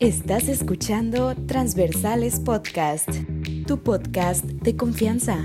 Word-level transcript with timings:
Estás 0.00 0.48
escuchando 0.48 1.34
Transversales 1.46 2.40
Podcast, 2.40 3.06
tu 3.66 3.82
podcast 3.82 4.46
de 4.46 4.74
confianza. 4.74 5.36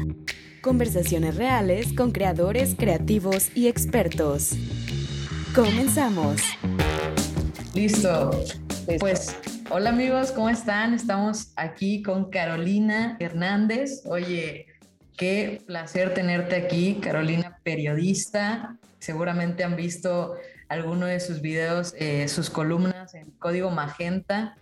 Conversaciones 0.61 1.35
reales 1.35 1.91
con 1.91 2.13
creadores 2.13 2.73
creativos 2.73 3.49
y 3.53 3.67
expertos. 3.67 4.53
Comenzamos. 5.53 6.41
Listo. 7.73 8.31
Pues, 8.97 9.35
hola 9.71 9.89
amigos, 9.89 10.31
¿cómo 10.31 10.49
están? 10.49 10.93
Estamos 10.93 11.51
aquí 11.57 12.01
con 12.01 12.29
Carolina 12.29 13.17
Hernández. 13.19 14.03
Oye, 14.05 14.67
qué 15.17 15.61
placer 15.67 16.13
tenerte 16.13 16.55
aquí, 16.55 17.01
Carolina, 17.01 17.59
periodista. 17.61 18.77
Seguramente 18.99 19.65
han 19.65 19.75
visto 19.75 20.35
alguno 20.69 21.07
de 21.07 21.19
sus 21.19 21.41
videos, 21.41 21.93
eh, 21.97 22.29
sus 22.29 22.49
columnas 22.49 22.94
en 23.13 23.31
Código 23.31 23.69
Magenta, 23.69 24.57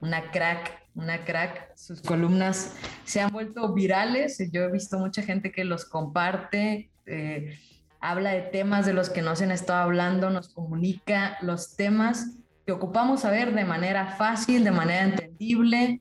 una 0.00 0.30
crack, 0.30 0.82
una 0.94 1.24
crack. 1.24 1.76
Sus 1.76 2.00
columnas 2.00 2.76
se 3.04 3.20
han 3.20 3.32
vuelto 3.32 3.72
virales. 3.72 4.38
Yo 4.52 4.62
he 4.62 4.70
visto 4.70 4.98
mucha 4.98 5.22
gente 5.22 5.50
que 5.50 5.64
los 5.64 5.84
comparte, 5.84 6.90
eh, 7.06 7.58
habla 8.00 8.30
de 8.30 8.42
temas 8.42 8.86
de 8.86 8.92
los 8.92 9.10
que 9.10 9.22
no 9.22 9.34
se 9.34 9.44
han 9.44 9.50
estado 9.50 9.82
hablando, 9.82 10.30
nos 10.30 10.48
comunica 10.48 11.38
los 11.42 11.76
temas 11.76 12.36
que 12.66 12.72
ocupamos 12.72 13.22
saber 13.22 13.54
de 13.54 13.64
manera 13.64 14.16
fácil, 14.16 14.62
de 14.62 14.70
manera 14.70 15.04
entendible. 15.04 16.00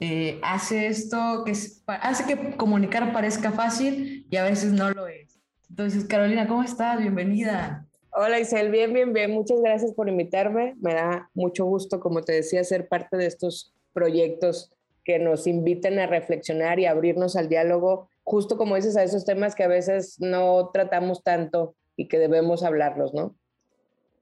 Eh, 0.00 0.40
hace 0.44 0.86
esto 0.86 1.42
que 1.44 1.52
hace 1.86 2.24
que 2.24 2.56
comunicar 2.56 3.12
parezca 3.12 3.50
fácil 3.50 4.26
y 4.30 4.36
a 4.36 4.44
veces 4.44 4.72
no 4.72 4.90
lo 4.90 5.08
es. 5.08 5.40
Entonces, 5.70 6.04
Carolina, 6.04 6.46
¿cómo 6.46 6.62
estás? 6.62 6.98
Bienvenida. 6.98 7.87
Hola 8.20 8.40
Isel, 8.40 8.72
bien, 8.72 8.92
bien, 8.92 9.12
bien. 9.12 9.30
Muchas 9.30 9.60
gracias 9.60 9.92
por 9.92 10.08
invitarme. 10.08 10.74
Me 10.80 10.92
da 10.92 11.30
mucho 11.34 11.64
gusto, 11.66 12.00
como 12.00 12.22
te 12.22 12.32
decía, 12.32 12.64
ser 12.64 12.88
parte 12.88 13.16
de 13.16 13.26
estos 13.26 13.72
proyectos 13.92 14.72
que 15.04 15.20
nos 15.20 15.46
invitan 15.46 16.00
a 16.00 16.08
reflexionar 16.08 16.80
y 16.80 16.86
abrirnos 16.86 17.36
al 17.36 17.48
diálogo, 17.48 18.08
justo 18.24 18.58
como 18.58 18.74
dices, 18.74 18.96
a 18.96 19.04
esos 19.04 19.24
temas 19.24 19.54
que 19.54 19.62
a 19.62 19.68
veces 19.68 20.16
no 20.18 20.70
tratamos 20.72 21.22
tanto 21.22 21.76
y 21.96 22.08
que 22.08 22.18
debemos 22.18 22.64
hablarlos, 22.64 23.14
¿no? 23.14 23.36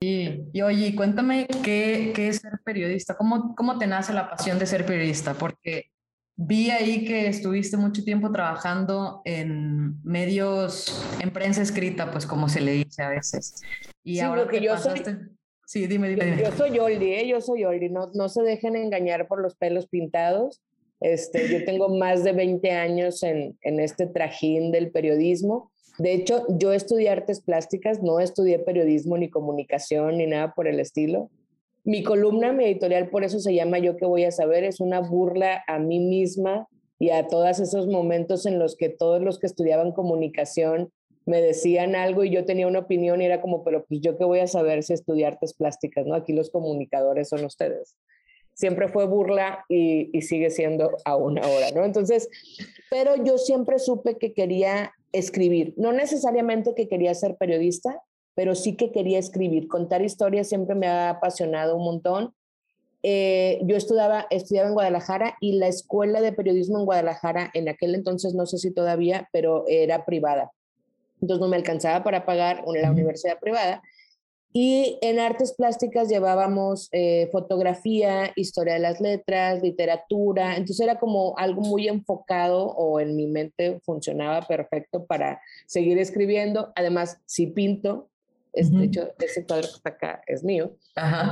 Y, 0.01 0.43
y 0.53 0.61
oye, 0.61 0.95
cuéntame 0.95 1.47
qué, 1.65 2.13
qué, 2.15 2.29
es 2.29 2.41
ser 2.41 2.61
periodista, 2.67 3.17
¿Cómo, 3.17 3.55
cómo 3.57 3.79
te 3.79 3.87
nace 3.87 4.13
la 4.13 4.29
pasión 4.29 4.59
de 4.59 4.67
ser 4.67 4.85
periodista, 4.85 5.33
porque 5.33 5.87
Vi 6.39 6.71
ahí 6.71 7.05
que 7.07 7.29
estuviste 7.29 7.79
mucho 7.79 8.05
tiempo 8.05 8.31
trabajando 8.31 9.23
en 9.25 10.03
medios, 10.03 11.03
en 11.21 11.33
prensa 11.33 11.63
escrita, 11.63 12.11
pues 12.11 12.27
como 12.27 12.49
se 12.51 12.61
le 12.61 12.73
dice 12.73 13.03
a 13.03 13.09
veces. 13.09 13.55
Y 14.05 14.17
sí, 14.17 14.21
ahora 14.21 14.47
que 14.47 14.61
yo 14.61 14.73
pasaste... 14.73 15.05
soy... 15.05 15.37
Sí, 15.67 15.87
dime, 15.89 16.09
dime, 16.09 16.37
Yo 16.39 16.53
soy 16.53 16.77
Yoldi, 16.77 17.13
¿eh? 17.13 17.27
yo 17.27 17.41
soy 17.41 17.63
Yoldi, 17.63 17.89
no, 17.89 18.11
no 18.15 18.29
se 18.29 18.43
dejen 18.43 18.77
engañar 18.77 19.27
por 19.27 19.43
los 19.43 19.57
pelos 19.57 19.89
pintados. 19.89 20.63
Este, 21.01 21.49
yo 21.49 21.65
tengo 21.65 21.89
más 21.89 22.23
de 22.23 22.33
20 22.33 22.71
años 22.71 23.23
en, 23.23 23.59
en 23.63 23.81
este 23.81 24.07
trajín 24.07 24.71
del 24.71 24.93
periodismo. 24.93 25.73
De 25.99 26.13
hecho, 26.13 26.47
yo 26.51 26.73
estudié 26.73 27.09
artes 27.09 27.41
plásticas, 27.41 28.03
no 28.03 28.21
estudié 28.21 28.59
periodismo 28.59 29.19
ni 29.19 29.29
comunicación 29.29 30.19
ni 30.19 30.27
nada 30.27 30.53
por 30.55 30.69
el 30.69 30.79
estilo. 30.79 31.31
Mi 31.87 32.03
columna, 32.03 32.53
mi 32.53 32.65
editorial, 32.65 33.11
por 33.11 33.23
eso 33.23 33.39
se 33.39 33.55
llama 33.55 33.79
Yo 33.79 33.97
que 33.97 34.07
voy 34.07 34.25
a 34.25 34.33
saber, 34.33 34.65
es 34.65 34.81
una 34.81 34.99
burla 34.99 35.63
a 35.69 35.79
mí 35.79 36.01
misma 36.01 36.67
y 36.99 37.11
a 37.11 37.29
todos 37.29 37.61
esos 37.61 37.87
momentos 37.87 38.45
en 38.45 38.59
los 38.59 38.75
que 38.75 38.89
todos 38.89 39.23
los 39.23 39.39
que 39.39 39.47
estudiaban 39.47 39.93
comunicación 39.93 40.91
me 41.27 41.41
decían 41.41 41.95
algo 41.95 42.25
y 42.25 42.31
yo 42.31 42.45
tenía 42.45 42.67
una 42.67 42.81
opinión 42.81 43.23
y 43.23 43.27
era 43.27 43.41
como, 43.41 43.63
pero 43.63 43.85
pues 43.85 44.01
yo 44.01 44.19
qué 44.19 44.25
voy 44.25 44.41
a 44.41 44.49
saber 44.49 44.83
si 44.83 44.95
estudiar 44.95 45.35
artes 45.35 45.55
plásticas, 45.55 46.05
¿no? 46.07 46.17
Aquí 46.17 46.33
los 46.33 46.51
comunicadores 46.51 47.29
son 47.29 47.45
ustedes. 47.45 47.95
Siempre 48.53 48.89
fue 48.89 49.07
burla 49.07 49.65
y 49.69 50.21
sigue 50.23 50.51
siendo 50.51 50.91
aún 51.05 51.39
ahora, 51.39 51.71
¿no? 51.73 51.85
Entonces, 51.85 52.29
pero 52.91 53.15
yo 53.23 53.39
siempre 53.39 53.79
supe 53.79 54.19
que 54.19 54.33
quería 54.33 54.91
escribir, 55.13 55.73
no 55.77 55.93
necesariamente 55.93 56.75
que 56.75 56.89
quería 56.89 57.15
ser 57.15 57.37
periodista, 57.37 58.03
pero 58.37 58.55
sí 58.55 58.77
que 58.77 58.93
quería 58.93 59.19
escribir. 59.19 59.67
Contar 59.67 60.03
historias 60.03 60.49
siempre 60.49 60.77
me 60.77 60.87
ha 60.87 61.09
apasionado 61.09 61.75
un 61.75 61.85
montón. 61.85 62.35
Eh, 63.03 63.61
yo 63.63 63.77
estudiaba, 63.77 64.27
estudiaba 64.31 64.69
en 64.69 64.75
Guadalajara 64.75 65.37
y 65.41 65.53
la 65.53 65.69
escuela 65.69 66.21
de 66.21 66.33
periodismo 66.33 66.79
en 66.79 66.85
Guadalajara, 66.85 67.51
en 67.55 67.69
aquel 67.69 67.95
entonces 67.95 68.35
no 68.35 68.45
sé 68.45 68.59
si 68.59 68.73
todavía, 68.73 69.29
pero 69.33 69.65
era 69.69 70.05
privada. 70.05 70.53
Entonces 71.23 71.41
no 71.41 71.49
me 71.49 71.57
alcanzaba 71.57 72.05
para 72.05 72.27
pagar 72.27 72.63
la 72.67 72.91
universidad 72.91 73.41
privada. 73.41 73.83
Y 74.53 74.99
en 75.03 75.19
artes 75.19 75.55
plásticas 75.55 76.09
llevábamos 76.09 76.89
eh, 76.93 77.29
fotografía, 77.33 78.33
historia 78.37 78.75
de 78.75 78.81
las 78.81 79.01
letras, 79.01 79.63
literatura. 79.63 80.57
Entonces 80.57 80.81
era 80.81 80.99
como 80.99 81.37
algo 81.39 81.63
muy 81.63 81.89
enfocado 81.89 82.67
o 82.67 83.01
en 83.01 83.17
mi 83.17 83.27
mente 83.27 83.81
funcionaba 83.85 84.43
perfecto 84.43 85.07
para 85.07 85.41
seguir 85.67 85.99
escribiendo. 85.99 86.73
Además, 86.75 87.19
si 87.27 87.47
pinto, 87.47 88.09
de 88.57 88.85
hecho, 88.85 89.09
ese 89.19 89.45
cuadro 89.45 89.69
que 89.69 89.75
está 89.75 89.91
acá 89.91 90.23
es 90.27 90.43
mío. 90.43 90.77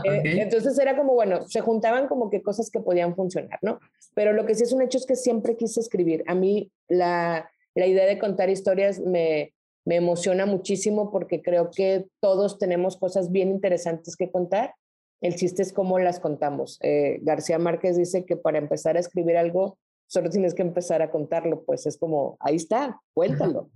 Eh, 0.05 0.43
entonces 0.43 0.79
era 0.79 0.97
como, 0.97 1.15
bueno, 1.15 1.43
se 1.49 1.61
juntaban 1.61 2.07
como 2.07 2.31
que 2.31 2.43
cosas 2.43 2.71
que 2.71 2.81
podían 2.81 3.15
funcionar, 3.17 3.59
¿no? 3.62 3.81
Pero 4.15 4.33
lo 4.33 4.45
que 4.45 4.55
sí 4.55 4.65
es 4.65 4.73
un 4.73 4.83
hecho 4.83 4.99
es 4.99 5.07
que 5.07 5.17
siempre 5.17 5.57
quise 5.57 5.81
escribir. 5.81 6.23
A 6.27 6.35
mí 6.35 6.71
la, 6.89 7.51
la 7.75 7.87
idea 7.87 8.07
de 8.07 8.19
contar 8.19 8.51
historias 8.51 9.01
me, 9.01 9.55
me 9.85 9.97
emociona 9.97 10.47
muchísimo 10.47 11.11
porque 11.11 11.43
creo 11.43 11.71
que 11.71 12.07
todos 12.21 12.59
tenemos 12.59 12.97
cosas 12.97 13.31
bien 13.31 13.51
interesantes 13.51 14.17
que 14.17 14.31
contar. 14.31 14.75
El 15.21 15.37
chiste 15.37 15.62
es 15.62 15.73
cómo 15.73 15.99
las 15.99 16.21
contamos. 16.21 16.79
Eh, 16.83 17.19
García 17.23 17.59
Márquez 17.59 17.97
dice 17.97 18.25
que 18.25 18.37
para 18.37 18.59
empezar 18.59 18.97
a 18.97 19.01
escribir 19.01 19.37
algo 19.37 19.79
solo 20.07 20.31
tienes 20.31 20.55
que 20.55 20.63
empezar 20.63 21.03
a 21.03 21.11
contarlo, 21.11 21.65
pues 21.65 21.87
es 21.87 21.97
como, 21.99 22.37
ahí 22.41 22.57
está, 22.57 23.01
cuéntalo. 23.15 23.71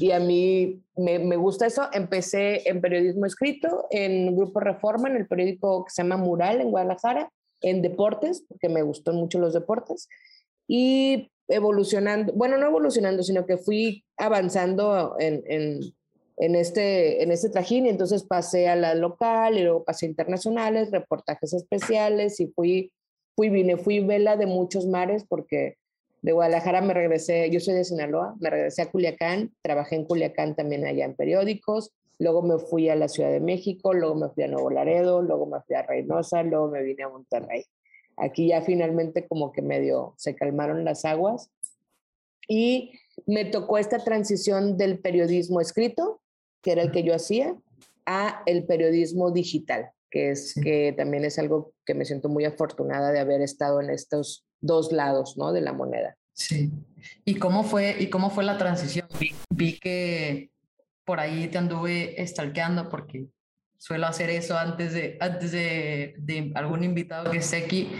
Y 0.00 0.10
a 0.10 0.20
mí 0.20 0.82
me, 0.96 1.18
me, 1.18 1.36
gusta 1.36 1.66
eso. 1.66 1.88
Empecé 1.92 2.68
en 2.68 2.80
periodismo 2.80 3.26
escrito, 3.26 3.86
en 3.90 4.34
Grupo 4.34 4.60
Reforma, 4.60 5.08
en 5.08 5.16
el 5.16 5.26
periódico 5.26 5.84
que 5.84 5.90
se 5.90 6.02
llama 6.02 6.16
Mural 6.16 6.60
en 6.60 6.70
Guadalajara, 6.70 7.30
en 7.60 7.82
deportes, 7.82 8.44
porque 8.48 8.68
me 8.68 8.82
gustó 8.82 9.12
mucho 9.12 9.38
los 9.38 9.54
deportes. 9.54 10.08
Y 10.66 11.30
evolucionando, 11.48 12.32
bueno, 12.32 12.56
no 12.56 12.66
evolucionando, 12.66 13.22
sino 13.22 13.46
que 13.46 13.58
fui 13.58 14.04
avanzando 14.16 15.16
en, 15.18 15.42
en, 15.46 15.80
en, 16.38 16.54
este, 16.54 17.22
en 17.22 17.30
este 17.30 17.50
trajín 17.50 17.86
y 17.86 17.90
entonces 17.90 18.24
pasé 18.24 18.68
a 18.68 18.76
la 18.76 18.94
local 18.94 19.58
y 19.58 19.62
luego 19.62 19.84
pasé 19.84 20.06
a 20.06 20.08
internacionales, 20.08 20.90
reportajes 20.90 21.52
especiales 21.52 22.40
y 22.40 22.48
fui 22.48 22.92
fui, 23.36 23.50
vine, 23.50 23.76
fui 23.76 24.00
vela 24.00 24.36
de 24.36 24.46
muchos 24.46 24.86
mares 24.86 25.24
porque 25.28 25.76
de 26.22 26.32
Guadalajara 26.32 26.80
me 26.80 26.94
regresé, 26.94 27.50
yo 27.50 27.60
soy 27.60 27.74
de 27.74 27.84
Sinaloa, 27.84 28.34
me 28.40 28.48
regresé 28.48 28.82
a 28.82 28.90
Culiacán, 28.90 29.52
trabajé 29.62 29.96
en 29.96 30.04
Culiacán 30.04 30.54
también 30.54 30.86
allá 30.86 31.04
en 31.04 31.14
periódicos, 31.14 31.92
luego 32.18 32.42
me 32.42 32.58
fui 32.58 32.88
a 32.88 32.96
la 32.96 33.08
Ciudad 33.08 33.30
de 33.30 33.40
México, 33.40 33.92
luego 33.92 34.14
me 34.14 34.28
fui 34.30 34.44
a 34.44 34.48
Nuevo 34.48 34.70
Laredo, 34.70 35.20
luego 35.20 35.46
me 35.46 35.60
fui 35.66 35.76
a 35.76 35.82
Reynosa, 35.82 36.42
luego 36.42 36.68
me 36.68 36.82
vine 36.82 37.02
a 37.02 37.10
Monterrey. 37.10 37.64
Aquí 38.16 38.48
ya 38.48 38.62
finalmente 38.62 39.26
como 39.26 39.52
que 39.52 39.60
medio 39.60 40.14
se 40.16 40.34
calmaron 40.34 40.84
las 40.84 41.04
aguas 41.04 41.50
y 42.48 42.92
me 43.26 43.44
tocó 43.44 43.76
esta 43.76 43.98
transición 43.98 44.78
del 44.78 45.00
periodismo 45.00 45.60
escrito, 45.60 46.20
que 46.62 46.72
era 46.72 46.82
el 46.82 46.92
que 46.92 47.02
yo 47.02 47.14
hacía, 47.14 47.54
a 48.06 48.42
el 48.46 48.64
periodismo 48.64 49.30
digital 49.30 49.90
que 50.14 50.30
es 50.30 50.54
que 50.62 50.94
también 50.96 51.24
es 51.24 51.40
algo 51.40 51.74
que 51.84 51.92
me 51.92 52.04
siento 52.04 52.28
muy 52.28 52.44
afortunada 52.44 53.10
de 53.10 53.18
haber 53.18 53.42
estado 53.42 53.80
en 53.80 53.90
estos 53.90 54.46
dos 54.60 54.92
lados, 54.92 55.36
¿no? 55.36 55.52
De 55.52 55.60
la 55.60 55.72
moneda. 55.72 56.16
Sí. 56.32 56.70
¿Y 57.24 57.34
cómo 57.34 57.64
fue, 57.64 57.96
y 57.98 58.06
cómo 58.10 58.30
fue 58.30 58.44
la 58.44 58.56
transición? 58.56 59.08
Vi, 59.50 59.80
que 59.80 60.52
por 61.04 61.18
ahí 61.18 61.48
te 61.48 61.58
anduve 61.58 62.22
estalqueando 62.22 62.88
porque 62.88 63.26
suelo 63.76 64.06
hacer 64.06 64.30
eso 64.30 64.56
antes 64.56 64.92
de, 64.92 65.16
antes 65.18 65.50
de, 65.50 66.14
de, 66.18 66.52
algún 66.54 66.84
invitado 66.84 67.32
que 67.32 67.38
esté 67.38 67.56
aquí. 67.56 67.90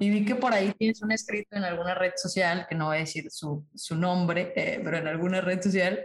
Y 0.00 0.10
vi 0.10 0.24
que 0.24 0.34
por 0.34 0.52
ahí 0.52 0.72
tienes 0.76 1.00
un 1.02 1.12
escrito 1.12 1.56
en 1.56 1.62
alguna 1.62 1.94
red 1.94 2.14
social, 2.16 2.66
que 2.68 2.74
no 2.74 2.86
voy 2.86 2.96
a 2.96 3.00
decir 3.00 3.30
su, 3.30 3.64
su 3.76 3.94
nombre, 3.94 4.52
eh, 4.56 4.80
pero 4.82 4.98
en 4.98 5.06
alguna 5.06 5.40
red 5.40 5.62
social, 5.62 6.00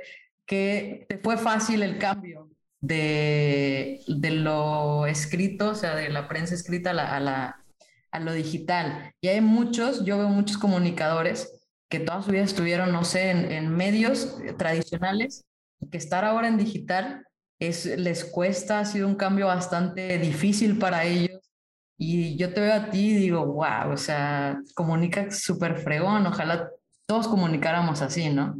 que 0.45 1.07
te 1.09 1.17
fue 1.17 1.37
fácil 1.37 1.81
el 1.81 1.97
cambio 1.97 2.54
de, 2.87 4.01
de, 4.07 4.31
lo 4.31 5.05
escrito, 5.07 5.71
o 5.71 5.75
sea, 5.75 5.95
de 5.95 6.09
la 6.09 6.27
prensa 6.27 6.53
escrita 6.53 6.91
a, 6.91 6.93
la, 6.93 7.15
a, 7.15 7.19
la, 7.19 7.65
a, 8.11 8.19
lo 8.19 8.33
digital. 8.33 9.13
Y 9.21 9.29
hay 9.29 9.41
muchos, 9.41 10.05
yo 10.05 10.17
veo 10.17 10.29
muchos 10.29 10.57
comunicadores 10.57 11.61
que 11.89 11.99
toda 11.99 12.21
su 12.21 12.31
vida 12.31 12.43
estuvieron, 12.43 12.91
no 12.91 13.03
sé, 13.03 13.31
en, 13.31 13.51
en 13.51 13.69
medios 13.69 14.37
tradicionales, 14.57 15.45
que 15.91 15.97
estar 15.97 16.25
ahora 16.25 16.47
en 16.47 16.57
digital 16.57 17.25
es, 17.59 17.85
les 17.85 18.25
cuesta, 18.25 18.79
ha 18.79 18.85
sido 18.85 19.07
un 19.07 19.15
cambio 19.15 19.47
bastante 19.47 20.17
difícil 20.17 20.77
para 20.77 21.05
ellos. 21.05 21.39
Y 21.97 22.35
yo 22.35 22.53
te 22.53 22.61
veo 22.61 22.73
a 22.73 22.89
ti 22.89 23.11
y 23.11 23.15
digo, 23.15 23.45
wow, 23.45 23.91
o 23.93 23.97
sea, 23.97 24.59
comunica 24.73 25.31
súper 25.31 25.77
fregón, 25.77 26.27
ojalá 26.27 26.69
todos 27.05 27.27
comunicáramos 27.27 28.01
así, 28.01 28.29
¿no? 28.29 28.55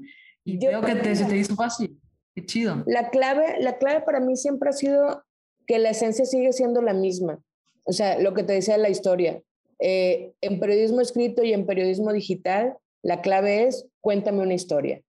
Y 0.46 0.60
yo 0.60 0.70
veo 0.70 0.82
que 0.82 0.96
te, 0.96 1.16
se 1.16 1.26
te 1.26 1.38
hizo 1.38 1.56
fácil. 1.56 2.00
Qué 2.36 2.46
chido. 2.46 2.84
La 2.86 3.10
clave, 3.10 3.56
la 3.60 3.78
clave 3.78 4.02
para 4.02 4.20
mí 4.20 4.36
siempre 4.36 4.70
ha 4.70 4.74
sido 4.74 5.24
que 5.66 5.80
la 5.80 5.92
esencia 5.92 6.26
sigue 6.26 6.52
siendo 6.52 6.82
la 6.82 6.94
misma. 6.94 7.40
O 7.86 7.94
sea, 7.94 8.20
lo 8.20 8.34
que 8.34 8.44
te 8.44 8.54
decía 8.54 8.78
la 8.78 8.90
historia. 8.90 9.42
Eh, 9.80 10.34
en 10.42 10.60
periodismo 10.60 11.02
escrito 11.02 11.44
y 11.44 11.54
en 11.54 11.66
periodismo 11.66 12.12
digital, 12.12 12.78
la 13.02 13.22
clave 13.22 13.64
es 13.64 13.88
cuéntame 14.02 14.42
una 14.42 14.54
historia. 14.54 15.02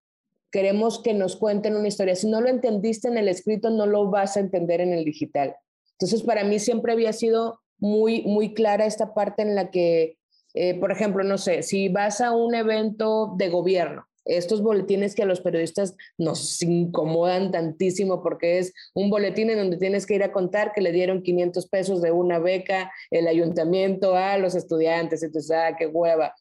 Queremos 0.50 1.02
que 1.02 1.14
nos 1.14 1.36
cuenten 1.36 1.76
una 1.76 1.88
historia. 1.88 2.14
Si 2.14 2.28
no 2.28 2.40
lo 2.40 2.48
entendiste 2.48 3.08
en 3.08 3.18
el 3.18 3.28
escrito, 3.28 3.70
no 3.70 3.86
lo 3.86 4.08
vas 4.08 4.36
a 4.36 4.40
entender 4.40 4.80
en 4.80 4.92
el 4.92 5.04
digital. 5.04 5.56
Entonces, 5.92 6.22
para 6.22 6.44
mí 6.44 6.58
siempre 6.58 6.92
había 6.92 7.12
sido 7.12 7.60
muy, 7.78 8.22
muy 8.22 8.54
clara 8.54 8.86
esta 8.86 9.14
parte 9.14 9.42
en 9.42 9.54
la 9.54 9.70
que, 9.70 10.18
eh, 10.54 10.78
por 10.78 10.92
ejemplo, 10.92 11.24
no 11.24 11.38
sé, 11.38 11.62
si 11.62 11.88
vas 11.88 12.20
a 12.20 12.32
un 12.32 12.54
evento 12.54 13.34
de 13.36 13.48
gobierno, 13.48 14.06
estos 14.26 14.60
boletines 14.60 15.14
que 15.14 15.22
a 15.22 15.26
los 15.26 15.40
periodistas 15.40 15.96
nos 16.18 16.60
incomodan 16.62 17.50
tantísimo 17.52 18.22
porque 18.22 18.58
es 18.58 18.74
un 18.94 19.08
boletín 19.08 19.50
en 19.50 19.58
donde 19.58 19.78
tienes 19.78 20.04
que 20.04 20.14
ir 20.14 20.22
a 20.22 20.32
contar 20.32 20.72
que 20.72 20.80
le 20.80 20.92
dieron 20.92 21.22
500 21.22 21.68
pesos 21.68 22.02
de 22.02 22.12
una 22.12 22.38
beca 22.38 22.92
el 23.10 23.28
ayuntamiento 23.28 24.16
a 24.16 24.36
los 24.36 24.54
estudiantes, 24.54 25.22
entonces, 25.22 25.56
ah, 25.56 25.76
qué 25.78 25.86
hueva. 25.86 26.34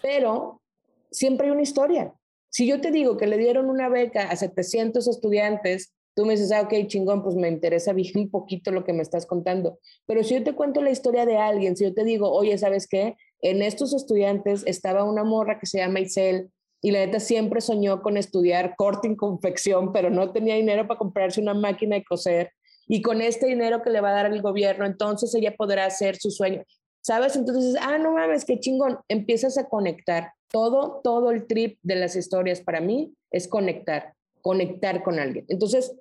Pero 0.00 0.62
siempre 1.10 1.46
hay 1.46 1.52
una 1.52 1.62
historia. 1.62 2.14
Si 2.48 2.66
yo 2.66 2.80
te 2.80 2.90
digo 2.90 3.16
que 3.16 3.26
le 3.26 3.38
dieron 3.38 3.68
una 3.68 3.88
beca 3.88 4.28
a 4.30 4.36
700 4.36 5.08
estudiantes, 5.08 5.92
tú 6.14 6.24
me 6.24 6.34
dices, 6.34 6.52
ah, 6.52 6.62
ok, 6.62 6.86
chingón, 6.86 7.22
pues 7.22 7.34
me 7.34 7.48
interesa 7.48 7.92
bien 7.92 8.30
poquito 8.30 8.70
lo 8.70 8.84
que 8.84 8.92
me 8.92 9.02
estás 9.02 9.26
contando. 9.26 9.78
Pero 10.06 10.22
si 10.22 10.34
yo 10.34 10.44
te 10.44 10.54
cuento 10.54 10.80
la 10.80 10.90
historia 10.90 11.26
de 11.26 11.36
alguien, 11.36 11.76
si 11.76 11.84
yo 11.84 11.92
te 11.92 12.04
digo, 12.04 12.30
oye, 12.30 12.56
¿sabes 12.56 12.86
qué? 12.86 13.16
En 13.42 13.62
estos 13.62 13.92
estudiantes 13.92 14.62
estaba 14.66 15.04
una 15.04 15.24
morra 15.24 15.58
que 15.58 15.66
se 15.66 15.78
llama 15.78 16.00
Isel 16.00 16.50
y 16.86 16.92
la 16.92 17.00
neta 17.00 17.18
siempre 17.18 17.60
soñó 17.60 18.00
con 18.00 18.16
estudiar 18.16 18.76
corte 18.76 19.08
y 19.08 19.16
confección, 19.16 19.92
pero 19.92 20.08
no 20.08 20.30
tenía 20.30 20.54
dinero 20.54 20.86
para 20.86 20.98
comprarse 20.98 21.40
una 21.40 21.52
máquina 21.52 21.96
de 21.96 22.04
coser. 22.04 22.52
Y 22.86 23.02
con 23.02 23.20
este 23.20 23.48
dinero 23.48 23.82
que 23.82 23.90
le 23.90 24.00
va 24.00 24.10
a 24.10 24.22
dar 24.22 24.32
el 24.32 24.40
gobierno, 24.40 24.86
entonces 24.86 25.34
ella 25.34 25.56
podrá 25.56 25.84
hacer 25.86 26.14
su 26.14 26.30
sueño. 26.30 26.62
¿Sabes? 27.00 27.34
Entonces, 27.34 27.74
ah, 27.80 27.98
no 27.98 28.12
mames, 28.12 28.44
qué 28.44 28.60
chingón. 28.60 29.00
Empiezas 29.08 29.58
a 29.58 29.68
conectar. 29.68 30.30
Todo, 30.48 31.00
todo 31.02 31.32
el 31.32 31.48
trip 31.48 31.76
de 31.82 31.96
las 31.96 32.14
historias 32.14 32.60
para 32.60 32.80
mí 32.80 33.12
es 33.32 33.48
conectar, 33.48 34.14
conectar 34.40 35.02
con 35.02 35.18
alguien. 35.18 35.44
Entonces, 35.48 35.92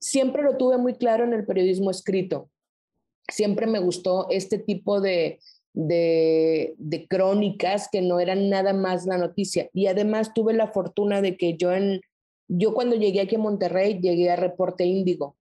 siempre 0.00 0.42
lo 0.42 0.56
tuve 0.56 0.76
muy 0.76 0.94
claro 0.94 1.22
en 1.22 1.34
el 1.34 1.46
periodismo 1.46 1.92
escrito. 1.92 2.50
Siempre 3.28 3.68
me 3.68 3.78
gustó 3.78 4.26
este 4.30 4.58
tipo 4.58 5.00
de, 5.00 5.38
de, 5.76 6.74
de, 6.78 7.06
crónicas 7.06 7.88
que 7.92 8.00
no 8.00 8.18
eran 8.18 8.48
nada 8.48 8.72
más 8.72 9.04
la 9.04 9.18
noticia. 9.18 9.68
Y 9.74 9.86
además 9.86 10.32
tuve 10.34 10.54
la 10.54 10.68
fortuna 10.68 11.20
de 11.20 11.36
que 11.36 11.56
yo, 11.56 11.72
en, 11.72 12.00
yo 12.48 12.72
cuando 12.72 12.96
llegué 12.96 13.20
aquí 13.20 13.36
a 13.36 13.38
Monterrey, 13.38 14.00
llegué 14.00 14.30
a 14.30 14.36
Reporte 14.36 14.84
Índigo. 14.84 15.36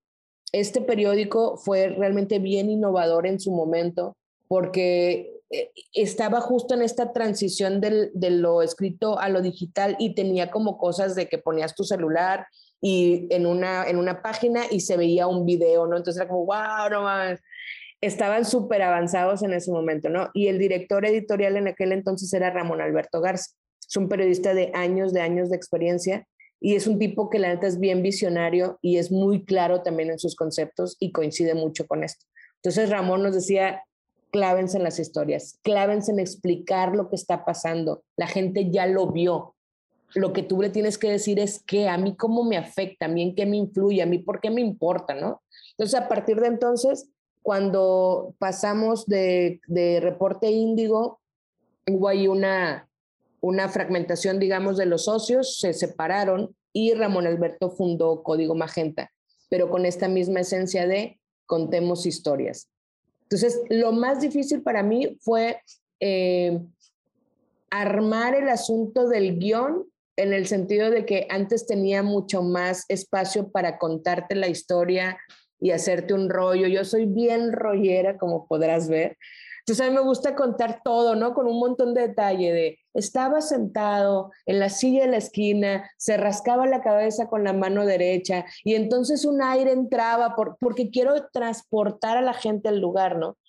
Este 0.52 0.82
periódico 0.82 1.58
fue 1.58 1.88
realmente 1.88 2.40
bien 2.40 2.70
innovador 2.70 3.28
en 3.28 3.40
su 3.40 3.52
momento 3.52 4.18
porque 4.48 5.42
eh, 5.50 5.72
estaba 5.94 6.42
justo 6.42 6.74
en 6.74 6.82
esta 6.82 7.14
transición 7.14 7.80
del, 7.80 8.12
de 8.14 8.30
lo 8.30 8.62
escrito 8.62 9.18
a 9.18 9.30
lo 9.30 9.42
digital 9.42 9.96
y 10.00 10.16
tenía 10.16 10.52
como 10.52 10.78
cosas 10.78 11.16
de 11.16 11.30
que 11.30 11.38
ponías 11.38 11.76
tu 11.76 11.86
celular 11.86 12.46
y 12.82 13.34
en 13.34 13.46
una, 13.46 13.88
en 13.88 13.98
una 13.98 14.22
página 14.22 14.64
y 14.70 14.82
se 14.82 14.98
veía 14.98 15.28
un 15.28 15.46
video, 15.46 15.88
¿no? 15.88 15.96
Entonces 15.96 16.22
era 16.22 16.30
como, 16.30 16.46
wow, 16.46 16.90
no. 16.92 17.08
Estaban 18.02 18.46
súper 18.46 18.82
avanzados 18.82 19.42
en 19.44 19.54
ese 19.54 19.72
momento, 19.72 20.10
¿no? 20.10 20.30
Y 20.34 20.48
el 20.48 20.60
director 20.60 21.06
editorial 21.06 21.58
en 21.58 21.68
aquel 21.68 21.92
entonces 21.92 22.32
era 22.34 22.52
Ramón 22.52 22.82
Alberto 22.82 23.22
Garza. 23.22 23.52
Es 23.88 23.96
un 23.98 24.10
periodista 24.10 24.54
de 24.54 24.72
años, 24.74 25.14
de 25.14 25.22
años 25.22 25.50
de 25.50 25.56
experiencia 25.56 26.28
y 26.60 26.76
es 26.76 26.88
un 26.88 26.98
tipo 26.98 27.30
que 27.30 27.40
la 27.40 27.50
neta 27.50 27.68
es 27.68 27.80
bien 27.80 28.02
visionario 28.02 28.80
y 28.82 28.98
es 28.98 29.12
muy 29.12 29.46
claro 29.46 29.82
también 29.82 30.10
en 30.10 30.20
sus 30.20 30.36
conceptos 30.36 30.98
y 31.00 31.12
coincide 31.12 31.54
mucho 31.54 31.86
con 31.88 32.04
esto. 32.04 32.26
Entonces 32.56 32.90
Ramón 32.90 33.22
nos 33.22 33.36
decía, 33.36 33.84
clávense 34.32 34.78
en 34.78 34.84
las 34.84 35.00
historias, 35.00 35.60
clávense 35.62 36.12
en 36.12 36.20
explicar 36.20 36.96
lo 36.96 37.10
que 37.10 37.16
está 37.16 37.46
pasando. 37.46 38.04
La 38.18 38.28
gente 38.28 38.72
ya 38.72 38.88
lo 38.88 39.12
vio. 39.12 39.56
Lo 40.14 40.34
que 40.34 40.44
tú 40.44 40.62
le 40.62 40.70
tienes 40.70 40.98
que 40.98 41.10
decir 41.10 41.40
es 41.40 41.62
que 41.64 41.88
a 41.88 41.98
mí 41.98 42.16
cómo 42.16 42.44
me 42.44 42.58
afecta, 42.58 43.06
a 43.06 43.10
mí 43.10 43.22
en 43.22 43.36
qué 43.36 43.46
me 43.46 43.58
influye, 43.58 44.02
a 44.02 44.06
mí 44.06 44.20
por 44.20 44.40
qué 44.40 44.50
me 44.50 44.62
importa, 44.62 45.14
¿no? 45.14 45.42
Entonces, 45.78 46.00
a 46.00 46.08
partir 46.08 46.40
de 46.40 46.48
entonces, 46.48 47.10
cuando 47.46 48.34
pasamos 48.40 49.06
de, 49.06 49.62
de 49.68 50.00
reporte 50.00 50.50
índigo, 50.50 51.20
hubo 51.86 52.08
ahí 52.08 52.28
una, 52.28 52.90
una 53.40 53.70
fragmentación, 53.70 54.40
digamos, 54.40 54.78
de 54.78 54.88
los 54.88 55.04
socios, 55.06 55.60
se 55.60 55.74
separaron 55.74 56.56
y 56.74 56.96
Ramón 56.96 57.28
Alberto 57.28 57.70
fundó 57.70 58.24
Código 58.24 58.56
Magenta, 58.56 59.12
pero 59.48 59.70
con 59.70 59.86
esta 59.86 60.08
misma 60.08 60.40
esencia 60.40 60.88
de 60.88 61.20
contemos 61.46 62.08
historias. 62.08 62.68
Entonces, 63.26 63.62
lo 63.70 63.92
más 63.92 64.22
difícil 64.22 64.64
para 64.64 64.82
mí 64.82 65.16
fue 65.22 65.62
eh, 66.00 66.60
armar 67.70 68.34
el 68.34 68.50
asunto 68.50 69.08
del 69.08 69.38
guion 69.38 69.86
en 70.16 70.34
el 70.34 70.48
sentido 70.48 70.90
de 70.90 71.06
que 71.06 71.28
antes 71.30 71.68
tenía 71.68 72.02
mucho 72.02 72.42
más 72.42 72.86
espacio 72.90 73.52
para 73.52 73.78
contarte 73.78 74.34
la 74.34 74.48
historia 74.48 75.20
y 75.60 75.72
hacerte 75.72 76.14
un 76.14 76.30
rollo. 76.30 76.68
Yo 76.68 76.84
soy 76.84 77.06
bien 77.06 77.52
rollera, 77.52 78.18
como 78.18 78.48
podrás 78.48 78.90
ver. 78.90 79.18
Entonces 79.60 79.84
a 79.84 79.90
mí 79.90 79.96
me 79.96 80.04
gusta 80.04 80.36
contar 80.36 80.82
todo, 80.84 81.16
¿no? 81.16 81.34
Con 81.34 81.48
un 81.48 81.58
montón 81.58 81.96
de 81.96 82.10
detalle 82.10 82.54
de, 82.54 82.80
estaba 82.94 83.42
sentado 83.42 84.32
en 84.46 84.60
la 84.60 84.70
silla 84.70 85.06
de 85.06 85.12
la 85.12 85.18
esquina, 85.18 85.90
se 85.98 86.18
rascaba 86.18 86.68
la 86.68 86.84
cabeza 86.84 87.28
con 87.28 87.44
la 87.44 87.52
mano 87.52 87.84
derecha 87.84 88.46
y 88.64 88.76
entonces 88.76 89.26
un 89.26 89.42
aire 89.42 89.72
entraba 89.72 90.36
por, 90.36 90.58
porque 90.60 90.92
quiero 90.92 91.30
transportar 91.34 92.16
a 92.16 92.22
la 92.22 92.34
gente 92.34 92.70
al 92.70 92.80
lugar, 92.80 93.18
¿no? 93.18 93.40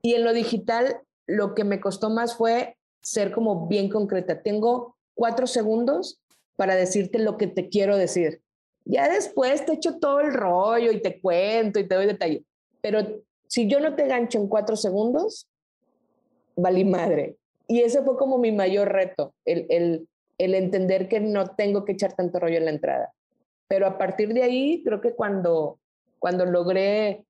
Y 0.00 0.14
en 0.14 0.22
lo 0.22 0.32
digital, 0.32 1.00
lo 1.26 1.56
que 1.56 1.64
me 1.64 1.80
costó 1.80 2.08
más 2.08 2.36
fue 2.36 2.76
ser 3.02 3.32
como 3.32 3.66
bien 3.66 3.88
concreta. 3.88 4.42
Tengo 4.42 4.96
cuatro 5.14 5.48
segundos 5.48 6.20
para 6.54 6.76
decirte 6.76 7.18
lo 7.18 7.36
que 7.36 7.48
te 7.48 7.68
quiero 7.68 7.96
decir. 7.96 8.42
Ya 8.88 9.06
después 9.06 9.66
te 9.66 9.74
echo 9.74 9.98
todo 9.98 10.20
el 10.20 10.32
rollo 10.32 10.90
y 10.92 11.02
te 11.02 11.20
cuento 11.20 11.78
y 11.78 11.86
te 11.86 11.94
doy 11.94 12.06
detalle. 12.06 12.42
Pero 12.80 13.00
si 13.46 13.68
yo 13.68 13.80
no 13.80 13.94
te 13.94 14.06
gancho 14.06 14.38
en 14.38 14.48
cuatro 14.48 14.76
segundos, 14.76 15.46
valí 16.56 16.86
madre. 16.86 17.36
Y 17.66 17.82
ese 17.82 18.02
fue 18.02 18.16
como 18.16 18.38
mi 18.38 18.50
mayor 18.50 18.90
reto, 18.90 19.34
el, 19.44 20.06
el, 20.38 20.54
entender 20.54 21.06
que 21.06 21.20
no 21.20 21.54
tengo 21.54 21.84
que 21.84 21.92
echar 21.92 22.14
tanto 22.14 22.40
rollo 22.40 22.56
en 22.56 22.64
la 22.64 22.70
entrada. 22.70 23.12
Pero 23.68 23.86
a 23.86 23.98
partir 23.98 24.32
de 24.32 24.42
ahí, 24.42 24.82
creo 24.82 25.02
que 25.02 25.12
cuando, 25.12 25.78
cuando 26.18 26.46
logré 26.46 27.26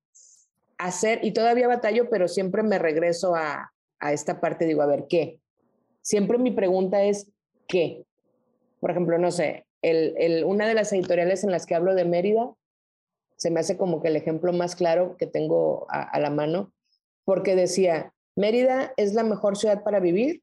hacer, 0.78 1.18
y 1.24 1.32
todavía 1.32 1.66
batallo, 1.66 2.08
pero 2.08 2.28
siempre 2.28 2.62
me 2.62 2.78
regreso 2.78 3.34
a, 3.34 3.72
a 3.98 4.12
esta 4.12 4.40
parte, 4.40 4.64
digo, 4.64 4.82
a 4.82 4.86
ver, 4.86 5.06
¿qué? 5.08 5.40
Siempre 6.02 6.38
mi 6.38 6.52
pregunta 6.52 7.02
es, 7.02 7.28
¿qué? 7.66 8.04
Por 8.78 8.92
ejemplo, 8.92 9.18
no 9.18 9.32
sé, 9.32 9.66
el, 9.82 10.14
el, 10.18 10.44
una 10.44 10.66
de 10.66 10.74
las 10.74 10.92
editoriales 10.92 11.44
en 11.44 11.50
las 11.50 11.66
que 11.66 11.74
hablo 11.74 11.94
de 11.94 12.04
Mérida, 12.04 12.52
se 13.38 13.50
me 13.50 13.60
hace 13.60 13.76
como 13.76 14.02
que 14.02 14.08
el 14.08 14.16
ejemplo 14.16 14.52
más 14.52 14.74
claro 14.74 15.16
que 15.16 15.26
tengo 15.26 15.86
a, 15.90 16.18
la 16.18 16.28
mano, 16.28 16.72
porque 17.24 17.54
decía, 17.54 18.12
Mérida 18.34 18.92
es 18.96 19.14
la 19.14 19.22
mejor 19.22 19.56
ciudad 19.56 19.84
para 19.84 20.00
vivir, 20.00 20.42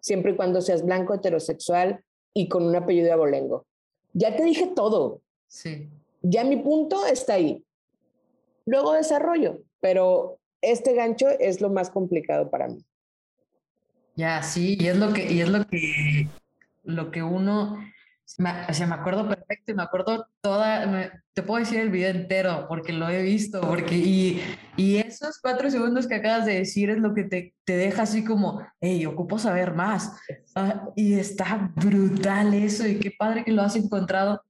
siempre 0.00 0.32
y 0.32 0.36
cuando 0.36 0.60
seas 0.60 0.84
blanco, 0.84 1.14
heterosexual 1.14 2.04
y 2.34 2.48
con 2.48 2.66
un 2.66 2.76
apellido 2.76 3.06
de 3.06 3.12
abolengo. 3.12 3.66
Ya 4.12 4.36
te 4.36 4.44
dije 4.44 4.70
todo. 4.76 5.22
Sí. 5.48 5.88
Ya 6.20 6.44
mi 6.44 6.56
punto 6.56 7.06
está 7.06 7.34
ahí. 7.34 7.64
Luego 8.66 8.92
desarrollo, 8.92 9.62
pero 9.80 10.38
este 10.60 10.94
gancho 10.94 11.28
es 11.28 11.62
lo 11.62 11.70
más 11.70 11.88
complicado 11.88 12.50
para 12.50 12.68
mí. 12.68 12.84
Ya, 14.16 14.42
sí, 14.42 14.76
y 14.78 14.88
es 14.88 14.96
lo 14.98 15.14
que, 15.14 15.32
y 15.32 15.40
es 15.40 15.48
lo 15.48 15.66
que, 15.66 16.28
lo 16.82 17.10
que 17.10 17.22
uno 17.22 17.78
me, 18.38 18.50
o 18.68 18.72
sea, 18.72 18.86
me 18.86 18.94
acuerdo 18.94 19.28
perfecto 19.28 19.72
y 19.72 19.74
me 19.74 19.82
acuerdo 19.82 20.26
toda, 20.40 21.12
te 21.32 21.42
puedo 21.42 21.60
decir 21.60 21.80
el 21.80 21.90
video 21.90 22.10
entero 22.10 22.66
porque 22.68 22.92
lo 22.92 23.08
he 23.08 23.22
visto, 23.22 23.60
porque 23.60 23.94
y, 23.96 24.40
y 24.76 24.96
esos 24.96 25.38
cuatro 25.40 25.70
segundos 25.70 26.06
que 26.06 26.16
acabas 26.16 26.46
de 26.46 26.54
decir 26.54 26.90
es 26.90 26.98
lo 26.98 27.14
que 27.14 27.24
te, 27.24 27.54
te 27.64 27.76
deja 27.76 28.02
así 28.02 28.24
como, 28.24 28.66
hey, 28.80 29.06
ocupo 29.06 29.38
saber 29.38 29.74
más. 29.74 30.16
Ah, 30.54 30.88
y 30.96 31.14
está 31.14 31.72
brutal 31.76 32.54
eso 32.54 32.86
y 32.86 32.98
qué 32.98 33.12
padre 33.16 33.44
que 33.44 33.52
lo 33.52 33.62
has 33.62 33.76
encontrado 33.76 34.42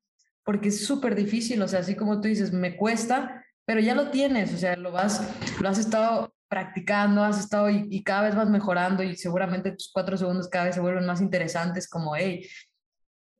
porque 0.45 0.69
es 0.69 0.87
súper 0.87 1.15
difícil, 1.15 1.61
o 1.63 1.69
sea, 1.69 1.81
así 1.81 1.97
como 1.97 2.21
tú 2.21 2.29
dices, 2.29 2.53
me 2.53 2.77
cuesta, 2.77 3.45
pero 3.65 3.81
ya 3.81 3.95
lo 3.95 4.11
tienes, 4.11 4.53
o 4.53 4.59
sea, 4.59 4.77
lo 4.77 4.93
vas, 4.93 5.27
lo 5.61 5.69
has 5.69 5.79
estado 5.79 6.35
practicando, 6.49 7.25
has 7.25 7.41
estado 7.41 7.71
y, 7.71 7.87
y 7.91 8.05
cada 8.05 8.23
vez 8.23 8.35
vas 8.35 8.51
mejorando 8.51 9.03
y 9.03 9.17
seguramente 9.17 9.73
tus 9.73 9.91
cuatro 9.93 10.17
segundos 10.17 10.49
cada 10.49 10.67
vez 10.67 10.75
se 10.75 10.83
vuelven 10.83 11.07
más 11.07 11.23
interesantes 11.23 11.89
como, 11.89 12.15
hey, 12.15 12.47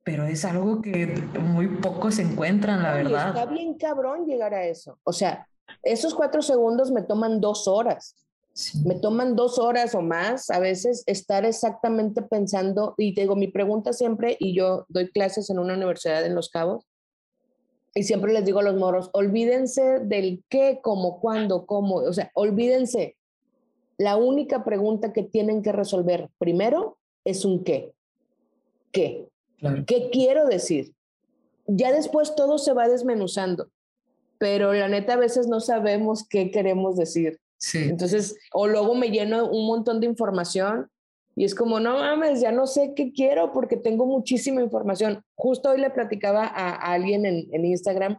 pero 0.05 0.23
es 0.25 0.45
algo 0.45 0.83
que 0.83 1.07
muy 1.41 1.67
pocos 1.77 2.19
encuentran, 2.19 2.83
la 2.83 2.93
verdad. 2.93 3.29
está 3.29 3.47
bien 3.47 3.73
cabrón 3.73 4.27
llegar 4.27 4.53
a 4.53 4.63
eso. 4.63 4.99
O 5.03 5.11
sea, 5.11 5.47
esos 5.81 6.13
cuatro 6.13 6.43
segundos 6.43 6.91
me 6.91 7.01
toman 7.01 7.41
dos 7.41 7.67
horas. 7.67 8.15
Me 8.85 8.93
toman 8.95 9.35
dos 9.35 9.57
horas 9.57 9.95
o 9.95 10.03
más 10.03 10.51
a 10.51 10.59
veces 10.59 11.03
estar 11.07 11.43
exactamente 11.43 12.21
pensando, 12.21 12.93
y 12.97 13.15
te 13.15 13.21
digo, 13.21 13.35
mi 13.35 13.47
pregunta 13.47 13.93
siempre, 13.93 14.37
y 14.39 14.55
yo 14.55 14.85
doy 14.89 15.09
clases 15.09 15.49
en 15.49 15.57
una 15.57 15.73
universidad 15.73 16.23
en 16.23 16.35
Los 16.35 16.49
Cabos, 16.49 16.85
y 17.95 18.03
siempre 18.03 18.31
les 18.31 18.45
digo 18.45 18.59
a 18.59 18.63
los 18.63 18.75
moros, 18.75 19.09
olvídense 19.11 19.99
del 20.01 20.43
qué, 20.49 20.79
cómo, 20.83 21.19
cuándo, 21.19 21.65
cómo, 21.65 21.95
o 21.95 22.13
sea, 22.13 22.29
olvídense. 22.35 23.17
la 23.97 24.17
única 24.17 24.63
pregunta 24.63 25.13
que 25.13 25.23
tienen 25.23 25.63
que 25.63 25.71
resolver 25.71 26.29
primero 26.37 26.97
es 27.25 27.43
un 27.43 27.63
qué. 27.63 27.93
¿Qué? 28.91 29.27
¿Qué 29.85 30.09
quiero 30.11 30.47
decir? 30.47 30.93
Ya 31.67 31.91
después 31.91 32.35
todo 32.35 32.57
se 32.57 32.73
va 32.73 32.87
desmenuzando, 32.87 33.69
pero 34.37 34.73
la 34.73 34.87
neta 34.87 35.13
a 35.13 35.17
veces 35.17 35.47
no 35.47 35.59
sabemos 35.59 36.27
qué 36.27 36.51
queremos 36.51 36.95
decir. 36.95 37.39
Sí. 37.57 37.79
Entonces, 37.89 38.37
o 38.53 38.67
luego 38.67 38.95
me 38.95 39.09
lleno 39.09 39.49
un 39.49 39.65
montón 39.65 39.99
de 39.99 40.07
información 40.07 40.89
y 41.35 41.45
es 41.45 41.55
como, 41.55 41.79
no 41.79 41.95
mames, 41.95 42.41
ya 42.41 42.51
no 42.51 42.67
sé 42.67 42.93
qué 42.95 43.11
quiero 43.11 43.51
porque 43.51 43.77
tengo 43.77 44.05
muchísima 44.05 44.61
información. 44.61 45.23
Justo 45.35 45.71
hoy 45.71 45.81
le 45.81 45.89
platicaba 45.89 46.45
a, 46.45 46.75
alguien 46.93 47.25
en, 47.25 47.47
en 47.51 47.65
Instagram 47.65 48.17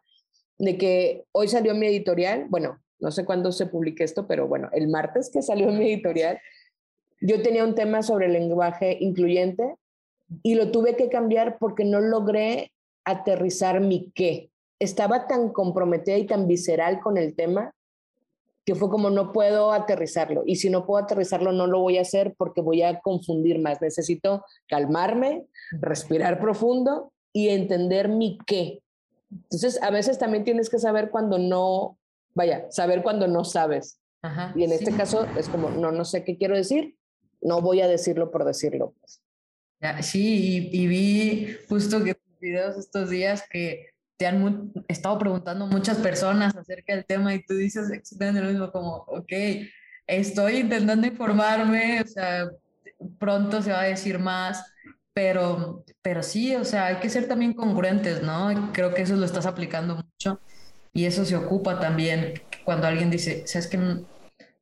de 0.58 0.76
que 0.76 1.24
hoy 1.32 1.48
salió 1.48 1.74
mi 1.74 1.86
editorial, 1.86 2.46
bueno, 2.48 2.80
no 2.98 3.10
sé 3.10 3.24
cuándo 3.24 3.52
se 3.52 3.66
publique 3.66 4.04
esto, 4.04 4.26
pero 4.26 4.48
bueno, 4.48 4.68
el 4.72 4.88
martes 4.88 5.30
que 5.30 5.42
salió 5.42 5.68
mi 5.68 5.86
editorial, 5.86 6.40
yo 7.20 7.42
tenía 7.42 7.64
un 7.64 7.74
tema 7.74 8.02
sobre 8.02 8.26
el 8.26 8.32
lenguaje 8.32 8.96
incluyente 9.00 9.76
y 10.42 10.54
lo 10.54 10.70
tuve 10.70 10.96
que 10.96 11.08
cambiar 11.08 11.58
porque 11.58 11.84
no 11.84 12.00
logré 12.00 12.72
aterrizar 13.04 13.80
mi 13.80 14.10
qué. 14.12 14.50
Estaba 14.78 15.26
tan 15.26 15.50
comprometida 15.50 16.16
y 16.16 16.26
tan 16.26 16.46
visceral 16.46 17.00
con 17.00 17.16
el 17.16 17.34
tema 17.34 17.72
que 18.64 18.74
fue 18.74 18.90
como 18.90 19.10
no 19.10 19.32
puedo 19.32 19.72
aterrizarlo. 19.72 20.42
Y 20.44 20.56
si 20.56 20.70
no 20.70 20.86
puedo 20.86 21.04
aterrizarlo, 21.04 21.52
no 21.52 21.68
lo 21.68 21.78
voy 21.78 21.98
a 21.98 22.02
hacer 22.02 22.34
porque 22.36 22.60
voy 22.60 22.82
a 22.82 22.98
confundir 22.98 23.60
más. 23.60 23.80
Necesito 23.80 24.44
calmarme, 24.66 25.46
respirar 25.70 26.40
profundo 26.40 27.12
y 27.32 27.50
entender 27.50 28.08
mi 28.08 28.38
qué. 28.44 28.82
Entonces, 29.30 29.80
a 29.82 29.90
veces 29.90 30.18
también 30.18 30.42
tienes 30.42 30.68
que 30.68 30.80
saber 30.80 31.10
cuando 31.10 31.38
no 31.38 31.96
vaya, 32.34 32.66
saber 32.70 33.02
cuando 33.02 33.28
no 33.28 33.44
sabes. 33.44 34.00
y 34.56 34.64
en 34.64 34.72
este 34.72 34.92
caso 34.92 35.24
es 35.38 35.48
como, 35.48 35.70
no, 35.70 35.92
no 35.92 36.04
sé 36.04 36.24
qué 36.24 36.36
quiero 36.36 36.56
decir, 36.56 36.96
no 37.40 37.60
voy 37.60 37.80
a 37.80 37.88
decirlo 37.88 38.32
por 38.32 38.44
decirlo. 38.44 38.94
Pues. 39.00 39.22
Sí, 40.02 40.68
y, 40.72 40.86
vi 40.86 41.56
justo 41.68 42.02
que 42.02 42.16
videos 42.40 42.76
estos 42.76 43.10
días 43.10 43.44
que 43.50 43.90
te 44.16 44.26
han 44.26 44.72
estado 44.88 45.18
preguntando 45.18 45.66
muchas 45.66 45.98
personas 45.98 46.56
acerca 46.56 46.94
del 46.94 47.04
tema 47.04 47.34
y 47.34 47.44
tú 47.44 47.54
dices 47.54 47.90
exactamente 47.90 48.40
lo 48.40 48.50
mismo, 48.50 48.72
como, 48.72 48.96
ok, 49.08 49.32
estoy 50.06 50.58
intentando 50.58 51.06
informarme, 51.06 52.00
o 52.00 52.06
sea, 52.06 52.48
pronto 53.18 53.60
se 53.62 53.72
va 53.72 53.80
a 53.82 53.84
decir 53.84 54.18
más, 54.18 54.64
pero, 55.12 55.84
pero 56.02 56.22
sí, 56.22 56.54
o 56.54 56.64
sea, 56.64 56.86
hay 56.86 56.96
que 56.96 57.10
ser 57.10 57.26
también 57.28 57.54
congruentes, 57.54 58.22
¿no? 58.22 58.70
Creo 58.72 58.94
que 58.94 59.02
eso 59.02 59.16
lo 59.16 59.24
estás 59.24 59.46
aplicando 59.46 59.96
mucho. 59.96 60.40
Y 60.92 61.04
eso 61.04 61.24
se 61.26 61.36
ocupa 61.36 61.78
también 61.78 62.40
cuando 62.64 62.86
alguien 62.86 63.10
dice, 63.10 63.46
sabes 63.46 63.66
que 63.66 63.78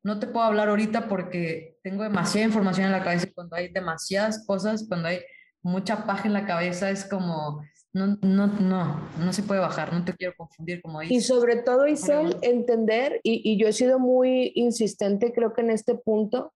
no, 0.04 0.18
te 0.20 0.26
puedo 0.26 0.44
hablar 0.44 0.68
ahorita 0.68 1.08
porque 1.08 1.78
tengo 1.82 2.02
demasiada 2.02 2.46
información 2.46 2.86
en 2.86 2.92
la 2.92 3.02
cabeza. 3.02 3.26
Cuando 3.34 3.56
hay 3.56 3.68
demasiadas 3.72 4.46
cosas, 4.46 4.86
cuando 4.86 5.08
hay 5.08 5.20
mucha 5.62 6.04
paja 6.04 6.28
en 6.28 6.34
la 6.34 6.46
cabeza, 6.46 6.90
es 6.90 7.04
como, 7.04 7.62
no, 7.92 8.18
no, 8.20 8.46
no, 8.46 9.10
no 9.18 9.32
se 9.32 9.42
puede 9.42 9.60
bajar, 9.60 9.92
no 9.92 10.04
te 10.04 10.12
quiero 10.12 10.34
confundir 10.36 10.82
como 10.82 11.00
dices. 11.00 11.16
Y 11.16 11.20
sobre 11.20 11.56
todo, 11.56 11.86
Isel, 11.86 12.36
entender, 12.42 13.20
y, 13.22 13.40
y, 13.50 13.56
yo 13.56 13.66
he 13.66 13.72
sido 13.72 13.98
muy 13.98 14.52
insistente, 14.54 15.32
creo 15.32 15.54
que 15.54 15.62
en 15.62 15.70
este 15.70 15.94
punto, 15.94 16.52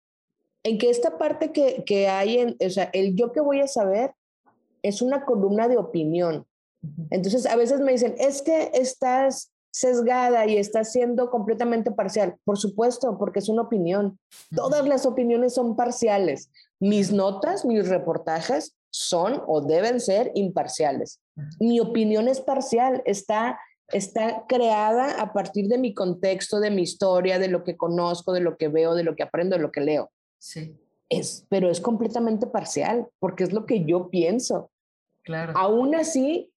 en 0.63 0.77
que 0.77 0.89
esta 0.89 1.17
parte 1.17 1.51
que, 1.53 1.83
que 1.85 2.09
hay, 2.09 2.39
en, 2.39 2.57
o 2.59 2.69
sea, 2.69 2.89
el 2.91 3.15
yo 3.15 3.31
que 3.31 3.39
voy 3.39 3.61
a 3.61 3.67
saber 3.67 4.13
es 4.83 5.01
una 5.01 5.25
columna 5.25 5.67
de 5.67 5.77
opinión. 5.77 6.45
Entonces, 7.09 7.45
a 7.45 7.55
veces 7.55 7.79
me 7.81 7.91
dicen, 7.91 8.15
es 8.17 8.41
que 8.41 8.71
estás 8.73 9.51
sesgada 9.77 10.47
y 10.47 10.57
está 10.57 10.83
siendo 10.83 11.29
completamente 11.29 11.91
parcial. 11.91 12.37
Por 12.43 12.57
supuesto, 12.57 13.17
porque 13.19 13.39
es 13.39 13.49
una 13.49 13.61
opinión. 13.63 14.17
Todas 14.55 14.87
las 14.87 15.05
opiniones 15.05 15.53
son 15.53 15.75
parciales. 15.75 16.49
Mis 16.79 17.11
notas, 17.11 17.63
mis 17.63 17.87
reportajes 17.87 18.75
son 18.89 19.43
o 19.45 19.61
deben 19.61 19.99
ser 19.99 20.31
imparciales. 20.33 21.19
Mi 21.59 21.79
opinión 21.79 22.27
es 22.27 22.41
parcial, 22.41 23.03
está, 23.05 23.59
está 23.89 24.45
creada 24.47 25.21
a 25.21 25.31
partir 25.31 25.67
de 25.67 25.77
mi 25.77 25.93
contexto, 25.93 26.59
de 26.59 26.71
mi 26.71 26.81
historia, 26.81 27.37
de 27.37 27.47
lo 27.47 27.63
que 27.63 27.77
conozco, 27.77 28.33
de 28.33 28.41
lo 28.41 28.57
que 28.57 28.69
veo, 28.69 28.95
de 28.95 29.03
lo 29.03 29.15
que 29.15 29.23
aprendo, 29.23 29.57
de 29.57 29.61
lo 29.61 29.71
que 29.71 29.81
leo. 29.81 30.09
Sí. 30.39 30.75
Es, 31.09 31.45
pero 31.49 31.69
es 31.69 31.79
completamente 31.79 32.47
parcial, 32.47 33.07
porque 33.19 33.43
es 33.43 33.53
lo 33.53 33.67
que 33.67 33.85
yo 33.85 34.09
pienso. 34.09 34.71
Claro. 35.23 35.53
Aún 35.55 35.93
así, 35.93 36.51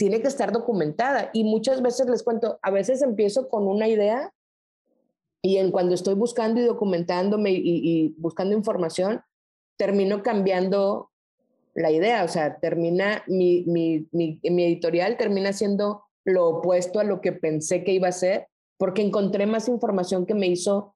tiene 0.00 0.22
que 0.22 0.28
estar 0.28 0.50
documentada. 0.50 1.28
Y 1.34 1.44
muchas 1.44 1.82
veces 1.82 2.08
les 2.08 2.22
cuento, 2.22 2.58
a 2.62 2.70
veces 2.70 3.02
empiezo 3.02 3.50
con 3.50 3.68
una 3.68 3.86
idea 3.86 4.32
y 5.42 5.58
en 5.58 5.70
cuando 5.70 5.94
estoy 5.94 6.14
buscando 6.14 6.58
y 6.58 6.64
documentándome 6.64 7.50
y, 7.52 8.14
buscando 8.16 8.56
información, 8.56 9.20
termino 9.76 10.22
cambiando 10.22 11.10
la 11.74 11.90
idea. 11.90 12.24
O 12.24 12.28
sea, 12.28 12.58
termina 12.60 13.24
mi, 13.26 13.64
mi, 13.66 14.08
mi, 14.10 14.40
mi 14.42 14.64
editorial 14.64 15.18
termina 15.18 15.52
siendo 15.52 16.04
lo 16.24 16.48
opuesto 16.48 16.98
a 16.98 17.04
lo 17.04 17.20
que 17.20 17.32
pensé 17.32 17.84
que 17.84 17.92
iba 17.92 18.08
a 18.08 18.12
ser, 18.12 18.46
porque 18.78 19.02
encontré 19.02 19.44
más 19.44 19.68
información 19.68 20.24
que 20.24 20.34
me 20.34 20.46
hizo 20.46 20.94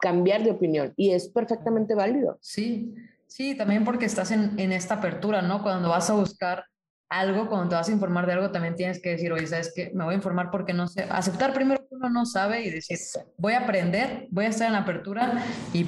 cambiar 0.00 0.44
de 0.44 0.52
opinión 0.52 0.94
y 0.96 1.10
es 1.10 1.28
perfectamente 1.28 1.94
válido. 1.94 2.38
Sí, 2.40 2.94
sí, 3.26 3.54
también 3.54 3.84
porque 3.84 4.06
estás 4.06 4.30
en, 4.30 4.58
en 4.58 4.72
esta 4.72 4.94
apertura, 4.94 5.42
¿no? 5.42 5.62
Cuando 5.62 5.90
vas 5.90 6.08
a 6.08 6.14
buscar 6.14 6.64
algo, 7.08 7.48
cuando 7.48 7.68
te 7.68 7.74
vas 7.76 7.88
a 7.88 7.92
informar 7.92 8.26
de 8.26 8.32
algo, 8.32 8.50
también 8.50 8.74
tienes 8.74 9.00
que 9.00 9.10
decir, 9.10 9.32
oye, 9.32 9.46
¿sabes 9.46 9.72
qué? 9.74 9.90
Me 9.94 10.04
voy 10.04 10.14
a 10.14 10.16
informar 10.16 10.50
porque 10.50 10.72
no 10.72 10.88
sé. 10.88 11.06
Aceptar 11.10 11.52
primero 11.52 11.80
que 11.80 11.94
uno 11.94 12.10
no 12.10 12.26
sabe 12.26 12.62
y 12.62 12.70
decir, 12.70 12.98
voy 13.36 13.52
a 13.52 13.60
aprender, 13.60 14.26
voy 14.30 14.46
a 14.46 14.48
estar 14.48 14.68
en 14.68 14.74
apertura 14.74 15.44
y 15.72 15.86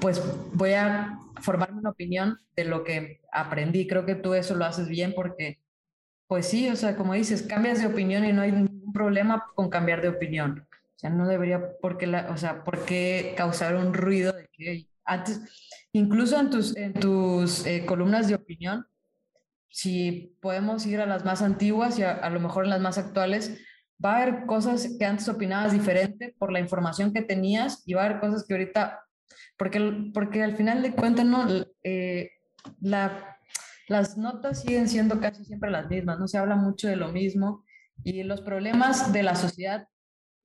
pues 0.00 0.22
voy 0.52 0.72
a 0.72 1.18
formarme 1.40 1.80
una 1.80 1.90
opinión 1.90 2.38
de 2.56 2.64
lo 2.64 2.84
que 2.84 3.20
aprendí. 3.32 3.86
Creo 3.86 4.06
que 4.06 4.14
tú 4.14 4.34
eso 4.34 4.54
lo 4.54 4.64
haces 4.64 4.88
bien 4.88 5.12
porque, 5.14 5.60
pues 6.26 6.46
sí, 6.46 6.68
o 6.68 6.76
sea, 6.76 6.96
como 6.96 7.14
dices, 7.14 7.42
cambias 7.42 7.80
de 7.80 7.86
opinión 7.86 8.24
y 8.24 8.32
no 8.32 8.42
hay 8.42 8.52
ningún 8.52 8.92
problema 8.92 9.44
con 9.54 9.68
cambiar 9.68 10.00
de 10.00 10.08
opinión. 10.08 10.66
O 10.96 10.98
sea, 10.98 11.10
no 11.10 11.28
debería, 11.28 11.60
porque 11.80 12.06
la, 12.06 12.30
o 12.30 12.36
sea, 12.38 12.64
¿por 12.64 12.84
qué 12.86 13.34
causar 13.36 13.76
un 13.76 13.92
ruido 13.92 14.32
de 14.32 14.48
que 14.52 14.86
antes, 15.04 15.40
incluso 15.92 16.40
en 16.40 16.50
tus, 16.50 16.76
en 16.76 16.94
tus 16.94 17.66
eh, 17.66 17.84
columnas 17.84 18.28
de 18.28 18.36
opinión, 18.36 18.86
si 19.74 20.38
podemos 20.40 20.86
ir 20.86 21.00
a 21.00 21.06
las 21.06 21.24
más 21.24 21.42
antiguas 21.42 21.98
y 21.98 22.04
a, 22.04 22.30
lo 22.30 22.38
mejor 22.38 22.62
en 22.62 22.70
las 22.70 22.80
más 22.80 22.96
actuales, 22.96 23.60
va 24.02 24.12
a 24.12 24.22
haber 24.22 24.46
cosas 24.46 24.88
que 24.96 25.04
antes 25.04 25.28
opinabas 25.28 25.72
diferente 25.72 26.32
por 26.38 26.52
la 26.52 26.60
información 26.60 27.12
que 27.12 27.22
tenías 27.22 27.82
y 27.84 27.94
va 27.94 28.02
a 28.02 28.04
haber 28.04 28.20
cosas 28.20 28.44
que 28.46 28.54
ahorita, 28.54 29.00
porque, 29.58 30.12
porque 30.14 30.44
al 30.44 30.56
final 30.56 30.80
de 30.80 30.92
cuentas, 30.92 31.26
¿no? 31.26 31.48
Eh, 31.82 32.30
la, 32.82 33.36
las 33.88 34.16
notas 34.16 34.62
siguen 34.62 34.88
siendo 34.88 35.18
casi 35.18 35.44
siempre 35.44 35.72
las 35.72 35.90
mismas, 35.90 36.20
no 36.20 36.28
se 36.28 36.38
habla 36.38 36.54
mucho 36.54 36.86
de 36.86 36.94
lo 36.94 37.08
mismo 37.08 37.64
y 38.04 38.22
los 38.22 38.42
problemas 38.42 39.12
de 39.12 39.24
la 39.24 39.34
sociedad 39.34 39.88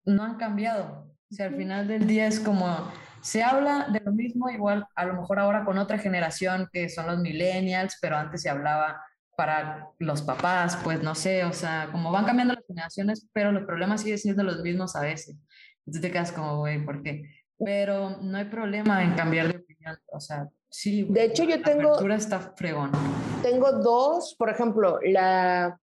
no 0.05 0.23
han 0.23 0.37
cambiado. 0.37 1.13
O 1.31 1.35
sea, 1.35 1.45
al 1.45 1.55
final 1.55 1.87
del 1.87 2.07
día 2.07 2.25
es 2.25 2.39
como, 2.39 2.91
se 3.21 3.43
habla 3.43 3.89
de 3.91 3.99
lo 3.99 4.11
mismo, 4.11 4.49
igual 4.49 4.87
a 4.95 5.05
lo 5.05 5.13
mejor 5.13 5.37
ahora 5.37 5.65
con 5.65 5.77
otra 5.77 5.99
generación 5.99 6.67
que 6.73 6.89
son 6.89 7.05
los 7.05 7.19
millennials, 7.19 7.95
pero 8.01 8.17
antes 8.17 8.41
se 8.41 8.49
hablaba 8.49 8.99
para 9.39 9.87
los 9.99 10.21
papás, 10.21 10.77
pues 10.83 11.01
no 11.01 11.15
sé, 11.15 11.45
o 11.45 11.53
sea, 11.53 11.87
como 11.93 12.11
van 12.11 12.25
cambiando 12.25 12.55
las 12.55 12.65
generaciones, 12.67 13.25
pero 13.31 13.53
los 13.53 13.63
problemas 13.63 14.01
siguen 14.01 14.17
siendo 14.17 14.43
los 14.43 14.61
mismos 14.61 14.97
a 14.97 15.01
veces. 15.01 15.37
Entonces 15.77 16.01
te 16.01 16.11
quedas 16.11 16.33
como, 16.33 16.57
güey, 16.57 16.83
¿por 16.83 17.01
qué? 17.01 17.23
Pero 17.57 18.17
no 18.21 18.37
hay 18.37 18.43
problema 18.43 19.01
en 19.01 19.13
cambiar 19.13 19.47
de 19.47 19.59
opinión, 19.59 19.97
o 20.11 20.19
sea, 20.19 20.49
sí. 20.67 21.07
De 21.09 21.23
hecho, 21.23 21.45
yo 21.45 21.61
tengo... 21.61 22.05
La 22.05 22.15
está 22.15 22.53
fregón. 22.57 22.91
Tengo 23.41 23.71
dos, 23.71 24.35
por 24.37 24.49
ejemplo, 24.49 24.99
la... 25.03 25.79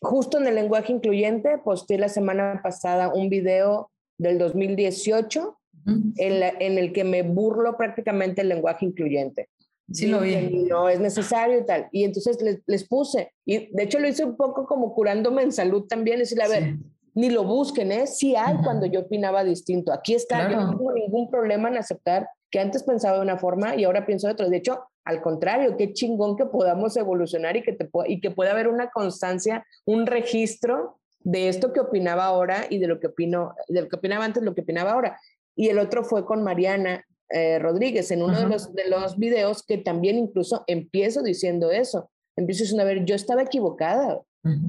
Justo 0.00 0.38
en 0.38 0.48
el 0.48 0.56
lenguaje 0.56 0.92
incluyente, 0.92 1.58
posté 1.58 1.98
la 1.98 2.08
semana 2.08 2.58
pasada 2.60 3.14
un 3.14 3.28
video 3.28 3.92
del 4.18 4.36
2018 4.36 5.60
en, 5.86 6.42
en 6.42 6.78
el 6.78 6.92
que 6.92 7.04
me 7.04 7.22
burlo 7.22 7.76
prácticamente 7.76 8.40
el 8.40 8.48
lenguaje 8.48 8.84
incluyente. 8.84 9.48
Sí, 9.90 10.06
lo 10.06 10.20
vi. 10.20 10.36
No 10.68 10.88
es 10.88 11.00
necesario 11.00 11.58
y 11.58 11.64
tal. 11.64 11.88
Y 11.92 12.04
entonces 12.04 12.40
les, 12.42 12.60
les, 12.66 12.86
puse, 12.86 13.32
y 13.44 13.74
de 13.74 13.84
hecho 13.84 13.98
lo 13.98 14.08
hice 14.08 14.24
un 14.24 14.36
poco 14.36 14.66
como 14.66 14.94
curándome 14.94 15.42
en 15.42 15.52
salud 15.52 15.86
también, 15.86 16.18
decirle, 16.18 16.44
a 16.44 16.48
ver, 16.48 16.76
ni 17.14 17.30
lo 17.30 17.44
busquen, 17.44 17.92
¿eh? 17.92 18.06
Sí 18.06 18.36
hay 18.36 18.56
cuando 18.58 18.84
yo 18.86 19.00
opinaba 19.00 19.42
distinto. 19.42 19.92
Aquí 19.92 20.14
está, 20.14 20.50
yo 20.50 20.56
no 20.56 20.70
tengo 20.70 20.92
ningún 20.92 21.30
problema 21.30 21.68
en 21.68 21.78
aceptar 21.78 22.28
que 22.50 22.60
antes 22.60 22.82
pensaba 22.82 23.16
de 23.16 23.22
una 23.22 23.38
forma 23.38 23.74
y 23.74 23.84
ahora 23.84 24.04
pienso 24.04 24.26
de 24.26 24.34
otra. 24.34 24.48
De 24.48 24.56
hecho, 24.58 24.80
al 25.04 25.22
contrario, 25.22 25.76
qué 25.76 25.92
chingón 25.94 26.36
que 26.36 26.44
podamos 26.44 26.96
evolucionar 26.96 27.56
y 27.56 27.62
que, 27.62 27.72
te, 27.72 27.88
y 28.08 28.20
que 28.20 28.30
pueda 28.30 28.50
haber 28.50 28.68
una 28.68 28.90
constancia, 28.90 29.64
un 29.86 30.06
registro 30.06 30.98
de 31.20 31.48
esto 31.48 31.72
que 31.72 31.80
opinaba 31.80 32.26
ahora 32.26 32.66
y 32.68 32.78
de 32.78 32.86
lo 32.86 33.00
que 33.00 33.06
opino, 33.06 33.54
de 33.68 33.82
lo 33.82 33.88
que 33.88 33.96
opinaba 33.96 34.24
antes, 34.24 34.42
lo 34.42 34.54
que 34.54 34.60
opinaba 34.60 34.92
ahora. 34.92 35.18
Y 35.54 35.68
el 35.68 35.78
otro 35.78 36.04
fue 36.04 36.26
con 36.26 36.42
Mariana, 36.42 37.02
eh, 37.30 37.58
Rodríguez 37.58 38.10
en 38.10 38.22
uno 38.22 38.38
de, 38.38 38.46
los, 38.46 38.72
de 38.72 38.88
los 38.88 39.16
videos 39.16 39.62
que 39.62 39.78
también 39.78 40.16
incluso 40.16 40.64
empiezo 40.66 41.22
diciendo 41.22 41.70
eso. 41.70 42.10
Empiezo 42.36 42.62
diciendo, 42.64 42.82
a 42.82 42.86
ver, 42.86 43.04
yo 43.04 43.14
estaba 43.14 43.42
equivocada. 43.42 44.20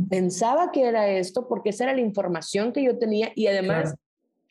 Pensaba 0.09 0.71
que 0.71 0.87
era 0.87 1.07
esto 1.07 1.47
porque 1.47 1.69
esa 1.69 1.83
era 1.83 1.93
la 1.93 2.01
información 2.01 2.73
que 2.73 2.83
yo 2.83 2.97
tenía 2.97 3.31
y 3.35 3.45
además 3.45 3.93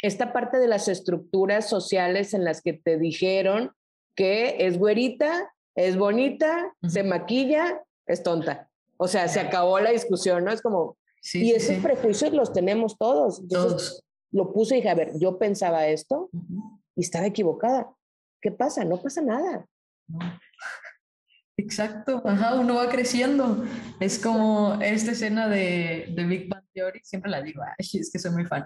esta 0.01 0.33
parte 0.33 0.59
de 0.59 0.69
las 0.69 0.87
estructuras 0.87 1.69
sociales 1.69 2.33
en 2.33 2.45
las 2.45 2.63
que 2.63 2.75
te 2.75 2.97
dijeron 2.97 3.73
que 4.15 4.67
es 4.67 4.79
güerita, 4.79 5.53
es 5.75 5.97
bonita, 5.97 6.75
se 6.87 7.03
maquilla, 7.03 7.83
es 8.07 8.23
tonta. 8.23 8.71
O 8.99 9.09
sea, 9.09 9.29
se 9.29 9.41
acabó 9.41 9.79
la 9.81 9.91
discusión, 9.91 10.45
¿no? 10.45 10.53
Es 10.53 10.63
como... 10.63 10.97
y 11.35 11.51
esos 11.51 11.77
prejuicios 11.79 12.33
los 12.33 12.53
tenemos 12.53 12.97
todos. 12.97 13.43
todos. 13.49 14.05
Lo 14.31 14.53
puse 14.53 14.77
y 14.77 14.79
dije, 14.79 14.91
a 14.91 14.95
ver, 14.95 15.13
yo 15.19 15.39
pensaba 15.39 15.87
esto 15.89 16.31
y 16.95 17.03
estaba 17.03 17.27
equivocada. 17.27 17.93
¿Qué 18.47 18.53
pasa? 18.53 18.85
No 18.85 18.97
pasa 19.03 19.21
nada. 19.21 19.67
Exacto, 21.57 22.23
ajá, 22.25 22.55
uno 22.55 22.77
va 22.77 22.89
creciendo. 22.89 23.65
Es 23.99 24.21
como 24.21 24.79
esta 24.81 25.11
escena 25.11 25.49
de, 25.49 26.13
de, 26.15 26.25
Big 26.27 26.49
Bang 26.49 26.63
Theory, 26.73 27.01
siempre 27.03 27.29
la 27.29 27.43
digo, 27.43 27.61
ay, 27.65 27.75
es 28.01 28.09
que 28.13 28.21
soy 28.21 28.31
muy 28.31 28.45
fan. 28.45 28.63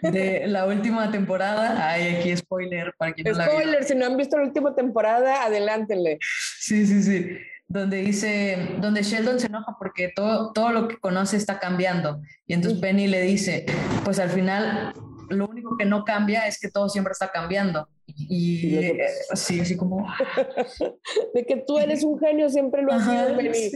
De 0.00 0.46
la 0.46 0.64
última 0.64 1.10
temporada, 1.10 1.86
ay, 1.86 2.16
aquí 2.16 2.34
spoiler 2.34 2.94
para 2.96 3.12
quien 3.12 3.30
no 3.30 3.36
la 3.36 3.44
Spoiler, 3.44 3.84
si 3.84 3.94
no 3.94 4.06
han 4.06 4.16
visto 4.16 4.38
la 4.38 4.44
última 4.44 4.74
temporada, 4.74 5.44
adelántenle. 5.44 6.16
Sí, 6.58 6.86
sí, 6.86 7.02
sí. 7.02 7.36
Donde 7.68 7.98
dice, 7.98 8.76
donde 8.78 9.02
Sheldon 9.02 9.38
se 9.38 9.48
enoja 9.48 9.76
porque 9.78 10.10
todo, 10.16 10.54
todo 10.54 10.72
lo 10.72 10.88
que 10.88 10.96
conoce 10.96 11.36
está 11.36 11.58
cambiando. 11.58 12.22
Y 12.46 12.54
entonces 12.54 12.80
Penny 12.80 13.06
le 13.06 13.20
dice, 13.20 13.66
pues 14.02 14.18
al 14.18 14.30
final 14.30 14.94
lo 15.28 15.46
único 15.46 15.76
que 15.76 15.84
no 15.84 16.04
cambia 16.04 16.46
es 16.46 16.58
que 16.58 16.70
todo 16.70 16.88
siempre 16.88 17.12
está 17.12 17.30
cambiando. 17.30 17.86
Y 18.16 18.76
eh, 18.76 19.06
sí, 19.34 19.60
así 19.60 19.76
como... 19.76 20.06
de 21.34 21.44
que 21.44 21.56
tú 21.66 21.78
eres 21.78 22.04
un 22.04 22.18
genio, 22.18 22.48
siempre 22.48 22.82
lo 22.82 22.92
has 22.92 23.04
sido, 23.04 23.52
sí. 23.52 23.72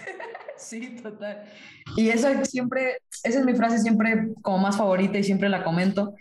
sí, 0.56 0.96
total. 1.02 1.44
Y 1.96 2.10
esa 2.10 2.44
siempre, 2.44 2.98
esa 3.22 3.38
es 3.38 3.44
mi 3.44 3.54
frase 3.54 3.78
siempre 3.78 4.28
como 4.42 4.58
más 4.58 4.76
favorita 4.76 5.18
y 5.18 5.24
siempre 5.24 5.48
la 5.48 5.64
comento, 5.64 6.14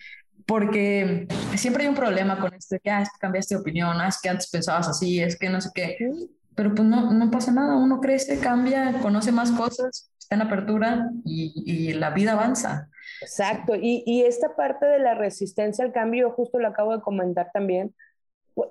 porque 0.45 1.27
siempre 1.55 1.83
hay 1.83 1.89
un 1.89 1.95
problema 1.95 2.39
con 2.39 2.53
esto 2.53 2.75
de 2.75 2.79
que, 2.79 2.89
ah, 2.89 3.01
es 3.01 3.09
que 3.09 3.19
cambiaste 3.19 3.55
de 3.55 3.61
opinión, 3.61 3.99
ah, 3.99 4.07
es 4.07 4.19
que 4.21 4.29
antes 4.29 4.49
pensabas 4.49 4.87
así, 4.87 5.19
es 5.21 5.37
que 5.37 5.49
no 5.49 5.59
sé 5.59 5.69
qué. 5.73 5.97
Pero 6.55 6.73
pues 6.73 6.87
no, 6.87 7.11
no 7.13 7.29
pasa 7.29 7.51
nada, 7.51 7.75
uno 7.75 7.99
crece, 7.99 8.39
cambia, 8.39 8.99
conoce 9.01 9.31
más 9.31 9.51
cosas, 9.51 10.09
está 10.17 10.35
en 10.35 10.41
apertura 10.41 11.09
y, 11.25 11.51
y 11.65 11.93
la 11.93 12.11
vida 12.11 12.31
avanza. 12.31 12.89
Exacto, 13.21 13.75
y, 13.75 14.03
y, 14.05 14.23
esta 14.23 14.55
parte 14.55 14.85
de 14.85 14.99
la 14.99 15.15
resistencia 15.15 15.83
al 15.83 15.91
cambio, 15.91 16.31
justo 16.31 16.59
lo 16.59 16.67
acabo 16.67 16.95
de 16.95 17.01
comentar 17.01 17.49
también, 17.53 17.93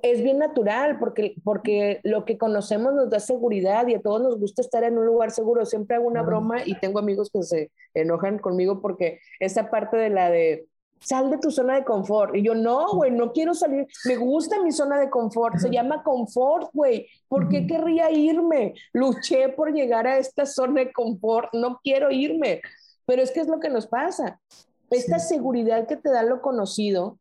es 0.02 0.22
bien 0.22 0.38
natural 0.38 0.98
porque, 0.98 1.34
porque 1.44 2.00
lo 2.02 2.24
que 2.24 2.38
conocemos 2.38 2.94
nos 2.94 3.10
da 3.10 3.20
seguridad 3.20 3.86
y 3.86 3.94
a 3.94 4.00
todos 4.00 4.20
nos 4.20 4.38
gusta 4.38 4.62
estar 4.62 4.82
en 4.84 4.98
un 4.98 5.06
lugar 5.06 5.30
seguro. 5.30 5.64
Siempre 5.64 5.96
hago 5.96 6.06
una 6.06 6.22
broma 6.22 6.62
y 6.64 6.78
tengo 6.80 6.98
amigos 6.98 7.30
que 7.30 7.42
se 7.42 7.70
enojan 7.94 8.38
conmigo 8.38 8.80
porque 8.80 9.20
esa 9.38 9.70
parte 9.70 9.96
de 9.96 10.10
la 10.10 10.30
de 10.30 10.66
sal 10.98 11.30
de 11.30 11.38
tu 11.38 11.50
zona 11.50 11.76
de 11.76 11.84
confort. 11.84 12.34
Y 12.34 12.42
yo, 12.42 12.54
no, 12.54 12.94
güey, 12.94 13.10
no 13.10 13.32
quiero 13.32 13.54
salir. 13.54 13.86
Me 14.06 14.16
gusta 14.16 14.62
mi 14.62 14.72
zona 14.72 14.98
de 14.98 15.10
confort. 15.10 15.58
Se 15.58 15.70
llama 15.70 16.02
confort, 16.02 16.70
güey. 16.72 17.06
¿Por 17.28 17.48
qué 17.48 17.66
querría 17.66 18.10
irme? 18.10 18.74
Luché 18.92 19.50
por 19.50 19.72
llegar 19.72 20.06
a 20.06 20.18
esta 20.18 20.46
zona 20.46 20.84
de 20.84 20.92
confort. 20.92 21.52
No 21.52 21.80
quiero 21.82 22.10
irme. 22.10 22.60
Pero 23.06 23.22
es 23.22 23.30
que 23.30 23.40
es 23.40 23.48
lo 23.48 23.60
que 23.60 23.68
nos 23.68 23.86
pasa. 23.86 24.40
Esta 24.90 25.18
seguridad 25.18 25.86
que 25.86 25.96
te 25.96 26.10
da 26.10 26.22
lo 26.22 26.40
conocido, 26.40 27.18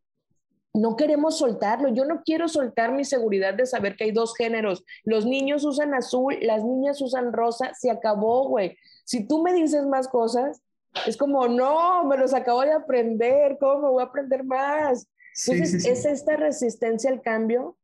no 0.74 0.96
queremos 0.96 1.38
soltarlo. 1.38 1.90
Yo 1.90 2.06
no 2.06 2.22
quiero 2.24 2.48
soltar 2.48 2.92
mi 2.92 3.06
seguridad 3.06 3.54
de 3.54 3.66
saber 3.66 3.96
que 3.96 4.06
hay 4.06 4.12
dos 4.12 4.36
géneros. 4.36 4.84
Los 5.04 5.26
niños 5.26 5.64
usan 5.64 5.94
azul, 5.94 6.36
las 6.42 6.64
niñas 6.64 7.02
usan 7.02 7.32
rosa. 7.32 7.74
Se 7.74 7.90
acabó, 7.90 8.48
güey. 8.50 8.78
Si 9.06 9.26
tú 9.26 9.42
me 9.42 9.54
dices 9.54 9.86
más 9.86 10.08
cosas, 10.08 10.62
es 11.08 11.18
como, 11.18 11.48
no, 11.48 12.04
me 12.06 12.18
los 12.18 12.34
acabo 12.34 12.62
de 12.62 12.74
aprender. 12.74 13.58
¿Cómo 13.60 13.82
me 13.82 13.90
voy 13.90 14.04
a 14.04 14.08
aprender 14.08 14.44
más? 14.44 15.08
Entonces, 15.48 15.86
es 15.86 16.06
esta 16.06 16.36
resistencia 16.36 17.10
al 17.10 17.22
cambio 17.22 17.78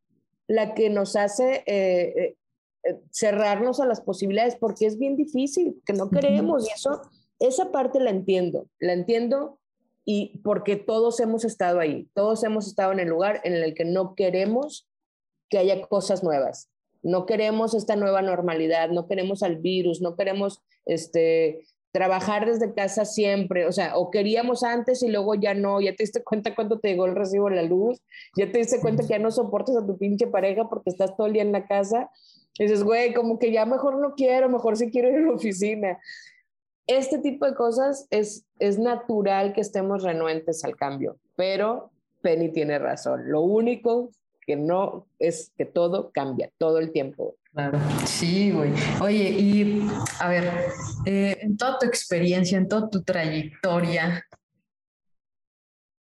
la 0.47 0.73
que 0.73 0.89
nos 0.89 1.15
hace 1.15 1.63
eh, 1.65 2.13
eh, 2.15 2.35
eh, 2.83 2.99
cerrarnos 3.11 3.79
a 3.79 3.85
las 3.85 4.01
posibilidades, 4.01 4.55
porque 4.55 4.85
es 4.85 4.97
bien 4.97 5.15
difícil, 5.15 5.81
que 5.85 5.93
no 5.93 6.09
queremos. 6.09 6.67
Y 6.67 6.71
eso 6.71 7.01
esa 7.41 7.71
parte 7.71 7.99
la 7.99 8.11
entiendo, 8.11 8.67
la 8.79 8.93
entiendo 8.93 9.59
y 10.05 10.39
porque 10.43 10.75
todos 10.75 11.19
hemos 11.19 11.43
estado 11.43 11.79
ahí, 11.79 12.07
todos 12.13 12.43
hemos 12.43 12.67
estado 12.67 12.91
en 12.91 12.99
el 12.99 13.09
lugar 13.09 13.41
en 13.43 13.53
el 13.53 13.73
que 13.73 13.83
no 13.83 14.13
queremos 14.15 14.87
que 15.49 15.57
haya 15.57 15.81
cosas 15.81 16.23
nuevas, 16.23 16.69
no 17.01 17.25
queremos 17.25 17.73
esta 17.73 17.95
nueva 17.95 18.21
normalidad, 18.21 18.89
no 18.89 19.07
queremos 19.07 19.41
al 19.41 19.57
virus, 19.57 20.01
no 20.01 20.15
queremos 20.15 20.61
este, 20.85 21.65
trabajar 21.91 22.45
desde 22.45 22.75
casa 22.75 23.05
siempre, 23.05 23.65
o 23.65 23.71
sea, 23.71 23.97
o 23.97 24.11
queríamos 24.11 24.63
antes 24.63 25.01
y 25.01 25.09
luego 25.09 25.33
ya 25.33 25.55
no, 25.55 25.81
ya 25.81 25.95
te 25.95 26.03
diste 26.03 26.23
cuenta 26.23 26.53
cuando 26.53 26.79
te 26.79 26.89
llegó 26.89 27.07
el 27.07 27.15
recibo 27.15 27.49
de 27.49 27.55
la 27.55 27.63
luz, 27.63 27.99
ya 28.37 28.51
te 28.51 28.59
diste 28.59 28.79
cuenta 28.81 29.01
que 29.01 29.09
ya 29.09 29.19
no 29.19 29.31
soportas 29.31 29.75
a 29.75 29.85
tu 29.85 29.97
pinche 29.97 30.27
pareja 30.27 30.69
porque 30.69 30.91
estás 30.91 31.17
todo 31.17 31.25
el 31.25 31.33
día 31.33 31.41
en 31.41 31.51
la 31.51 31.65
casa, 31.65 32.11
y 32.59 32.65
dices, 32.65 32.83
güey, 32.83 33.15
como 33.15 33.39
que 33.39 33.51
ya 33.51 33.65
mejor 33.65 33.99
no 33.99 34.13
quiero, 34.13 34.47
mejor 34.47 34.77
sí 34.77 34.91
quiero 34.91 35.09
ir 35.09 35.15
a 35.15 35.21
la 35.21 35.31
oficina 35.31 35.97
este 36.87 37.19
tipo 37.19 37.45
de 37.45 37.55
cosas 37.55 38.07
es, 38.09 38.45
es 38.59 38.79
natural 38.79 39.53
que 39.53 39.61
estemos 39.61 40.03
renuentes 40.03 40.63
al 40.63 40.75
cambio, 40.75 41.17
pero 41.35 41.91
Penny 42.21 42.49
tiene 42.51 42.79
razón. 42.79 43.29
Lo 43.31 43.41
único 43.41 44.11
que 44.45 44.55
no 44.55 45.07
es 45.19 45.51
que 45.57 45.65
todo 45.65 46.11
cambia 46.11 46.51
todo 46.57 46.79
el 46.79 46.91
tiempo. 46.91 47.35
Claro, 47.53 47.79
sí, 48.05 48.51
güey. 48.51 48.71
Oye, 49.01 49.29
y 49.29 49.87
a 50.19 50.29
ver, 50.29 50.49
eh, 51.05 51.37
en 51.41 51.57
toda 51.57 51.79
tu 51.79 51.85
experiencia, 51.85 52.57
en 52.57 52.67
toda 52.67 52.89
tu 52.89 53.03
trayectoria, 53.03 54.23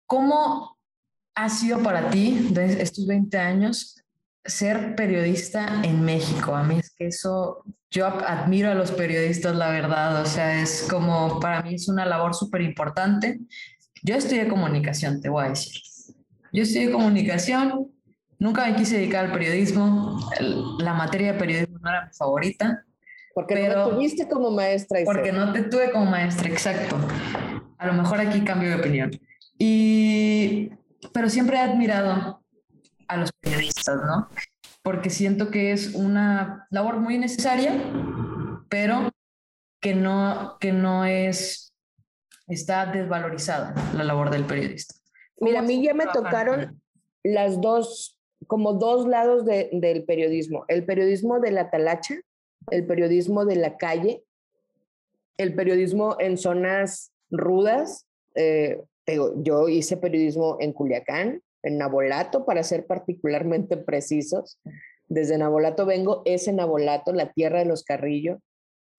¿cómo 0.05 0.77
ha 1.37 1.49
sido 1.49 1.81
para 1.83 2.09
ti, 2.09 2.51
estos 2.57 3.05
20 3.05 3.37
años, 3.37 4.03
ser 4.43 4.95
periodista 4.95 5.81
en 5.83 6.03
México. 6.03 6.55
A 6.55 6.63
mí 6.63 6.79
eso, 6.99 7.63
yo 7.91 8.07
admiro 8.07 8.71
a 8.71 8.75
los 8.75 8.91
periodistas, 8.91 9.55
la 9.55 9.69
verdad, 9.69 10.21
o 10.21 10.25
sea, 10.25 10.61
es 10.61 10.87
como, 10.89 11.39
para 11.39 11.61
mí 11.61 11.75
es 11.75 11.87
una 11.87 12.05
labor 12.05 12.33
súper 12.33 12.61
importante. 12.61 13.39
Yo 14.03 14.15
estudié 14.15 14.47
comunicación, 14.47 15.21
te 15.21 15.29
voy 15.29 15.45
a 15.45 15.49
decir. 15.49 15.81
Yo 16.51 16.63
estudié 16.63 16.91
comunicación, 16.91 17.91
nunca 18.39 18.65
me 18.65 18.75
quise 18.75 18.97
dedicar 18.97 19.25
al 19.25 19.31
periodismo, 19.31 20.19
la 20.79 20.93
materia 20.93 21.33
de 21.33 21.39
periodismo 21.39 21.79
no 21.79 21.89
era 21.89 22.05
mi 22.05 22.13
favorita. 22.13 22.83
Porque 23.33 23.55
pero, 23.55 23.85
no 23.85 23.89
tuviste 23.91 24.27
como 24.27 24.51
maestra. 24.51 24.99
Porque 25.05 25.31
no 25.31 25.53
te 25.53 25.63
tuve 25.63 25.91
como 25.91 26.05
maestra, 26.05 26.49
exacto. 26.49 26.97
A 27.77 27.87
lo 27.87 27.93
mejor 27.93 28.19
aquí 28.19 28.41
cambio 28.41 28.69
de 28.69 28.75
opinión. 28.75 29.11
Y, 29.59 30.71
pero 31.13 31.29
siempre 31.29 31.57
he 31.57 31.59
admirado 31.59 32.41
a 33.07 33.17
los 33.17 33.31
periodistas, 33.39 33.97
¿no? 34.05 34.29
Porque 34.87 35.09
siento 35.09 35.51
que 35.51 35.73
es 35.73 35.95
una 35.95 36.65
labor 36.71 37.01
muy 37.01 37.17
necesaria, 37.17 37.73
pero 38.69 39.09
que 39.81 39.93
no, 39.93 40.55
que 40.61 40.71
no 40.71 41.03
es, 41.03 41.73
está 42.47 42.85
desvalorizada 42.85 43.75
la 43.93 44.05
labor 44.05 44.29
del 44.29 44.45
periodista. 44.45 44.95
Mira, 45.41 45.59
a 45.59 45.61
mí 45.61 45.83
ya 45.83 45.93
me 45.93 46.05
tocaron 46.05 46.81
las 47.21 47.59
dos, 47.59 48.17
como 48.47 48.75
dos 48.75 49.05
lados 49.05 49.43
del 49.43 50.05
periodismo. 50.05 50.63
El 50.69 50.85
periodismo 50.85 51.41
de 51.41 51.51
la 51.51 51.69
talacha, 51.69 52.15
el 52.71 52.87
periodismo 52.87 53.43
de 53.43 53.57
la 53.57 53.75
calle, 53.75 54.23
el 55.35 55.53
periodismo 55.53 56.15
en 56.17 56.37
zonas 56.37 57.11
rudas. 57.29 58.07
Eh, 58.35 58.81
yo 59.35 59.67
hice 59.67 59.97
periodismo 59.97 60.55
en 60.61 60.71
Culiacán, 60.71 61.41
en 61.67 61.77
Nabolato, 61.77 62.45
para 62.45 62.63
ser 62.63 62.85
particularmente 62.85 63.77
precisos. 63.85 64.59
Desde 65.07 65.37
Nabolato 65.37 65.85
vengo, 65.85 66.21
ese 66.25 66.53
Nabolato, 66.53 67.13
la 67.13 67.31
tierra 67.31 67.59
de 67.59 67.65
los 67.65 67.83
Carrillo. 67.83 68.39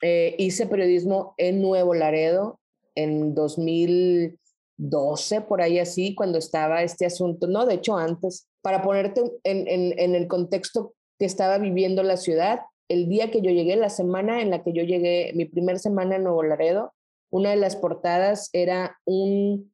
Eh, 0.00 0.36
hice 0.38 0.66
periodismo 0.66 1.34
en 1.36 1.60
Nuevo 1.60 1.94
Laredo 1.94 2.60
en 2.94 3.34
2012, 3.34 5.40
por 5.42 5.60
ahí 5.60 5.78
así, 5.78 6.14
cuando 6.14 6.38
estaba 6.38 6.82
este 6.82 7.06
asunto, 7.06 7.46
no, 7.46 7.66
de 7.66 7.74
hecho 7.74 7.96
antes, 7.96 8.48
para 8.62 8.82
ponerte 8.82 9.22
en, 9.44 9.68
en, 9.68 9.98
en 9.98 10.14
el 10.14 10.28
contexto 10.28 10.94
que 11.18 11.26
estaba 11.26 11.58
viviendo 11.58 12.02
la 12.02 12.16
ciudad, 12.16 12.60
el 12.88 13.08
día 13.08 13.30
que 13.30 13.42
yo 13.42 13.50
llegué, 13.50 13.76
la 13.76 13.90
semana 13.90 14.40
en 14.40 14.50
la 14.50 14.62
que 14.62 14.72
yo 14.72 14.82
llegué, 14.82 15.32
mi 15.34 15.44
primer 15.44 15.78
semana 15.78 16.16
en 16.16 16.24
Nuevo 16.24 16.42
Laredo, 16.42 16.94
una 17.30 17.50
de 17.50 17.56
las 17.56 17.76
portadas 17.76 18.48
era 18.52 18.98
un, 19.04 19.72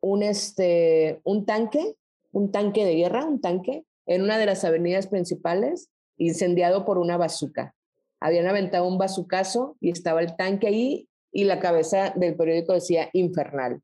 un, 0.00 0.22
este, 0.22 1.20
un 1.24 1.46
tanque 1.46 1.94
un 2.32 2.50
tanque 2.50 2.84
de 2.84 2.94
guerra, 2.94 3.24
un 3.24 3.40
tanque, 3.40 3.84
en 4.06 4.22
una 4.22 4.38
de 4.38 4.46
las 4.46 4.64
avenidas 4.64 5.06
principales, 5.06 5.90
incendiado 6.16 6.84
por 6.84 6.98
una 6.98 7.16
bazuca. 7.16 7.74
Habían 8.20 8.46
aventado 8.46 8.86
un 8.86 8.98
bazucazo 8.98 9.76
y 9.80 9.90
estaba 9.90 10.20
el 10.20 10.36
tanque 10.36 10.66
ahí 10.66 11.08
y 11.32 11.44
la 11.44 11.60
cabeza 11.60 12.12
del 12.16 12.36
periódico 12.36 12.72
decía 12.72 13.08
infernal. 13.12 13.80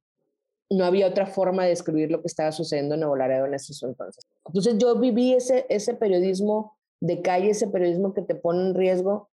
No 0.69 0.85
había 0.85 1.07
otra 1.07 1.27
forma 1.27 1.63
de 1.63 1.71
describir 1.71 2.11
lo 2.11 2.21
que 2.21 2.27
estaba 2.27 2.53
sucediendo 2.53 2.95
en 2.95 3.01
Nuevo 3.01 3.17
en 3.17 3.55
esos 3.55 3.83
entonces. 3.83 4.27
Entonces 4.45 4.77
yo 4.79 4.99
viví 4.99 5.33
ese, 5.33 5.65
ese 5.69 5.95
periodismo 5.95 6.77
de 7.01 7.23
calle, 7.23 7.51
ese 7.51 7.69
periodismo 7.69 8.13
que 8.15 8.23
te 8.23 8.35
pone 8.35 8.69
en 8.69 8.75
riesgo. 8.75 9.31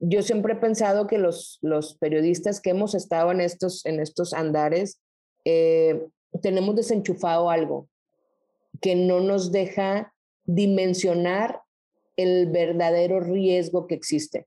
Yo 0.00 0.22
siempre 0.22 0.54
he 0.54 0.56
pensado 0.56 1.06
que 1.06 1.18
los, 1.18 1.58
los 1.62 1.96
periodistas 1.96 2.60
que 2.60 2.70
hemos 2.70 2.94
estado 2.94 3.30
en 3.30 3.40
estos, 3.40 3.86
en 3.86 4.00
estos 4.00 4.34
andares, 4.34 5.00
eh, 5.44 6.08
tenemos 6.42 6.74
desenchufado 6.74 7.50
algo 7.50 7.88
que 8.84 8.96
no 8.96 9.20
nos 9.20 9.50
deja 9.50 10.12
dimensionar 10.44 11.62
el 12.18 12.50
verdadero 12.50 13.18
riesgo 13.18 13.86
que 13.86 13.94
existe. 13.94 14.46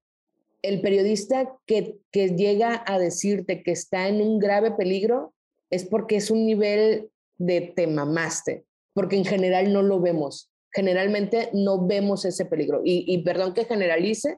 El 0.62 0.80
periodista 0.82 1.58
que, 1.66 1.98
que 2.12 2.36
llega 2.36 2.84
a 2.86 3.00
decirte 3.00 3.64
que 3.64 3.72
está 3.72 4.08
en 4.08 4.22
un 4.22 4.38
grave 4.38 4.70
peligro 4.70 5.34
es 5.72 5.86
porque 5.86 6.18
es 6.18 6.30
un 6.30 6.46
nivel 6.46 7.10
de 7.40 7.62
te 7.62 7.88
mamaste, 7.88 8.64
porque 8.94 9.16
en 9.16 9.26
general 9.26 9.74
no 9.74 9.82
lo 9.82 10.00
vemos. 10.00 10.52
Generalmente 10.72 11.50
no 11.54 11.88
vemos 11.88 12.24
ese 12.24 12.46
peligro. 12.46 12.82
Y, 12.86 13.06
y 13.12 13.24
perdón 13.24 13.56
que 13.56 13.66
generalice, 13.66 14.38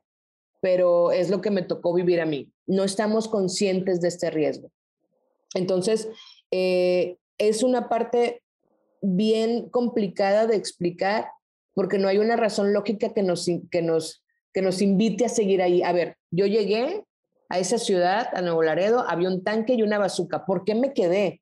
pero 0.62 1.12
es 1.12 1.30
lo 1.30 1.42
que 1.42 1.52
me 1.52 1.64
tocó 1.64 1.94
vivir 1.94 2.22
a 2.22 2.26
mí. 2.26 2.50
No 2.66 2.86
estamos 2.86 3.28
conscientes 3.28 4.00
de 4.00 4.08
este 4.08 4.32
riesgo. 4.32 4.72
Entonces, 5.56 6.08
eh, 6.52 7.18
es 7.38 7.64
una 7.64 7.90
parte 7.90 8.42
bien 9.02 9.70
complicada 9.70 10.48
de 10.48 10.56
explicar 10.56 11.30
porque 11.74 11.98
no 11.98 12.08
hay 12.08 12.18
una 12.18 12.36
razón 12.36 12.74
lógica 12.74 13.14
que 13.14 13.24
nos, 13.24 13.50
que 13.72 13.82
nos, 13.82 14.24
que 14.54 14.62
nos 14.62 14.82
invite 14.82 15.26
a 15.26 15.30
seguir 15.30 15.62
ahí. 15.62 15.82
A 15.82 15.94
ver, 15.94 16.18
yo 16.32 16.46
llegué 16.46 17.06
a 17.50 17.60
esa 17.60 17.78
ciudad, 17.78 18.28
a 18.34 18.42
Nuevo 18.42 18.64
Laredo, 18.64 19.06
había 19.08 19.30
un 19.30 19.44
tanque 19.44 19.74
y 19.74 19.82
una 19.82 19.98
bazuca. 19.98 20.46
¿Por 20.46 20.66
qué 20.66 20.76
me 20.76 20.94
quedé? 20.94 21.42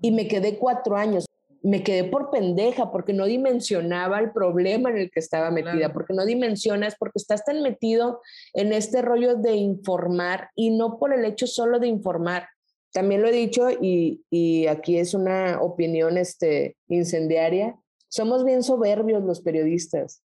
Y 0.00 0.12
me 0.12 0.28
quedé 0.28 0.58
cuatro 0.58 0.96
años. 0.96 1.26
Me 1.62 1.82
quedé 1.82 2.04
por 2.04 2.30
pendeja, 2.30 2.90
porque 2.90 3.12
no 3.12 3.26
dimensionaba 3.26 4.18
el 4.18 4.32
problema 4.32 4.90
en 4.90 4.98
el 4.98 5.10
que 5.10 5.20
estaba 5.20 5.50
metida, 5.50 5.92
porque 5.92 6.14
no 6.14 6.24
dimensionas, 6.24 6.96
porque 6.98 7.18
estás 7.18 7.44
tan 7.44 7.62
metido 7.62 8.20
en 8.54 8.72
este 8.72 9.02
rollo 9.02 9.34
de 9.34 9.56
informar 9.56 10.50
y 10.54 10.70
no 10.70 10.98
por 10.98 11.12
el 11.12 11.24
hecho 11.24 11.46
solo 11.46 11.78
de 11.78 11.88
informar, 11.88 12.48
también 12.92 13.22
lo 13.22 13.28
he 13.28 13.32
dicho 13.32 13.70
y, 13.70 14.24
y 14.30 14.66
aquí 14.66 14.98
es 14.98 15.14
una 15.14 15.60
opinión 15.60 16.18
este, 16.18 16.76
incendiaria, 16.88 17.76
somos 18.10 18.44
bien 18.44 18.64
soberbios 18.64 19.22
los 19.22 19.40
periodistas. 19.40 20.24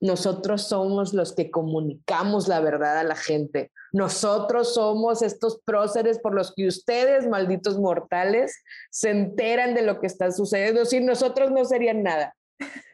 Nosotros 0.00 0.62
somos 0.62 1.12
los 1.12 1.34
que 1.34 1.50
comunicamos 1.50 2.48
la 2.48 2.60
verdad 2.60 2.98
a 2.98 3.04
la 3.04 3.14
gente. 3.14 3.70
Nosotros 3.92 4.72
somos 4.72 5.20
estos 5.20 5.60
próceres 5.66 6.18
por 6.18 6.34
los 6.34 6.54
que 6.54 6.66
ustedes, 6.66 7.28
malditos 7.28 7.78
mortales, 7.78 8.56
se 8.90 9.10
enteran 9.10 9.74
de 9.74 9.82
lo 9.82 10.00
que 10.00 10.06
está 10.06 10.32
sucediendo. 10.32 10.86
Si 10.86 11.00
nosotros 11.00 11.50
no 11.50 11.62
serían 11.66 12.02
nada. 12.02 12.34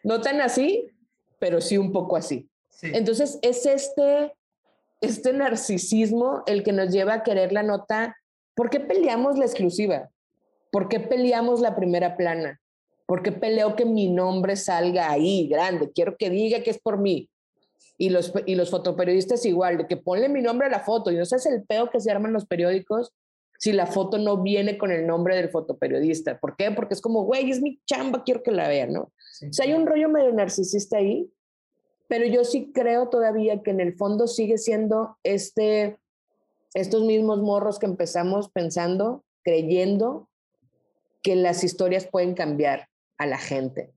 No 0.02 0.20
tan 0.20 0.40
así, 0.40 0.90
pero 1.38 1.60
sí 1.60 1.78
un 1.78 1.92
poco 1.92 2.16
así. 2.16 2.50
Entonces 2.82 3.38
es 3.42 3.64
este, 3.64 4.34
este 5.00 5.32
narcisismo 5.34 6.42
el 6.46 6.64
que 6.64 6.72
nos 6.72 6.90
lleva 6.90 7.14
a 7.14 7.22
querer 7.22 7.52
la 7.52 7.62
nota 7.62 8.16
¿Por 8.56 8.70
qué 8.70 8.80
peleamos 8.80 9.38
la 9.38 9.44
exclusiva? 9.44 10.10
¿Por 10.72 10.88
qué 10.88 10.98
peleamos 10.98 11.60
la 11.60 11.76
primera 11.76 12.16
plana? 12.16 12.60
¿Por 13.06 13.22
qué 13.22 13.30
peleo 13.30 13.76
que 13.76 13.84
mi 13.84 14.08
nombre 14.08 14.56
salga 14.56 15.10
ahí, 15.10 15.46
grande? 15.46 15.92
Quiero 15.92 16.16
que 16.16 16.30
diga 16.30 16.62
que 16.62 16.70
es 16.70 16.78
por 16.78 16.98
mí. 16.98 17.28
Y 17.98 18.08
los, 18.08 18.32
y 18.46 18.54
los 18.56 18.70
fotoperiodistas 18.70 19.44
igual, 19.44 19.76
de 19.78 19.86
que 19.86 19.98
ponle 19.98 20.28
mi 20.30 20.40
nombre 20.40 20.66
a 20.66 20.70
la 20.70 20.80
foto. 20.80 21.12
Y 21.12 21.16
no 21.16 21.24
sé, 21.26 21.36
es 21.36 21.46
el 21.46 21.64
peo 21.64 21.90
que 21.90 22.00
se 22.00 22.10
arman 22.10 22.32
los 22.32 22.46
periódicos 22.46 23.12
si 23.58 23.72
la 23.72 23.86
foto 23.86 24.18
no 24.18 24.42
viene 24.42 24.78
con 24.78 24.90
el 24.90 25.06
nombre 25.06 25.36
del 25.36 25.50
fotoperiodista. 25.50 26.38
¿Por 26.38 26.56
qué? 26.56 26.70
Porque 26.70 26.94
es 26.94 27.00
como, 27.00 27.24
güey, 27.24 27.50
es 27.50 27.60
mi 27.60 27.80
chamba, 27.86 28.24
quiero 28.24 28.42
que 28.42 28.52
la 28.52 28.68
vean, 28.68 28.92
¿no? 28.92 29.02
O 29.02 29.52
sea, 29.52 29.66
hay 29.66 29.74
un 29.74 29.86
rollo 29.86 30.08
medio 30.08 30.32
narcisista 30.32 30.98
ahí, 30.98 31.30
pero 32.08 32.24
yo 32.26 32.44
sí 32.44 32.70
creo 32.72 33.08
todavía 33.08 33.62
que 33.62 33.70
en 33.70 33.80
el 33.80 33.96
fondo 33.96 34.26
sigue 34.26 34.58
siendo 34.58 35.16
este 35.22 35.98
estos 36.76 37.04
mismos 37.04 37.40
morros 37.40 37.78
que 37.78 37.86
empezamos 37.86 38.50
pensando, 38.50 39.24
creyendo 39.42 40.28
que 41.22 41.34
las 41.34 41.64
historias 41.64 42.06
pueden 42.06 42.34
cambiar 42.34 42.88
a 43.16 43.24
la 43.24 43.38
gente, 43.38 43.94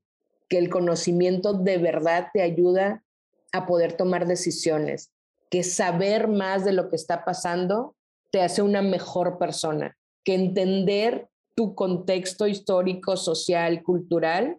que 0.48 0.58
el 0.58 0.70
conocimiento 0.70 1.54
de 1.54 1.78
verdad 1.78 2.30
te 2.34 2.42
ayuda 2.42 3.04
a 3.52 3.66
poder 3.66 3.98
tomar 3.98 4.28
decisiones, 4.28 5.12
que 5.50 5.64
saber 5.64 6.30
más 6.30 6.64
de 6.64 6.72
lo 6.72 6.90
que 6.90 6.96
está 6.96 7.26
pasando 7.26 7.96
te 8.32 8.42
hace 8.42 8.62
una 8.62 8.82
mejor 8.82 9.38
persona, 9.38 9.98
que 10.24 10.36
entender 10.36 11.28
tu 11.56 11.76
contexto 11.76 12.48
histórico, 12.48 13.18
social, 13.18 13.84
cultural, 13.84 14.58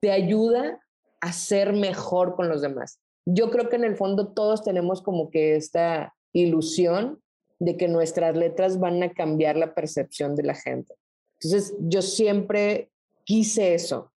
te 0.00 0.10
ayuda 0.10 0.80
a 1.20 1.32
ser 1.32 1.72
mejor 1.74 2.34
con 2.34 2.48
los 2.48 2.62
demás. 2.62 2.98
Yo 3.26 3.50
creo 3.50 3.68
que 3.68 3.76
en 3.76 3.84
el 3.84 3.96
fondo 3.96 4.32
todos 4.32 4.64
tenemos 4.64 5.02
como 5.02 5.30
que 5.30 5.54
esta 5.54 6.16
ilusión 6.32 7.22
de 7.60 7.76
que 7.76 7.86
nuestras 7.88 8.34
letras 8.36 8.80
van 8.80 9.02
a 9.02 9.12
cambiar 9.12 9.56
la 9.56 9.74
percepción 9.74 10.34
de 10.34 10.42
la 10.42 10.54
gente. 10.54 10.94
Entonces, 11.34 11.76
yo 11.78 12.02
siempre 12.02 12.90
quise 13.24 13.74
eso. 13.74 14.10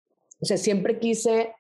O 0.41 0.45
sea, 0.45 0.59
siempre 0.59 0.99
quise 0.99 1.55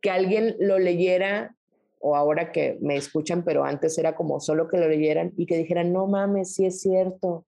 que 0.00 0.10
alguien 0.10 0.56
lo 0.60 0.78
leyera, 0.78 1.56
o 2.00 2.14
ahora 2.14 2.52
que 2.52 2.78
me 2.80 2.96
escuchan, 2.96 3.44
pero 3.44 3.64
antes 3.64 3.98
era 3.98 4.14
como 4.14 4.38
solo 4.38 4.68
que 4.68 4.78
lo 4.78 4.88
leyeran 4.88 5.32
y 5.36 5.46
que 5.46 5.56
dijeran, 5.56 5.92
no 5.92 6.06
mames, 6.06 6.54
sí 6.54 6.64
es 6.64 6.80
cierto. 6.80 7.44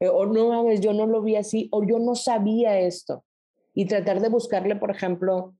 Eh, 0.00 0.08
o 0.08 0.24
no 0.24 0.48
mames, 0.48 0.80
yo 0.80 0.94
no 0.94 1.06
lo 1.06 1.20
vi 1.20 1.36
así, 1.36 1.68
o 1.70 1.84
yo 1.84 1.98
no 1.98 2.14
sabía 2.14 2.80
esto. 2.80 3.22
Y 3.74 3.84
tratar 3.84 4.20
de 4.20 4.30
buscarle, 4.30 4.76
por 4.76 4.90
ejemplo, 4.90 5.54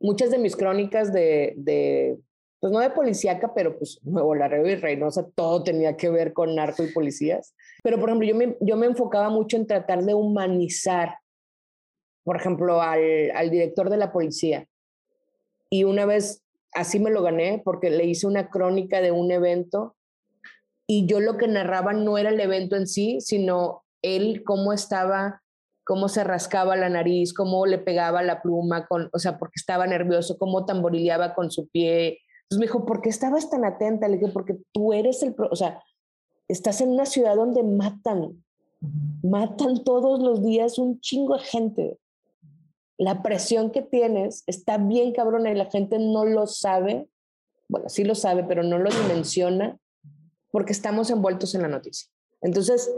muchas 0.00 0.30
de 0.30 0.38
mis 0.38 0.54
crónicas 0.54 1.14
de, 1.14 1.54
de 1.56 2.18
pues 2.66 2.72
no 2.72 2.80
de 2.80 2.90
policíaca, 2.90 3.54
pero 3.54 3.78
pues 3.78 4.00
Nuevo 4.02 4.34
Laredo 4.34 4.66
y 4.66 4.74
Reynosa, 4.74 5.24
todo 5.36 5.62
tenía 5.62 5.96
que 5.96 6.10
ver 6.10 6.32
con 6.32 6.56
narco 6.56 6.82
y 6.82 6.92
policías. 6.92 7.54
Pero, 7.84 8.00
por 8.00 8.08
ejemplo, 8.08 8.26
yo 8.26 8.34
me, 8.34 8.56
yo 8.60 8.76
me 8.76 8.86
enfocaba 8.86 9.28
mucho 9.28 9.56
en 9.56 9.68
tratar 9.68 10.02
de 10.02 10.14
humanizar, 10.14 11.18
por 12.24 12.34
ejemplo, 12.34 12.82
al, 12.82 13.30
al 13.36 13.50
director 13.50 13.88
de 13.88 13.98
la 13.98 14.10
policía. 14.12 14.66
Y 15.70 15.84
una 15.84 16.06
vez 16.06 16.42
así 16.72 16.98
me 16.98 17.12
lo 17.12 17.22
gané 17.22 17.62
porque 17.64 17.88
le 17.88 18.04
hice 18.04 18.26
una 18.26 18.50
crónica 18.50 19.00
de 19.00 19.12
un 19.12 19.30
evento 19.30 19.94
y 20.88 21.06
yo 21.06 21.20
lo 21.20 21.36
que 21.36 21.46
narraba 21.46 21.92
no 21.92 22.18
era 22.18 22.30
el 22.30 22.40
evento 22.40 22.74
en 22.74 22.88
sí, 22.88 23.20
sino 23.20 23.84
él 24.02 24.42
cómo 24.44 24.72
estaba, 24.72 25.40
cómo 25.84 26.08
se 26.08 26.24
rascaba 26.24 26.74
la 26.74 26.88
nariz, 26.88 27.32
cómo 27.32 27.64
le 27.64 27.78
pegaba 27.78 28.24
la 28.24 28.42
pluma, 28.42 28.88
con, 28.88 29.08
o 29.12 29.20
sea, 29.20 29.38
porque 29.38 29.54
estaba 29.54 29.86
nervioso, 29.86 30.36
cómo 30.36 30.66
tamborileaba 30.66 31.32
con 31.32 31.52
su 31.52 31.68
pie, 31.68 32.18
entonces 32.46 32.60
me 32.60 32.66
dijo, 32.66 32.86
¿por 32.86 33.02
qué 33.02 33.08
estabas 33.08 33.50
tan 33.50 33.64
atenta? 33.64 34.06
Le 34.06 34.18
dije, 34.18 34.30
porque 34.30 34.56
tú 34.72 34.92
eres 34.92 35.20
el, 35.24 35.34
o 35.50 35.56
sea, 35.56 35.82
estás 36.46 36.80
en 36.80 36.90
una 36.90 37.04
ciudad 37.04 37.34
donde 37.34 37.64
matan, 37.64 38.44
matan 39.24 39.82
todos 39.82 40.20
los 40.20 40.44
días 40.44 40.78
un 40.78 41.00
chingo 41.00 41.36
de 41.36 41.42
gente. 41.42 41.98
La 42.98 43.20
presión 43.20 43.72
que 43.72 43.82
tienes 43.82 44.44
está 44.46 44.78
bien 44.78 45.12
cabrona 45.12 45.50
y 45.50 45.56
la 45.56 45.66
gente 45.66 45.98
no 45.98 46.24
lo 46.24 46.46
sabe. 46.46 47.08
Bueno, 47.68 47.88
sí 47.88 48.04
lo 48.04 48.14
sabe, 48.14 48.44
pero 48.44 48.62
no 48.62 48.78
lo 48.78 48.90
dimensiona 48.90 49.76
porque 50.52 50.72
estamos 50.72 51.10
envueltos 51.10 51.56
en 51.56 51.62
la 51.62 51.68
noticia. 51.68 52.08
Entonces, 52.42 52.94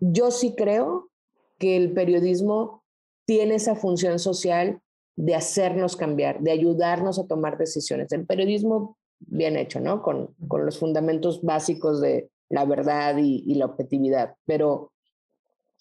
yo 0.00 0.30
sí 0.30 0.54
creo 0.54 1.10
que 1.58 1.78
el 1.78 1.94
periodismo 1.94 2.84
tiene 3.24 3.54
esa 3.54 3.74
función 3.74 4.18
social 4.18 4.82
de 5.16 5.34
hacernos 5.34 5.96
cambiar, 5.96 6.40
de 6.40 6.52
ayudarnos 6.52 7.18
a 7.18 7.26
tomar 7.26 7.58
decisiones. 7.58 8.12
El 8.12 8.26
periodismo 8.26 8.98
bien 9.18 9.56
hecho, 9.56 9.80
¿no? 9.80 10.02
Con, 10.02 10.34
con 10.46 10.66
los 10.66 10.78
fundamentos 10.78 11.42
básicos 11.42 12.00
de 12.00 12.30
la 12.48 12.64
verdad 12.64 13.16
y, 13.16 13.42
y, 13.46 13.54
la 13.54 13.64
objetividad, 13.64 14.34
pero 14.44 14.92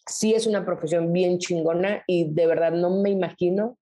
sí 0.07 0.33
es 0.33 0.47
una 0.47 0.65
profesión 0.65 1.13
bien 1.13 1.37
chingona 1.37 2.03
y 2.07 2.33
de 2.33 2.47
verdad 2.47 2.71
no 2.71 2.89
me 3.01 3.11
imagino 3.11 3.77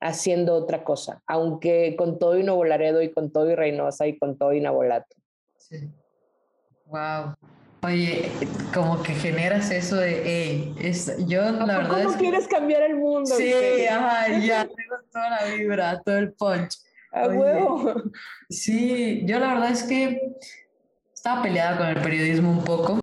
haciendo 0.00 0.54
otra 0.54 0.84
cosa, 0.84 1.22
aunque 1.26 1.96
con 1.96 2.18
todo 2.18 2.38
y 2.38 2.42
Nuevo 2.42 2.64
Laredo 2.64 3.00
y 3.02 3.12
con 3.12 3.32
todo 3.32 3.50
y 3.50 3.54
Reynosa 3.54 4.06
y 4.06 4.18
con 4.18 4.36
todo 4.36 4.52
y 4.52 4.60
Nabolato. 4.60 5.16
Sí. 5.56 5.90
Wow. 6.86 7.34
Oye, 7.82 8.32
como 8.74 9.02
que 9.02 9.14
generas 9.14 9.70
eso 9.70 9.96
de, 9.96 10.22
hey, 10.24 10.74
es, 10.80 11.14
yo 11.26 11.42
la 11.52 11.78
verdad 11.78 12.02
¿Cómo 12.04 12.18
quieres 12.18 12.48
cambiar 12.48 12.82
el 12.82 12.96
mundo? 12.96 13.30
Sí, 13.36 13.86
ajá, 13.88 14.36
ya 14.44 14.64
tengo 14.64 14.96
toda 15.12 15.30
la 15.30 15.44
vibra, 15.54 16.02
todo 16.02 16.18
el 16.18 16.32
punch. 16.32 16.76
A 17.12 17.28
huevo. 17.28 18.02
Sí, 18.50 19.22
yo 19.24 19.38
la 19.38 19.54
verdad 19.54 19.70
es 19.70 19.84
que 19.84 20.32
estaba 21.14 21.42
peleada 21.42 21.78
con 21.78 21.86
el 21.86 22.02
periodismo 22.02 22.50
un 22.50 22.64
poco, 22.64 23.00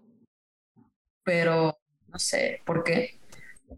pero 1.24 1.78
no 2.10 2.20
sé 2.20 2.62
por 2.66 2.84
qué. 2.84 3.20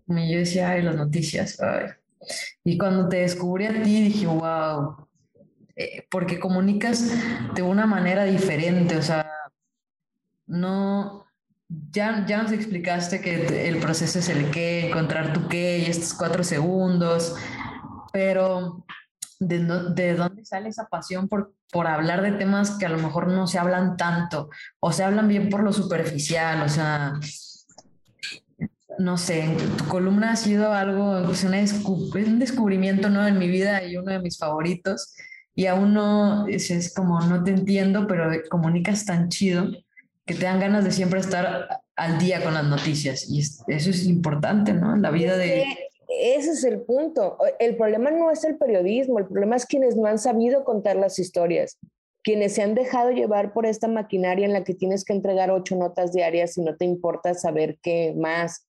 Yo 0.07 0.39
decía, 0.39 0.71
ay, 0.71 0.81
las 0.81 0.95
noticias, 0.95 1.61
ay. 1.61 1.91
Y 2.63 2.77
cuando 2.77 3.07
te 3.07 3.17
descubrí 3.17 3.67
a 3.67 3.83
ti, 3.83 4.03
dije, 4.03 4.25
wow, 4.25 5.07
eh, 5.75 6.07
porque 6.09 6.39
comunicas 6.39 7.11
de 7.53 7.61
una 7.61 7.85
manera 7.85 8.23
diferente, 8.23 8.97
o 8.97 9.01
sea, 9.01 9.36
no, 10.47 11.25
ya, 11.91 12.25
ya 12.25 12.41
nos 12.41 12.51
explicaste 12.51 13.21
que 13.21 13.67
el 13.67 13.77
proceso 13.79 14.19
es 14.19 14.29
el 14.29 14.49
qué, 14.51 14.87
encontrar 14.87 15.33
tu 15.33 15.47
qué 15.47 15.79
y 15.79 15.85
estos 15.85 16.13
cuatro 16.13 16.43
segundos, 16.43 17.35
pero 18.13 18.85
¿de, 19.39 19.59
de 19.93 20.15
dónde 20.15 20.45
sale 20.45 20.69
esa 20.69 20.87
pasión 20.87 21.27
por, 21.27 21.53
por 21.71 21.87
hablar 21.87 22.21
de 22.21 22.31
temas 22.31 22.71
que 22.71 22.85
a 22.85 22.89
lo 22.89 22.97
mejor 22.97 23.27
no 23.27 23.47
se 23.47 23.59
hablan 23.59 23.97
tanto 23.97 24.49
o 24.79 24.91
se 24.91 25.03
hablan 25.03 25.27
bien 25.27 25.49
por 25.49 25.63
lo 25.63 25.73
superficial? 25.73 26.61
O 26.63 26.69
sea, 26.69 27.19
no 28.97 29.17
sé, 29.17 29.55
tu 29.77 29.85
columna 29.85 30.31
ha 30.31 30.35
sido 30.37 30.73
algo, 30.73 31.23
pues 31.25 31.43
un 31.43 32.39
descubrimiento 32.39 33.09
¿no? 33.09 33.27
en 33.27 33.37
mi 33.37 33.47
vida 33.47 33.83
y 33.83 33.97
uno 33.97 34.11
de 34.11 34.19
mis 34.19 34.37
favoritos. 34.37 35.13
Y 35.53 35.65
aún 35.65 35.93
no, 35.93 36.47
es, 36.47 36.69
es 36.69 36.93
como, 36.93 37.19
no 37.21 37.43
te 37.43 37.51
entiendo, 37.51 38.07
pero 38.07 38.29
comunicas 38.49 39.05
tan 39.05 39.29
chido 39.29 39.71
que 40.27 40.35
te 40.35 40.43
dan 40.43 40.59
ganas 40.59 40.83
de 40.83 40.91
siempre 40.91 41.21
estar 41.21 41.81
al 41.95 42.19
día 42.19 42.43
con 42.43 42.53
las 42.53 42.65
noticias. 42.65 43.29
Y 43.29 43.39
eso 43.39 43.89
es 43.89 44.05
importante, 44.05 44.73
¿no? 44.73 44.93
En 44.93 45.01
la 45.01 45.09
vida 45.09 45.37
de... 45.37 45.65
Ese 46.09 46.51
es 46.51 46.63
el 46.65 46.81
punto. 46.81 47.37
El 47.59 47.77
problema 47.77 48.11
no 48.11 48.29
es 48.29 48.43
el 48.43 48.57
periodismo, 48.57 49.19
el 49.19 49.25
problema 49.25 49.55
es 49.55 49.65
quienes 49.65 49.95
no 49.95 50.05
han 50.05 50.19
sabido 50.19 50.65
contar 50.65 50.97
las 50.97 51.17
historias, 51.17 51.79
quienes 52.23 52.53
se 52.53 52.61
han 52.61 52.75
dejado 52.75 53.11
llevar 53.11 53.53
por 53.53 53.65
esta 53.65 53.87
maquinaria 53.87 54.45
en 54.45 54.53
la 54.53 54.63
que 54.65 54.73
tienes 54.73 55.05
que 55.05 55.13
entregar 55.13 55.49
ocho 55.49 55.75
notas 55.77 56.11
diarias 56.11 56.57
y 56.57 56.61
no 56.61 56.75
te 56.75 56.85
importa 56.85 57.33
saber 57.33 57.77
qué 57.81 58.13
más. 58.17 58.67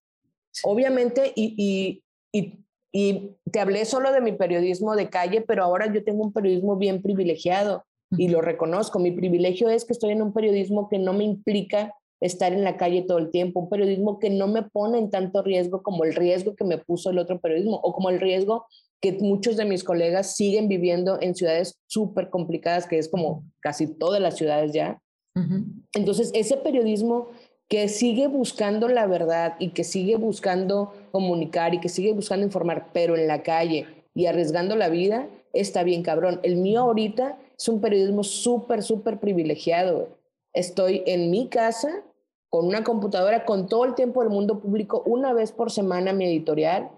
Obviamente, 0.62 1.32
y, 1.34 2.02
y, 2.32 2.64
y, 2.92 3.36
te 3.50 3.60
hablé 3.60 3.84
solo 3.84 4.12
de 4.12 4.20
mi 4.20 4.32
periodismo 4.32 4.94
de 4.94 5.10
calle, 5.10 5.40
pero 5.40 5.64
ahora 5.64 5.92
yo 5.92 6.04
tengo 6.04 6.22
un 6.22 6.32
periodismo 6.32 6.76
bien 6.76 7.02
privilegiado 7.02 7.84
y 8.10 8.28
lo 8.28 8.40
reconozco. 8.40 8.98
Mi 8.98 9.10
privilegio 9.10 9.68
es 9.68 9.84
que 9.84 9.92
estoy 9.92 10.12
en 10.12 10.22
un 10.22 10.32
periodismo 10.32 10.88
que 10.88 10.98
no 10.98 11.12
me 11.12 11.24
implica 11.24 11.94
estar 12.20 12.52
en 12.52 12.64
la 12.64 12.76
calle 12.76 13.02
todo 13.02 13.18
el 13.18 13.30
tiempo, 13.30 13.60
un 13.60 13.68
periodismo 13.68 14.18
que 14.18 14.30
no 14.30 14.48
me 14.48 14.62
pone 14.62 14.98
en 14.98 15.10
tanto 15.10 15.42
riesgo 15.42 15.82
como 15.82 16.04
el 16.04 16.14
riesgo 16.14 16.56
que 16.56 16.64
me 16.64 16.78
puso 16.78 17.10
el 17.10 17.18
otro 17.18 17.40
periodismo 17.40 17.76
o 17.76 17.92
como 17.92 18.10
el 18.10 18.20
riesgo 18.20 18.66
que 19.00 19.12
muchos 19.12 19.56
de 19.56 19.64
mis 19.64 19.84
colegas 19.84 20.34
siguen 20.34 20.66
viviendo 20.68 21.20
en 21.20 21.36
ciudades 21.36 21.78
súper 21.86 22.30
complicadas, 22.30 22.86
que 22.86 22.98
es 22.98 23.08
como 23.08 23.44
casi 23.60 23.86
todas 23.86 24.20
las 24.20 24.36
ciudades 24.36 24.72
ya. 24.72 25.00
Entonces, 25.94 26.32
ese 26.34 26.56
periodismo 26.56 27.28
que 27.68 27.86
sigue 27.86 28.26
buscando 28.26 28.88
la 28.88 29.06
verdad 29.06 29.54
y 29.60 29.68
que 29.68 29.84
sigue 29.84 30.16
buscando 30.16 30.92
comunicar 31.12 31.74
y 31.74 31.80
que 31.80 31.88
sigue 31.88 32.12
buscando 32.12 32.44
informar, 32.44 32.88
pero 32.92 33.16
en 33.16 33.28
la 33.28 33.44
calle 33.44 33.86
y 34.14 34.26
arriesgando 34.26 34.74
la 34.74 34.88
vida, 34.88 35.28
está 35.52 35.84
bien 35.84 36.02
cabrón. 36.02 36.40
El 36.42 36.56
mío 36.56 36.80
ahorita 36.80 37.38
es 37.58 37.68
un 37.68 37.80
periodismo 37.80 38.22
súper, 38.22 38.82
súper 38.82 39.18
privilegiado. 39.18 40.16
Estoy 40.52 41.02
en 41.06 41.30
mi 41.30 41.48
casa 41.48 42.04
con 42.48 42.66
una 42.66 42.84
computadora, 42.84 43.44
con 43.44 43.66
todo 43.66 43.84
el 43.84 43.94
tiempo 43.94 44.22
del 44.22 44.30
mundo 44.30 44.60
público, 44.60 45.02
una 45.04 45.32
vez 45.32 45.52
por 45.52 45.70
semana 45.70 46.12
mi 46.12 46.24
editorial. 46.26 46.90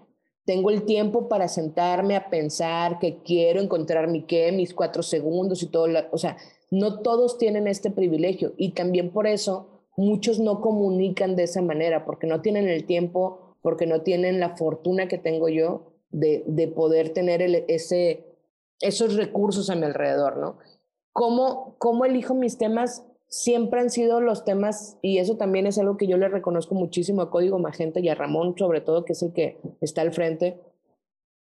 Tengo 0.45 0.69
el 0.69 0.85
tiempo 0.85 1.27
para 1.27 1.47
sentarme 1.47 2.15
a 2.15 2.29
pensar 2.29 2.99
que 2.99 3.17
quiero 3.23 3.59
encontrar 3.59 4.07
mi 4.07 4.23
qué, 4.23 4.51
mis 4.51 4.73
cuatro 4.73 5.03
segundos 5.03 5.63
y 5.63 5.67
todo. 5.67 5.87
o 6.11 6.17
sea, 6.17 6.37
no 6.69 7.01
todos 7.01 7.37
tienen 7.37 7.67
este 7.67 7.91
privilegio 7.91 8.53
y 8.55 8.71
también 8.71 9.11
por 9.11 9.27
eso 9.27 9.83
muchos 9.97 10.39
no 10.39 10.61
comunican 10.61 11.35
de 11.35 11.43
esa 11.43 11.61
manera, 11.61 12.05
porque 12.05 12.27
no 12.27 12.41
tienen 12.41 12.69
el 12.69 12.85
tiempo, 12.85 13.55
porque 13.61 13.85
no 13.85 14.01
tienen 14.01 14.39
la 14.39 14.55
fortuna 14.55 15.07
que 15.07 15.17
tengo 15.17 15.49
yo 15.49 15.91
de, 16.11 16.43
de 16.47 16.67
poder 16.67 17.09
tener 17.09 17.41
ese, 17.67 18.30
esos 18.81 19.15
recursos 19.15 19.69
a 19.69 19.75
mi 19.75 19.85
alrededor, 19.85 20.37
¿no? 20.37 20.57
¿Cómo, 21.13 21.75
¿Cómo 21.77 22.05
elijo 22.05 22.33
mis 22.33 22.57
temas? 22.57 23.03
siempre 23.31 23.79
han 23.79 23.89
sido 23.89 24.19
los 24.19 24.43
temas, 24.43 24.97
y 25.01 25.19
eso 25.19 25.37
también 25.37 25.65
es 25.65 25.79
algo 25.79 25.95
que 25.95 26.05
yo 26.05 26.17
le 26.17 26.27
reconozco 26.27 26.75
muchísimo 26.75 27.21
a 27.21 27.31
Código 27.31 27.59
Magenta 27.59 28.01
y 28.01 28.09
a 28.09 28.15
Ramón, 28.15 28.55
sobre 28.57 28.81
todo, 28.81 29.05
que 29.05 29.13
es 29.13 29.23
el 29.23 29.31
que 29.31 29.57
está 29.79 30.01
al 30.01 30.11
frente, 30.11 30.59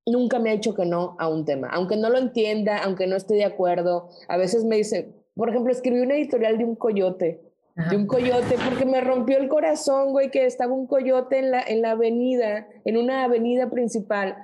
nunca 0.05 0.37
me 0.37 0.49
ha 0.49 0.53
dicho 0.53 0.73
que 0.75 0.85
no 0.85 1.15
a 1.17 1.29
un 1.29 1.45
tema, 1.45 1.69
aunque 1.71 1.95
no 1.95 2.09
lo 2.09 2.17
entienda, 2.17 2.83
aunque 2.83 3.07
no 3.07 3.15
esté 3.15 3.35
de 3.35 3.45
acuerdo, 3.45 4.09
a 4.27 4.35
veces 4.35 4.65
me 4.65 4.75
dice, 4.75 5.13
por 5.33 5.49
ejemplo, 5.49 5.71
escribí 5.71 6.01
una 6.01 6.15
editorial 6.15 6.57
de 6.57 6.65
un 6.65 6.75
coyote, 6.75 7.41
de 7.89 7.95
un 7.95 8.07
coyote, 8.07 8.55
porque 8.67 8.85
me 8.85 9.01
rompió 9.01 9.37
el 9.37 9.47
corazón, 9.47 10.11
güey, 10.11 10.31
que 10.31 10.45
estaba 10.45 10.73
un 10.73 10.87
coyote 10.87 11.37
en 11.37 11.51
la, 11.51 11.61
en 11.61 11.83
la 11.83 11.91
avenida, 11.91 12.67
en 12.85 12.97
una 12.97 13.23
avenida 13.23 13.69
principal. 13.69 14.35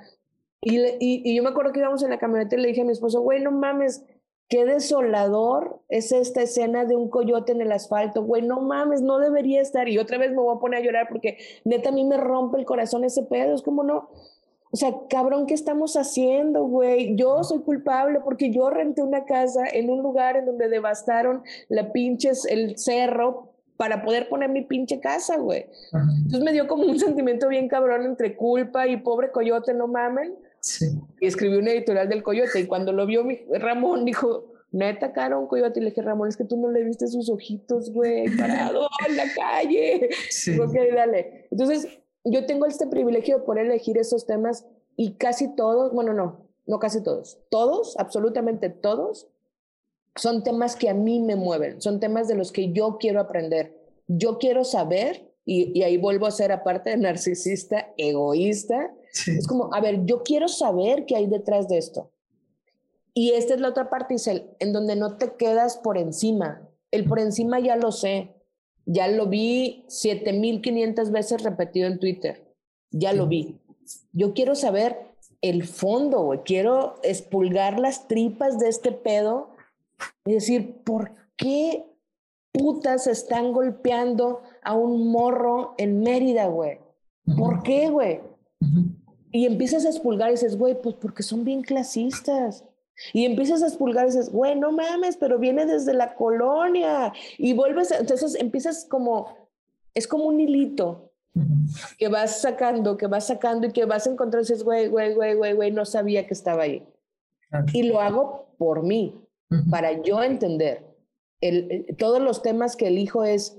Y, 0.64 0.80
y, 0.80 1.22
y 1.24 1.36
yo 1.36 1.42
me 1.42 1.50
acuerdo 1.50 1.72
que 1.72 1.80
íbamos 1.80 2.02
en 2.02 2.10
la 2.10 2.18
camioneta 2.18 2.56
y 2.56 2.60
le 2.60 2.68
dije 2.68 2.80
a 2.80 2.84
mi 2.84 2.92
esposo, 2.92 3.20
güey, 3.20 3.40
no 3.40 3.50
mames, 3.50 4.04
Qué 4.48 4.66
desolador 4.66 5.80
es 5.88 6.12
esta 6.12 6.42
escena 6.42 6.84
de 6.84 6.94
un 6.94 7.08
coyote 7.08 7.52
en 7.52 7.62
el 7.62 7.72
asfalto, 7.72 8.22
güey, 8.24 8.42
no 8.42 8.60
mames, 8.60 9.00
no 9.00 9.18
debería 9.18 9.62
estar. 9.62 9.88
Y 9.88 9.96
otra 9.96 10.18
vez 10.18 10.32
me 10.32 10.36
voy 10.36 10.54
a 10.54 10.60
poner 10.60 10.80
a 10.80 10.84
llorar 10.84 11.08
porque 11.08 11.38
neta 11.64 11.88
a 11.88 11.92
mí 11.92 12.04
me 12.04 12.18
rompe 12.18 12.58
el 12.58 12.66
corazón 12.66 13.04
ese 13.04 13.22
pedo, 13.22 13.54
es 13.54 13.62
como 13.62 13.82
no. 13.82 14.10
O 14.70 14.76
sea, 14.76 14.92
cabrón, 15.08 15.46
¿qué 15.46 15.54
estamos 15.54 15.96
haciendo, 15.96 16.64
güey? 16.64 17.16
Yo 17.16 17.42
soy 17.42 17.60
culpable 17.60 18.20
porque 18.20 18.50
yo 18.50 18.68
renté 18.68 19.02
una 19.02 19.24
casa 19.24 19.64
en 19.72 19.88
un 19.88 20.02
lugar 20.02 20.36
en 20.36 20.44
donde 20.44 20.68
devastaron 20.68 21.42
la 21.68 21.92
pinches, 21.92 22.44
el 22.44 22.76
cerro 22.76 23.54
para 23.78 24.04
poder 24.04 24.28
poner 24.28 24.50
mi 24.50 24.62
pinche 24.62 25.00
casa, 25.00 25.38
güey. 25.38 25.66
Entonces 25.92 26.42
me 26.42 26.52
dio 26.52 26.66
como 26.66 26.84
un 26.84 26.98
sentimiento 26.98 27.48
bien 27.48 27.66
cabrón 27.66 28.04
entre 28.04 28.36
culpa 28.36 28.86
y 28.88 28.98
pobre 28.98 29.30
coyote, 29.30 29.72
no 29.72 29.86
mamen. 29.86 30.34
Y 31.20 31.26
escribió 31.26 31.58
una 31.58 31.72
editorial 31.72 32.08
del 32.08 32.22
coyote 32.22 32.60
y 32.60 32.66
cuando 32.66 32.92
lo 32.92 33.06
vio 33.06 33.24
mi, 33.24 33.40
Ramón 33.50 34.04
dijo, 34.04 34.54
neta, 34.74 35.12
cara, 35.12 35.38
un 35.38 35.46
coyote. 35.46 35.80
Y 35.80 35.84
le 35.84 35.90
dije, 35.90 36.02
Ramón, 36.02 36.28
es 36.28 36.36
que 36.36 36.44
tú 36.44 36.56
no 36.56 36.70
le 36.70 36.82
viste 36.82 37.06
sus 37.06 37.30
ojitos, 37.30 37.92
güey, 37.92 38.28
parado 38.36 38.88
en 39.08 39.16
la 39.16 39.24
calle. 39.34 40.10
Sí. 40.30 40.56
dale. 40.94 41.46
Entonces, 41.50 41.88
yo 42.24 42.44
tengo 42.46 42.66
este 42.66 42.86
privilegio 42.86 43.38
de 43.38 43.44
poder 43.44 43.66
elegir 43.66 43.98
esos 43.98 44.26
temas 44.26 44.66
y 44.96 45.14
casi 45.14 45.54
todos, 45.54 45.92
bueno, 45.92 46.12
no, 46.12 46.48
no 46.66 46.78
casi 46.78 47.02
todos, 47.02 47.38
todos, 47.50 47.96
absolutamente 47.98 48.70
todos, 48.70 49.28
son 50.16 50.42
temas 50.42 50.76
que 50.76 50.88
a 50.88 50.94
mí 50.94 51.20
me 51.20 51.36
mueven, 51.36 51.80
son 51.80 52.00
temas 52.00 52.28
de 52.28 52.36
los 52.36 52.52
que 52.52 52.72
yo 52.72 52.98
quiero 52.98 53.20
aprender. 53.20 53.76
Yo 54.06 54.38
quiero 54.38 54.64
saber, 54.64 55.32
y, 55.44 55.78
y 55.78 55.82
ahí 55.82 55.96
vuelvo 55.96 56.26
a 56.26 56.30
ser 56.30 56.52
aparte 56.52 56.90
de 56.90 56.96
narcisista, 56.96 57.92
egoísta, 57.96 58.94
es 59.26 59.46
como, 59.46 59.72
a 59.72 59.80
ver, 59.80 60.04
yo 60.04 60.22
quiero 60.22 60.48
saber 60.48 61.06
qué 61.06 61.16
hay 61.16 61.26
detrás 61.26 61.68
de 61.68 61.78
esto. 61.78 62.10
Y 63.14 63.30
esta 63.30 63.54
es 63.54 63.60
la 63.60 63.68
otra 63.68 63.88
parte, 63.88 64.14
Isel, 64.14 64.50
en 64.58 64.72
donde 64.72 64.96
no 64.96 65.16
te 65.16 65.34
quedas 65.36 65.76
por 65.76 65.98
encima. 65.98 66.68
El 66.90 67.04
por 67.04 67.20
encima 67.20 67.60
ya 67.60 67.76
lo 67.76 67.92
sé. 67.92 68.34
Ya 68.86 69.08
lo 69.08 69.26
vi 69.26 69.84
7500 69.88 71.10
veces 71.10 71.42
repetido 71.42 71.86
en 71.86 72.00
Twitter. 72.00 72.44
Ya 72.90 73.12
lo 73.12 73.26
vi. 73.26 73.60
Yo 74.12 74.34
quiero 74.34 74.54
saber 74.54 75.14
el 75.40 75.64
fondo, 75.64 76.22
güey. 76.22 76.40
Quiero 76.44 76.96
expulgar 77.02 77.78
las 77.78 78.08
tripas 78.08 78.58
de 78.58 78.68
este 78.68 78.92
pedo 78.92 79.50
y 80.24 80.32
decir, 80.32 80.82
¿por 80.82 81.14
qué 81.36 81.86
putas 82.52 83.06
están 83.06 83.52
golpeando 83.52 84.42
a 84.62 84.74
un 84.74 85.08
morro 85.08 85.74
en 85.78 86.00
Mérida, 86.00 86.46
güey? 86.46 86.78
¿Por 87.36 87.62
qué, 87.62 87.90
güey? 87.90 88.20
Y 89.34 89.46
empiezas 89.46 89.84
a 89.84 89.88
expulgar 89.88 90.28
y 90.28 90.34
dices, 90.34 90.56
güey, 90.56 90.80
pues 90.80 90.94
porque 90.94 91.24
son 91.24 91.42
bien 91.42 91.62
clasistas. 91.62 92.64
Y 93.12 93.24
empiezas 93.24 93.64
a 93.64 93.66
expulgar 93.66 94.04
y 94.04 94.10
dices, 94.10 94.30
güey, 94.30 94.54
no 94.54 94.70
mames, 94.70 95.16
pero 95.16 95.40
viene 95.40 95.66
desde 95.66 95.92
la 95.92 96.14
colonia. 96.14 97.12
Y 97.36 97.52
vuelves, 97.52 97.90
entonces 97.90 98.36
empiezas 98.36 98.84
como, 98.88 99.26
es 99.92 100.06
como 100.06 100.26
un 100.26 100.38
hilito 100.38 101.10
que 101.98 102.06
vas 102.06 102.42
sacando, 102.42 102.96
que 102.96 103.08
vas 103.08 103.26
sacando 103.26 103.66
y 103.66 103.72
que 103.72 103.86
vas 103.86 104.06
a 104.06 104.10
encontrar 104.10 104.40
y 104.40 104.46
dices, 104.46 104.62
güey, 104.62 104.86
güey, 104.86 105.14
güey, 105.14 105.34
güey, 105.34 105.52
güey, 105.52 105.72
no 105.72 105.84
sabía 105.84 106.28
que 106.28 106.34
estaba 106.34 106.62
ahí. 106.62 106.86
Y 107.72 107.82
lo 107.82 108.00
hago 108.00 108.54
por 108.56 108.84
mí, 108.84 109.20
para 109.68 110.00
yo 110.00 110.22
entender. 110.22 110.84
el, 111.40 111.86
todos 111.98 112.22
los 112.22 112.40
temas 112.40 112.76
que 112.76 112.86
elijo 112.86 113.24
es, 113.24 113.58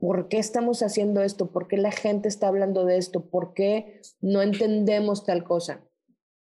¿Por 0.00 0.28
qué 0.28 0.38
estamos 0.38 0.82
haciendo 0.82 1.22
esto? 1.22 1.50
¿Por 1.50 1.68
qué 1.68 1.76
la 1.76 1.92
gente 1.92 2.28
está 2.28 2.48
hablando 2.48 2.86
de 2.86 2.96
esto? 2.96 3.26
¿Por 3.26 3.52
qué 3.52 4.00
no 4.20 4.40
entendemos 4.40 5.24
tal 5.26 5.44
cosa? 5.44 5.84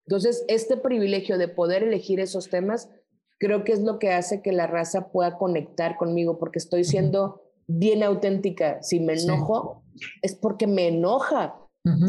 Entonces, 0.06 0.46
este 0.48 0.78
privilegio 0.78 1.38
de 1.38 1.48
poder 1.48 1.84
elegir 1.84 2.20
esos 2.20 2.50
temas, 2.50 2.90
creo 3.40 3.64
que 3.64 3.72
es 3.72 3.82
lo 3.82 3.98
que 3.98 4.12
hace 4.12 4.42
que 4.42 4.52
la 4.52 4.68
raza 4.68 5.12
pueda 5.12 5.38
conectar 5.38 5.98
conmigo, 5.98 6.38
porque 6.38 6.60
estoy 6.60 6.84
siendo 6.84 7.42
bien 7.68 8.04
auténtica. 8.04 8.82
Si 8.84 9.00
me 9.00 9.14
enojo, 9.14 9.84
es 10.22 10.36
porque 10.36 10.68
me 10.68 10.88
enoja. 10.88 11.56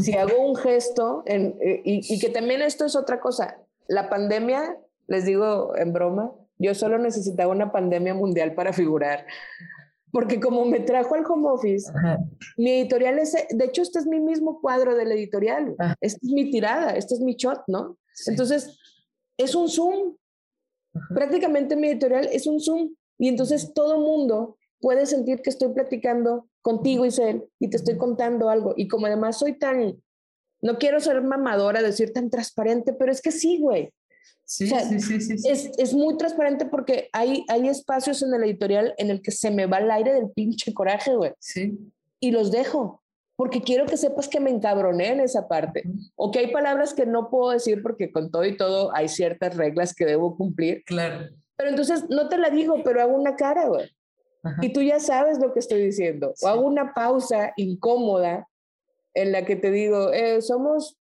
Si 0.02 0.12
hago 0.12 0.46
un 0.46 0.56
gesto, 0.56 1.22
eh, 1.26 1.82
y, 1.84 2.14
y 2.14 2.18
que 2.18 2.28
también 2.28 2.60
esto 2.60 2.84
es 2.84 2.96
otra 2.96 3.20
cosa, 3.20 3.62
la 3.88 4.10
pandemia, 4.10 4.76
les 5.06 5.24
digo 5.24 5.74
en 5.76 5.92
broma, 5.94 6.32
yo 6.58 6.74
solo 6.74 6.98
necesitaba 6.98 7.50
una 7.50 7.72
pandemia 7.72 8.12
mundial 8.12 8.54
para 8.54 8.74
figurar 8.74 9.26
porque 10.12 10.40
como 10.40 10.64
me 10.64 10.80
trajo 10.80 11.14
al 11.14 11.24
home 11.24 11.48
office, 11.48 11.90
mi 12.56 12.70
editorial 12.72 13.18
es, 13.18 13.32
de 13.48 13.64
hecho, 13.64 13.82
este 13.82 13.98
es 13.98 14.06
mi 14.06 14.20
mismo 14.20 14.60
cuadro 14.60 14.94
del 14.94 15.12
editorial, 15.12 15.74
ah. 15.78 15.94
esta 16.00 16.18
es 16.22 16.32
mi 16.32 16.50
tirada, 16.50 16.96
este 16.96 17.14
es 17.14 17.20
mi 17.20 17.34
shot, 17.34 17.62
¿no? 17.66 17.96
Entonces, 18.26 18.78
es 19.36 19.54
un 19.54 19.68
Zoom. 19.68 20.16
Prácticamente 21.14 21.76
mi 21.76 21.88
editorial 21.88 22.28
es 22.32 22.46
un 22.46 22.60
Zoom. 22.60 22.94
Y 23.18 23.28
entonces 23.28 23.72
todo 23.74 24.00
mundo 24.00 24.56
puede 24.80 25.06
sentir 25.06 25.42
que 25.42 25.50
estoy 25.50 25.72
platicando 25.72 26.48
contigo, 26.62 27.04
Isel, 27.06 27.48
y 27.58 27.68
te 27.68 27.76
estoy 27.76 27.96
contando 27.96 28.48
algo. 28.48 28.74
Y 28.76 28.88
como 28.88 29.06
además 29.06 29.38
soy 29.38 29.58
tan, 29.58 30.02
no 30.62 30.78
quiero 30.78 31.00
ser 31.00 31.22
mamadora, 31.22 31.82
decir 31.82 32.12
tan 32.12 32.30
transparente, 32.30 32.92
pero 32.92 33.12
es 33.12 33.20
que 33.20 33.30
sí, 33.30 33.58
güey. 33.60 33.92
Sí, 34.50 34.66
sí, 34.66 34.98
sí, 34.98 35.20
sí, 35.20 35.48
Es, 35.48 35.70
es, 35.78 35.94
muy 35.94 36.16
transparente 36.16 36.66
porque 36.66 37.08
hay, 37.12 37.44
hay 37.46 37.68
espacios 37.68 38.20
en 38.24 38.34
el 38.34 38.42
editorial 38.42 38.94
en 38.98 39.10
el 39.10 39.22
que 39.22 39.30
se 39.30 39.48
me 39.52 39.66
va 39.66 39.78
el 39.78 39.88
aire 39.92 40.12
del 40.12 40.28
pinche 40.30 40.74
coraje, 40.74 41.14
güey. 41.14 41.30
Sí. 41.38 41.78
Y 42.18 42.32
los 42.32 42.50
dejo. 42.50 43.00
porque 43.36 43.62
quiero 43.62 43.86
que 43.86 43.96
sepas 43.96 44.26
que 44.26 44.40
me 44.40 44.50
encabroné 44.50 45.12
en 45.12 45.20
esa 45.20 45.46
parte, 45.46 45.84
o 46.16 46.32
que 46.32 46.40
hay 46.40 46.52
palabras 46.52 46.94
que 46.94 47.06
no 47.06 47.30
puedo 47.30 47.52
decir 47.52 47.80
porque 47.80 48.10
con 48.10 48.32
todo 48.32 48.44
y 48.44 48.56
todo 48.56 48.90
hay 48.92 49.08
ciertas 49.08 49.56
reglas 49.56 49.94
que 49.94 50.04
debo 50.04 50.36
cumplir. 50.36 50.82
Claro. 50.84 51.28
Pero 51.56 51.70
entonces 51.70 52.10
no 52.10 52.28
te 52.28 52.36
la 52.36 52.50
digo, 52.50 52.82
pero 52.82 53.00
hago 53.00 53.16
una 53.16 53.36
cara, 53.36 53.68
güey. 53.68 53.88
Y 54.62 54.72
tú 54.72 54.82
ya 54.82 54.98
sabes 54.98 55.38
lo 55.38 55.52
que 55.52 55.60
estoy 55.60 55.80
diciendo. 55.80 56.34
O 56.42 56.48
hago 56.48 56.62
una 56.62 56.92
pausa 56.92 57.52
incómoda 57.56 58.48
en 59.14 59.30
la 59.30 59.44
que 59.44 59.54
te 59.54 59.70
digo, 59.70 60.12
eh, 60.12 60.42
somos 60.42 60.98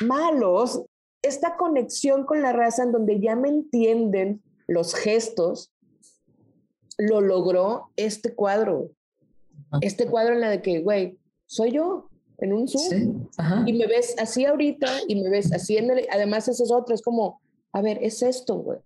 malos. 0.00 0.82
Esta 1.26 1.56
conexión 1.56 2.24
con 2.24 2.42
la 2.42 2.52
raza 2.52 2.84
en 2.84 2.92
donde 2.92 3.20
ya 3.20 3.34
me 3.34 3.48
entienden 3.48 4.42
los 4.66 4.94
gestos, 4.94 5.72
lo 6.98 7.20
logró 7.20 7.90
este 7.96 8.34
cuadro. 8.34 8.90
Este 9.80 10.06
cuadro 10.06 10.34
en 10.34 10.40
la 10.40 10.50
de 10.50 10.62
que, 10.62 10.80
güey, 10.80 11.18
soy 11.46 11.72
yo 11.72 12.08
en 12.38 12.52
un 12.52 12.68
Zoom. 12.68 13.28
Y 13.66 13.72
me 13.72 13.86
ves 13.86 14.14
así 14.18 14.44
ahorita 14.44 14.86
y 15.08 15.20
me 15.20 15.30
ves 15.30 15.52
así 15.52 15.76
en 15.76 15.90
el... 15.90 16.06
Además, 16.10 16.48
eso 16.48 16.62
es 16.62 16.70
otro, 16.70 16.94
es 16.94 17.02
como, 17.02 17.40
a 17.72 17.82
ver, 17.82 17.98
es 18.02 18.22
esto, 18.22 18.56
güey. 18.56 18.78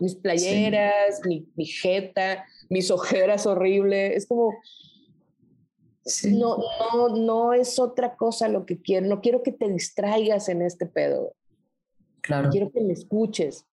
Mis 0.00 0.16
playeras, 0.16 1.20
mi, 1.24 1.46
mi, 1.54 1.66
jeta, 1.66 2.44
mis 2.68 2.90
ojeras 2.90 3.46
horribles. 3.46 4.16
Es 4.16 4.26
como, 4.26 4.52
no, 6.24 6.58
no, 6.92 7.08
no 7.16 7.52
es 7.52 7.78
otra 7.78 8.16
cosa 8.16 8.48
lo 8.48 8.66
que 8.66 8.80
quiero. 8.80 9.06
No 9.06 9.20
quiero 9.20 9.42
que 9.42 9.52
te 9.52 9.68
distraigas 9.68 10.48
en 10.48 10.62
este 10.62 10.86
pedo. 10.86 11.34
Claro. 12.24 12.48
Quiero 12.50 12.72
que 12.72 12.80
me 12.80 12.94
escuches 12.94 13.66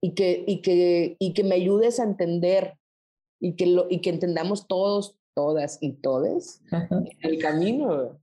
y 0.00 0.14
que, 0.14 0.44
y 0.44 0.60
que, 0.60 1.16
y 1.20 1.34
que 1.34 1.44
me 1.44 1.54
ayudes 1.54 2.00
a 2.00 2.02
entender 2.02 2.76
y 3.40 3.54
que, 3.54 3.66
lo, 3.66 3.86
y 3.88 4.00
que 4.00 4.10
entendamos 4.10 4.66
todos, 4.66 5.16
todas 5.34 5.78
y 5.80 5.92
todes 5.92 6.62
el 7.20 7.38
camino. 7.38 8.20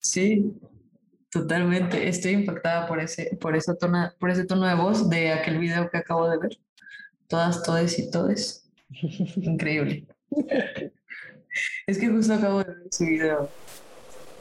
Sí, 0.00 0.58
totalmente. 1.30 2.08
Estoy 2.08 2.32
impactada 2.32 2.88
por 2.88 2.98
ese, 2.98 3.36
por, 3.40 3.54
esa 3.56 3.76
tono, 3.76 4.10
por 4.18 4.30
ese 4.30 4.44
tono 4.44 4.66
de 4.66 4.74
voz 4.74 5.08
de 5.08 5.30
aquel 5.30 5.58
video 5.58 5.88
que 5.88 5.98
acabo 5.98 6.28
de 6.28 6.38
ver. 6.38 6.58
Todas, 7.28 7.62
todes 7.62 7.96
y 7.96 8.10
todes. 8.10 8.68
Increíble. 9.36 10.04
Es 11.86 11.96
que 11.96 12.08
justo 12.08 12.34
acabo 12.34 12.64
de 12.64 12.74
ver 12.74 12.88
su 12.90 13.04
video 13.04 13.48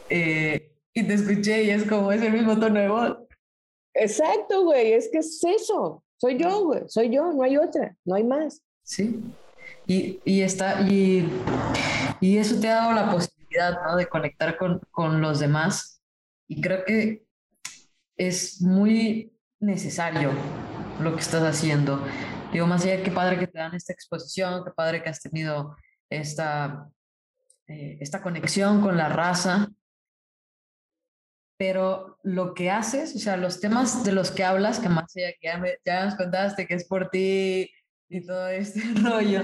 eh, 0.09 0.71
y 0.93 1.03
te 1.03 1.13
escuché 1.13 1.63
y 1.63 1.69
es 1.69 1.83
como 1.83 2.11
ese 2.11 2.31
mismo 2.31 2.59
tono 2.59 2.79
de 2.79 2.87
voz. 2.87 3.26
Exacto, 3.99 4.63
güey, 4.63 4.93
es 4.93 5.09
que 5.11 5.19
es 5.19 5.43
eso. 5.43 6.03
Soy 6.17 6.37
yo, 6.37 6.65
güey, 6.65 6.83
soy 6.87 7.09
yo, 7.09 7.31
no 7.33 7.43
hay 7.43 7.57
otra, 7.57 7.95
no 8.05 8.15
hay 8.15 8.23
más. 8.23 8.61
Sí. 8.83 9.21
Y, 9.85 10.19
y, 10.23 10.41
está, 10.41 10.81
y, 10.81 11.27
y 12.21 12.37
eso 12.37 12.59
te 12.59 12.69
ha 12.69 12.75
dado 12.75 12.93
la 12.93 13.11
posibilidad 13.11 13.81
¿no? 13.83 13.95
de 13.95 14.07
conectar 14.07 14.57
con, 14.57 14.79
con 14.91 15.19
los 15.21 15.39
demás. 15.39 16.01
Y 16.47 16.61
creo 16.61 16.85
que 16.85 17.25
es 18.17 18.61
muy 18.61 19.33
necesario 19.59 20.31
lo 20.99 21.13
que 21.13 21.21
estás 21.21 21.43
haciendo. 21.43 22.03
Digo, 22.51 22.67
más 22.67 22.83
allá 22.85 23.03
qué 23.03 23.11
padre 23.11 23.39
que 23.39 23.47
te 23.47 23.59
dan 23.59 23.73
esta 23.75 23.93
exposición, 23.93 24.63
qué 24.63 24.71
padre 24.71 25.03
que 25.03 25.09
has 25.09 25.21
tenido 25.21 25.75
esta, 26.09 26.89
eh, 27.67 27.97
esta 27.99 28.21
conexión 28.21 28.81
con 28.81 28.95
la 28.95 29.09
raza, 29.09 29.69
pero 31.57 32.19
lo 32.23 32.53
que 32.53 32.69
haces, 32.69 33.15
o 33.15 33.19
sea, 33.19 33.37
los 33.37 33.59
temas 33.59 34.03
de 34.03 34.11
los 34.11 34.31
que 34.31 34.43
hablas, 34.43 34.79
que 34.79 34.89
más 34.89 35.11
ya, 35.41 35.57
me, 35.57 35.75
ya 35.85 36.05
nos 36.05 36.15
contaste 36.15 36.67
que 36.67 36.75
es 36.75 36.85
por 36.85 37.09
ti 37.09 37.69
y 38.09 38.25
todo 38.25 38.47
este 38.47 38.81
rollo, 39.03 39.43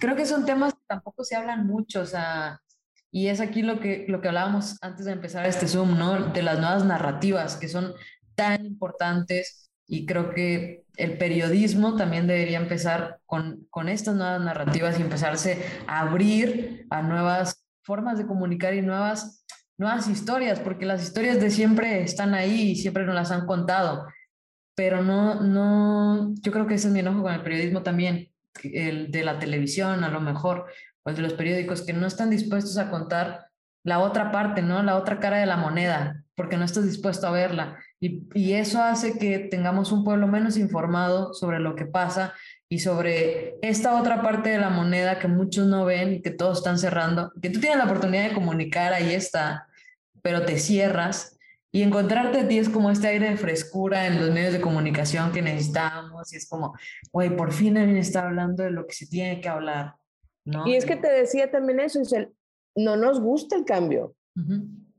creo 0.00 0.16
que 0.16 0.26
son 0.26 0.46
temas 0.46 0.74
que 0.74 0.80
tampoco 0.86 1.24
se 1.24 1.36
hablan 1.36 1.66
mucho, 1.66 2.00
o 2.00 2.06
sea, 2.06 2.60
y 3.10 3.28
es 3.28 3.40
aquí 3.40 3.62
lo 3.62 3.78
que, 3.78 4.06
lo 4.08 4.20
que 4.20 4.28
hablábamos 4.28 4.76
antes 4.82 5.06
de 5.06 5.12
empezar 5.12 5.46
este 5.46 5.68
Zoom, 5.68 5.96
¿no? 5.96 6.32
De 6.32 6.42
las 6.42 6.58
nuevas 6.58 6.84
narrativas 6.84 7.56
que 7.56 7.68
son 7.68 7.94
tan 8.34 8.64
importantes 8.66 9.70
y 9.86 10.04
creo 10.06 10.34
que 10.34 10.84
el 10.96 11.16
periodismo 11.18 11.96
también 11.96 12.26
debería 12.26 12.58
empezar 12.58 13.20
con, 13.26 13.66
con 13.70 13.88
estas 13.88 14.16
nuevas 14.16 14.40
narrativas 14.40 14.98
y 14.98 15.02
empezarse 15.02 15.64
a 15.86 16.00
abrir 16.00 16.86
a 16.90 17.02
nuevas 17.02 17.64
formas 17.82 18.18
de 18.18 18.26
comunicar 18.26 18.74
y 18.74 18.82
nuevas, 18.82 19.44
nuevas 19.76 20.08
historias, 20.08 20.60
porque 20.60 20.86
las 20.86 21.02
historias 21.02 21.40
de 21.40 21.50
siempre 21.50 22.02
están 22.02 22.34
ahí 22.34 22.70
y 22.70 22.76
siempre 22.76 23.04
nos 23.04 23.14
las 23.14 23.30
han 23.30 23.46
contado, 23.46 24.06
pero 24.74 25.02
no, 25.02 25.40
no, 25.40 26.34
yo 26.40 26.52
creo 26.52 26.66
que 26.66 26.74
ese 26.74 26.88
es 26.88 26.92
mi 26.92 27.00
enojo 27.00 27.22
con 27.22 27.34
el 27.34 27.42
periodismo 27.42 27.82
también, 27.82 28.30
el 28.62 29.10
de 29.10 29.24
la 29.24 29.38
televisión 29.38 30.04
a 30.04 30.08
lo 30.08 30.20
mejor, 30.20 30.66
o 31.02 31.10
el 31.10 31.16
de 31.16 31.22
los 31.22 31.34
periódicos, 31.34 31.82
que 31.82 31.92
no 31.92 32.06
están 32.06 32.30
dispuestos 32.30 32.78
a 32.78 32.90
contar 32.90 33.48
la 33.84 33.98
otra 34.00 34.32
parte, 34.32 34.62
¿no? 34.62 34.82
La 34.82 34.96
otra 34.96 35.20
cara 35.20 35.38
de 35.38 35.46
la 35.46 35.56
moneda, 35.56 36.23
porque 36.34 36.56
no 36.56 36.64
estás 36.64 36.84
dispuesto 36.84 37.26
a 37.26 37.32
verla. 37.32 37.78
Y, 38.00 38.52
eso 38.52 38.82
hace 38.82 39.18
que 39.18 39.38
tengamos 39.38 39.92
un 39.92 40.04
pueblo 40.04 40.26
menos 40.26 40.56
informado 40.56 41.32
sobre 41.32 41.58
lo 41.58 41.74
que 41.74 41.86
pasa 41.86 42.34
y 42.68 42.80
sobre 42.80 43.56
esta 43.62 43.98
otra 44.00 44.22
parte 44.22 44.50
de 44.50 44.58
la 44.58 44.70
moneda 44.70 45.18
que 45.18 45.28
muchos 45.28 45.66
no 45.66 45.84
ven 45.84 46.14
y 46.14 46.22
que 46.22 46.30
todos 46.30 46.58
están 46.58 46.78
cerrando, 46.78 47.32
que 47.40 47.50
tú 47.50 47.60
tienes 47.60 47.78
la 47.78 47.84
oportunidad 47.84 48.28
de 48.28 48.34
comunicar, 48.34 48.92
ahí 48.92 49.14
está, 49.14 49.68
pero 50.22 50.44
te 50.44 50.58
cierras 50.58 51.38
y 51.72 51.82
encontrarte 51.82 52.40
a 52.40 52.48
ti 52.48 52.58
es 52.58 52.68
como 52.68 52.90
este 52.90 53.08
aire 53.08 53.30
de 53.30 53.36
frescura 53.36 54.06
en 54.06 54.20
los 54.20 54.30
medios 54.30 54.52
de 54.52 54.60
comunicación 54.60 55.32
que 55.32 55.42
necesitamos 55.42 56.32
y 56.32 56.36
es 56.36 56.48
como, 56.48 56.74
güey, 57.10 57.34
por 57.36 57.52
fin 57.52 57.76
alguien 57.76 57.96
está 57.96 58.26
hablando 58.26 58.62
de 58.62 58.70
lo 58.70 58.86
que 58.86 58.94
se 58.94 59.06
tiene 59.06 59.40
que 59.40 59.48
hablar. 59.48 59.96
¿no? 60.44 60.66
Y 60.68 60.76
es 60.76 60.84
que 60.84 60.96
te 60.96 61.10
decía 61.10 61.50
también 61.50 61.80
eso, 61.80 62.00
no 62.76 62.96
nos 62.96 63.20
gusta 63.20 63.56
el 63.56 63.64
cambio. 63.64 64.14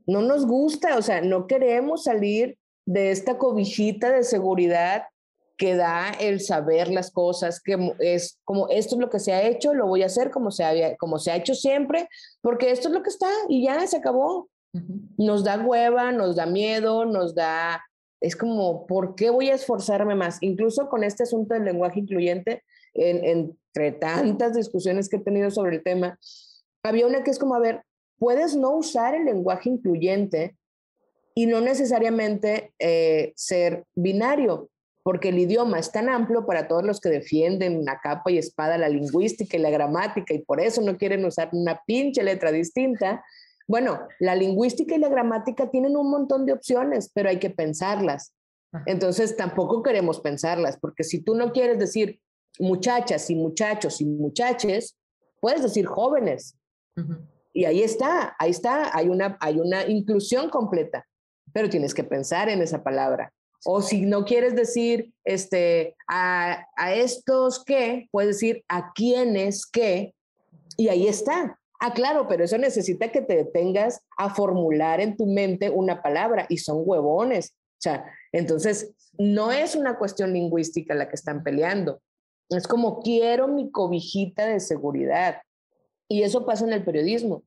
No 0.07 0.21
nos 0.21 0.45
gusta, 0.45 0.97
o 0.97 1.01
sea, 1.01 1.21
no 1.21 1.47
queremos 1.47 2.03
salir 2.03 2.57
de 2.85 3.11
esta 3.11 3.37
cobijita 3.37 4.11
de 4.11 4.23
seguridad 4.23 5.03
que 5.57 5.75
da 5.75 6.09
el 6.19 6.41
saber 6.41 6.89
las 6.89 7.11
cosas, 7.11 7.61
que 7.61 7.93
es 7.99 8.39
como 8.43 8.67
esto 8.69 8.95
es 8.95 9.01
lo 9.01 9.09
que 9.09 9.19
se 9.19 9.33
ha 9.33 9.43
hecho, 9.43 9.73
lo 9.73 9.87
voy 9.87 10.03
a 10.03 10.07
hacer 10.07 10.29
como 10.29 10.51
se, 10.51 10.63
había, 10.63 10.95
como 10.97 11.17
se 11.17 11.31
ha 11.31 11.37
hecho 11.37 11.55
siempre, 11.55 12.09
porque 12.41 12.71
esto 12.71 12.89
es 12.89 12.93
lo 12.93 13.01
que 13.01 13.09
está 13.09 13.29
y 13.47 13.63
ya 13.63 13.85
se 13.87 13.97
acabó. 13.97 14.49
Nos 15.17 15.45
da 15.45 15.57
hueva, 15.57 16.11
nos 16.11 16.35
da 16.35 16.45
miedo, 16.45 17.05
nos 17.05 17.33
da, 17.33 17.81
es 18.19 18.35
como, 18.35 18.85
¿por 18.85 19.15
qué 19.15 19.29
voy 19.29 19.49
a 19.49 19.55
esforzarme 19.55 20.15
más? 20.15 20.37
Incluso 20.41 20.89
con 20.89 21.05
este 21.05 21.23
asunto 21.23 21.53
del 21.53 21.63
lenguaje 21.63 22.01
incluyente, 22.01 22.63
entre 22.93 23.91
tantas 23.93 24.53
discusiones 24.53 25.07
que 25.07 25.15
he 25.15 25.21
tenido 25.21 25.49
sobre 25.49 25.77
el 25.77 25.83
tema, 25.83 26.19
había 26.83 27.07
una 27.07 27.23
que 27.23 27.31
es 27.31 27.39
como, 27.39 27.55
a 27.55 27.59
ver, 27.59 27.83
puedes 28.17 28.55
no 28.55 28.71
usar 28.71 29.15
el 29.15 29.25
lenguaje 29.25 29.69
incluyente 29.69 30.55
y 31.33 31.45
no 31.47 31.61
necesariamente 31.61 32.73
eh, 32.79 33.33
ser 33.35 33.85
binario, 33.93 34.69
porque 35.03 35.29
el 35.29 35.39
idioma 35.39 35.79
es 35.79 35.91
tan 35.91 36.09
amplio 36.09 36.45
para 36.45 36.67
todos 36.67 36.83
los 36.83 36.99
que 36.99 37.09
defienden 37.09 37.87
a 37.89 37.99
capa 37.99 38.31
y 38.31 38.37
espada 38.37 38.77
la 38.77 38.89
lingüística 38.89 39.57
y 39.57 39.59
la 39.59 39.69
gramática 39.69 40.33
y 40.33 40.39
por 40.39 40.59
eso 40.61 40.81
no 40.81 40.97
quieren 40.97 41.25
usar 41.25 41.49
una 41.51 41.81
pinche 41.85 42.23
letra 42.23 42.51
distinta. 42.51 43.23
Bueno, 43.67 43.99
la 44.19 44.35
lingüística 44.35 44.95
y 44.95 44.99
la 44.99 45.09
gramática 45.09 45.69
tienen 45.69 45.97
un 45.97 46.09
montón 46.09 46.45
de 46.45 46.53
opciones, 46.53 47.11
pero 47.13 47.29
hay 47.29 47.37
que 47.37 47.49
pensarlas. 47.49 48.33
Entonces 48.85 49.37
tampoco 49.37 49.83
queremos 49.83 50.19
pensarlas, 50.19 50.77
porque 50.77 51.03
si 51.03 51.21
tú 51.21 51.35
no 51.35 51.51
quieres 51.51 51.79
decir 51.79 52.19
muchachas 52.59 53.29
y 53.29 53.35
muchachos 53.35 54.01
y 54.01 54.05
muchaches, 54.05 54.97
puedes 55.39 55.61
decir 55.61 55.85
jóvenes. 55.85 56.57
Y 57.55 57.65
ahí 57.65 57.81
está, 57.81 58.35
ahí 58.37 58.51
está, 58.51 58.95
hay 58.95 59.09
una, 59.09 59.37
hay 59.39 59.59
una 59.59 59.87
inclusión 59.87 60.49
completa 60.49 61.07
pero 61.55 61.69
tienes 61.69 61.93
que 61.93 62.03
pensar 62.03 62.49
en 62.49 62.61
esa 62.61 62.83
palabra. 62.83 63.31
O 63.63 63.81
si 63.81 64.01
no 64.01 64.25
quieres 64.25 64.57
decir 64.57 65.13
este, 65.23 65.95
a, 66.09 66.67
a 66.75 66.93
estos 66.93 67.63
que, 67.63 68.09
puedes 68.11 68.35
decir 68.35 68.65
a 68.67 68.91
quienes 68.91 69.65
que, 69.65 70.13
y 70.75 70.89
ahí 70.89 71.07
está. 71.07 71.57
Ah, 71.79 71.93
claro, 71.93 72.27
pero 72.27 72.43
eso 72.43 72.57
necesita 72.57 73.09
que 73.09 73.21
te 73.21 73.37
detengas 73.37 74.01
a 74.17 74.35
formular 74.35 74.99
en 74.99 75.15
tu 75.15 75.27
mente 75.27 75.69
una 75.69 76.01
palabra 76.01 76.45
y 76.49 76.57
son 76.57 76.81
huevones. 76.83 77.55
O 77.55 77.81
sea, 77.81 78.05
entonces 78.33 78.93
no 79.17 79.53
es 79.53 79.77
una 79.77 79.97
cuestión 79.97 80.33
lingüística 80.33 80.93
la 80.93 81.07
que 81.07 81.15
están 81.15 81.41
peleando. 81.41 82.01
Es 82.49 82.67
como 82.67 82.99
quiero 82.99 83.47
mi 83.47 83.71
cobijita 83.71 84.45
de 84.45 84.59
seguridad. 84.59 85.37
Y 86.07 86.23
eso 86.23 86.45
pasa 86.45 86.65
en 86.65 86.73
el 86.73 86.83
periodismo. 86.83 87.43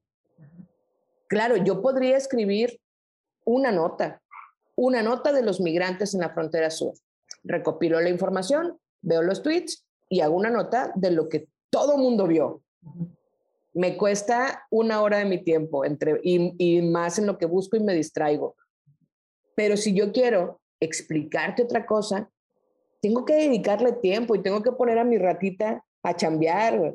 Claro, 1.28 1.56
yo 1.56 1.82
podría 1.82 2.16
escribir 2.16 2.80
una 3.44 3.70
nota, 3.70 4.22
una 4.76 5.02
nota 5.02 5.32
de 5.32 5.42
los 5.42 5.60
migrantes 5.60 6.14
en 6.14 6.20
la 6.20 6.30
frontera 6.30 6.70
sur. 6.70 6.94
Recopilo 7.44 8.00
la 8.00 8.08
información, 8.08 8.78
veo 9.02 9.22
los 9.22 9.42
tweets 9.42 9.86
y 10.08 10.20
hago 10.20 10.36
una 10.36 10.50
nota 10.50 10.92
de 10.94 11.10
lo 11.10 11.28
que 11.28 11.48
todo 11.70 11.98
mundo 11.98 12.26
vio. 12.26 12.62
Me 13.74 13.96
cuesta 13.96 14.66
una 14.70 15.02
hora 15.02 15.18
de 15.18 15.26
mi 15.26 15.42
tiempo 15.42 15.84
entre, 15.84 16.20
y, 16.22 16.54
y 16.58 16.82
más 16.82 17.18
en 17.18 17.26
lo 17.26 17.38
que 17.38 17.46
busco 17.46 17.76
y 17.76 17.80
me 17.80 17.94
distraigo. 17.94 18.56
Pero 19.54 19.76
si 19.76 19.94
yo 19.94 20.12
quiero 20.12 20.60
explicarte 20.80 21.62
otra 21.62 21.84
cosa, 21.86 22.30
tengo 23.00 23.24
que 23.24 23.34
dedicarle 23.34 23.92
tiempo 23.92 24.34
y 24.34 24.42
tengo 24.42 24.62
que 24.62 24.72
poner 24.72 24.98
a 24.98 25.04
mi 25.04 25.18
ratita 25.18 25.84
a 26.02 26.16
chambear. 26.16 26.94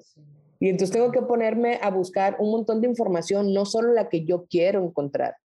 Y 0.63 0.69
entonces 0.69 0.91
tengo 0.91 1.11
que 1.11 1.21
ponerme 1.21 1.77
a 1.81 1.89
buscar 1.89 2.37
un 2.39 2.49
montón 2.49 2.79
de 2.79 2.87
información, 2.87 3.53
no 3.53 3.65
solo 3.65 3.91
la 3.91 4.07
que 4.07 4.23
yo 4.23 4.45
quiero 4.49 4.81
encontrar. 4.81 5.35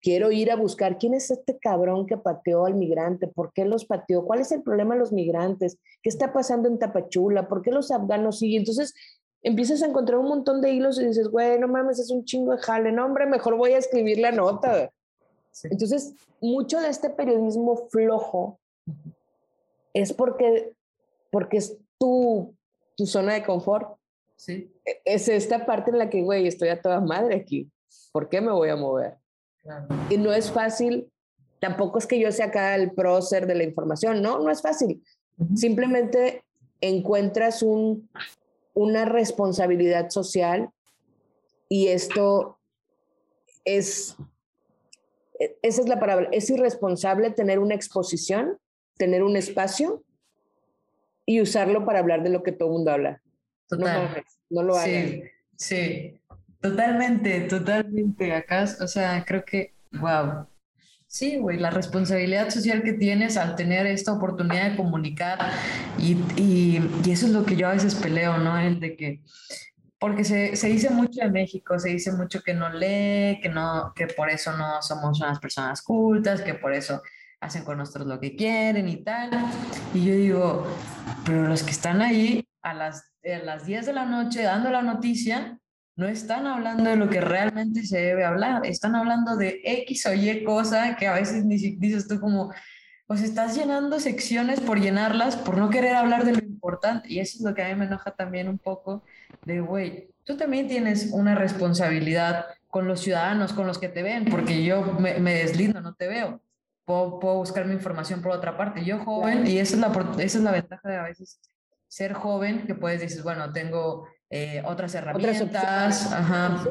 Quiero 0.00 0.30
ir 0.30 0.52
a 0.52 0.54
buscar 0.54 0.98
quién 0.98 1.14
es 1.14 1.32
este 1.32 1.58
cabrón 1.58 2.06
que 2.06 2.16
pateó 2.16 2.64
al 2.64 2.76
migrante, 2.76 3.26
por 3.26 3.52
qué 3.52 3.64
los 3.64 3.86
pateó, 3.86 4.24
cuál 4.24 4.38
es 4.38 4.52
el 4.52 4.62
problema 4.62 4.94
de 4.94 5.00
los 5.00 5.12
migrantes, 5.12 5.78
qué 6.00 6.08
está 6.08 6.32
pasando 6.32 6.68
en 6.68 6.78
Tapachula, 6.78 7.48
por 7.48 7.60
qué 7.60 7.72
los 7.72 7.90
afganos 7.90 8.38
siguen. 8.38 8.60
Entonces 8.60 8.94
empiezas 9.42 9.82
a 9.82 9.86
encontrar 9.86 10.20
un 10.20 10.28
montón 10.28 10.60
de 10.60 10.70
hilos 10.70 11.00
y 11.00 11.06
dices, 11.06 11.26
güey, 11.26 11.58
no 11.58 11.66
mames, 11.66 11.98
es 11.98 12.12
un 12.12 12.24
chingo 12.24 12.52
de 12.52 12.58
jale, 12.58 12.92
no, 12.92 13.06
hombre, 13.06 13.26
mejor 13.26 13.56
voy 13.56 13.72
a 13.72 13.78
escribir 13.78 14.20
la 14.20 14.30
nota. 14.30 14.92
Entonces, 15.64 16.14
mucho 16.40 16.78
de 16.78 16.88
este 16.88 17.10
periodismo 17.10 17.88
flojo 17.88 18.60
es 19.92 20.12
porque, 20.12 20.72
porque 21.32 21.56
es 21.56 21.76
tu, 21.98 22.54
tu 22.94 23.06
zona 23.06 23.34
de 23.34 23.42
confort. 23.42 23.98
Sí. 24.40 24.72
E, 24.86 25.02
es 25.04 25.28
esta 25.28 25.66
parte 25.66 25.90
en 25.90 25.98
la 25.98 26.08
que, 26.08 26.22
güey, 26.22 26.46
estoy 26.46 26.70
a 26.70 26.80
toda 26.80 26.98
madre 27.00 27.36
aquí. 27.36 27.70
¿Por 28.10 28.30
qué 28.30 28.40
me 28.40 28.50
voy 28.50 28.70
a 28.70 28.76
mover? 28.76 29.18
Y 30.08 30.16
no 30.16 30.32
es 30.32 30.50
fácil, 30.50 31.12
tampoco 31.58 31.98
es 31.98 32.06
que 32.06 32.18
yo 32.18 32.32
sea 32.32 32.46
acá 32.46 32.74
el 32.74 32.92
prócer 32.92 33.46
de 33.46 33.54
la 33.54 33.64
información, 33.64 34.22
no, 34.22 34.38
no 34.38 34.50
es 34.50 34.62
fácil. 34.62 35.04
Simplemente 35.54 36.42
encuentras 36.80 37.62
un, 37.62 38.08
una 38.72 39.04
responsabilidad 39.04 40.08
social 40.08 40.70
y 41.68 41.88
esto 41.88 42.58
es, 43.66 44.16
e, 45.38 45.58
esa 45.60 45.82
es 45.82 45.88
la 45.88 46.00
palabra, 46.00 46.30
es 46.32 46.48
irresponsable 46.48 47.30
tener 47.30 47.58
una 47.58 47.74
exposición, 47.74 48.58
tener 48.96 49.22
un 49.22 49.36
espacio 49.36 50.02
y 51.26 51.42
usarlo 51.42 51.84
para 51.84 51.98
hablar 51.98 52.22
de 52.22 52.30
lo 52.30 52.42
que 52.42 52.52
todo 52.52 52.70
el 52.70 52.74
mundo 52.76 52.90
habla. 52.92 53.22
Total. 53.70 54.24
No, 54.50 54.62
lo 54.64 54.76
hagan. 54.76 54.88
Sí, 54.88 55.22
sí, 55.56 56.20
totalmente, 56.60 57.42
totalmente. 57.42 58.34
Acá, 58.34 58.64
o 58.80 58.88
sea, 58.88 59.24
creo 59.24 59.44
que, 59.44 59.74
wow. 59.92 60.46
Sí, 61.06 61.38
güey, 61.38 61.58
la 61.58 61.70
responsabilidad 61.70 62.50
social 62.50 62.82
que 62.82 62.92
tienes 62.92 63.36
al 63.36 63.56
tener 63.56 63.86
esta 63.86 64.12
oportunidad 64.12 64.70
de 64.70 64.76
comunicar 64.76 65.38
y, 65.98 66.12
y, 66.36 66.88
y, 67.04 67.10
eso 67.10 67.26
es 67.26 67.32
lo 67.32 67.44
que 67.44 67.56
yo 67.56 67.66
a 67.68 67.72
veces 67.72 67.96
peleo, 67.96 68.38
¿no? 68.38 68.56
El 68.58 68.78
de 68.78 68.96
que, 68.96 69.20
porque 69.98 70.22
se, 70.22 70.54
se, 70.54 70.68
dice 70.68 70.90
mucho 70.90 71.20
en 71.22 71.32
México, 71.32 71.78
se 71.80 71.88
dice 71.88 72.12
mucho 72.12 72.42
que 72.42 72.54
no 72.54 72.70
lee, 72.70 73.40
que, 73.42 73.48
no, 73.52 73.92
que 73.96 74.06
por 74.06 74.30
eso 74.30 74.56
no 74.56 74.80
somos 74.82 75.20
unas 75.20 75.40
personas 75.40 75.82
cultas, 75.82 76.42
que 76.42 76.54
por 76.54 76.72
eso 76.72 77.02
hacen 77.40 77.64
con 77.64 77.78
nosotros 77.78 78.06
lo 78.06 78.20
que 78.20 78.36
quieren 78.36 78.88
y 78.88 78.98
tal. 78.98 79.30
Y 79.92 80.04
yo 80.04 80.14
digo, 80.14 80.66
pero 81.24 81.48
los 81.48 81.64
que 81.64 81.72
están 81.72 82.02
ahí 82.02 82.46
a 82.62 82.74
las, 82.74 83.12
a 83.24 83.38
las 83.44 83.66
10 83.66 83.86
de 83.86 83.92
la 83.92 84.04
noche 84.04 84.42
dando 84.42 84.70
la 84.70 84.82
noticia, 84.82 85.58
no 85.96 86.06
están 86.06 86.46
hablando 86.46 86.90
de 86.90 86.96
lo 86.96 87.10
que 87.10 87.20
realmente 87.20 87.84
se 87.84 88.00
debe 88.00 88.24
hablar, 88.24 88.64
están 88.64 88.94
hablando 88.94 89.36
de 89.36 89.60
X 89.64 90.06
o 90.06 90.14
Y 90.14 90.44
cosa 90.44 90.96
que 90.96 91.06
a 91.06 91.14
veces 91.14 91.44
ni 91.44 91.56
dices 91.56 92.08
tú 92.08 92.20
como, 92.20 92.52
pues 93.06 93.22
estás 93.22 93.56
llenando 93.56 94.00
secciones 94.00 94.60
por 94.60 94.80
llenarlas, 94.80 95.36
por 95.36 95.58
no 95.58 95.68
querer 95.68 95.96
hablar 95.96 96.24
de 96.24 96.32
lo 96.32 96.38
importante. 96.38 97.12
Y 97.12 97.18
eso 97.18 97.38
es 97.38 97.44
lo 97.44 97.54
que 97.54 97.62
a 97.62 97.68
mí 97.68 97.74
me 97.74 97.86
enoja 97.86 98.12
también 98.12 98.48
un 98.48 98.58
poco 98.58 99.04
de, 99.44 99.60
güey, 99.60 100.08
tú 100.24 100.36
también 100.36 100.68
tienes 100.68 101.10
una 101.12 101.34
responsabilidad 101.34 102.46
con 102.68 102.86
los 102.86 103.00
ciudadanos, 103.00 103.52
con 103.52 103.66
los 103.66 103.78
que 103.78 103.88
te 103.88 104.02
ven, 104.02 104.26
porque 104.26 104.64
yo 104.64 104.82
me, 105.00 105.18
me 105.18 105.34
deslindo, 105.34 105.80
no 105.80 105.94
te 105.94 106.06
veo 106.06 106.40
puedo, 106.84 107.36
buscar 107.36 107.66
mi 107.66 107.74
información 107.74 108.20
por 108.20 108.32
otra 108.32 108.56
parte. 108.56 108.84
Yo 108.84 108.98
joven, 109.04 109.46
y 109.46 109.58
esa 109.58 109.76
es, 109.76 109.80
la, 109.80 109.88
esa 110.18 110.38
es 110.38 110.44
la 110.44 110.52
ventaja 110.52 110.88
de 110.88 110.96
a 110.96 111.02
veces 111.02 111.40
ser 111.90 112.12
joven, 112.12 112.66
que 112.66 112.76
puedes 112.76 113.00
decir, 113.00 113.20
bueno, 113.22 113.52
tengo 113.52 114.06
eh, 114.30 114.62
otras 114.64 114.94
herramientas, 114.94 116.12
ajá, 116.12 116.62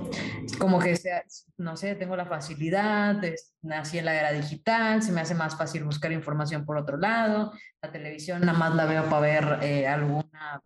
como 0.58 0.80
que 0.80 0.96
sea, 0.96 1.22
no 1.58 1.76
sé, 1.76 1.94
tengo 1.96 2.16
la 2.16 2.26
facilidad, 2.26 3.22
nací 3.62 3.98
en 3.98 4.06
la 4.06 4.18
era 4.18 4.32
digital, 4.32 5.04
se 5.04 5.12
me 5.12 5.20
hace 5.20 5.36
más 5.36 5.58
fácil 5.58 5.84
buscar 5.84 6.14
información 6.14 6.66
por 6.66 6.78
otro 6.78 6.96
lado, 6.96 7.52
la 7.82 7.92
televisión 7.92 8.40
nada 8.40 8.58
más 8.58 8.74
la 8.76 8.86
veo 8.86 9.04
para 9.10 9.20
ver 9.20 9.60
eh, 9.62 9.86
alguna 9.86 10.62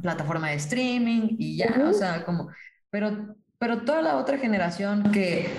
plataforma 0.00 0.48
de 0.48 0.54
streaming 0.54 1.36
y 1.38 1.58
ya, 1.58 1.84
o 1.86 1.92
sea, 1.92 2.24
como, 2.24 2.48
pero, 2.88 3.36
pero 3.58 3.82
toda 3.82 4.00
la 4.00 4.16
otra 4.16 4.38
generación 4.38 5.12
que 5.12 5.50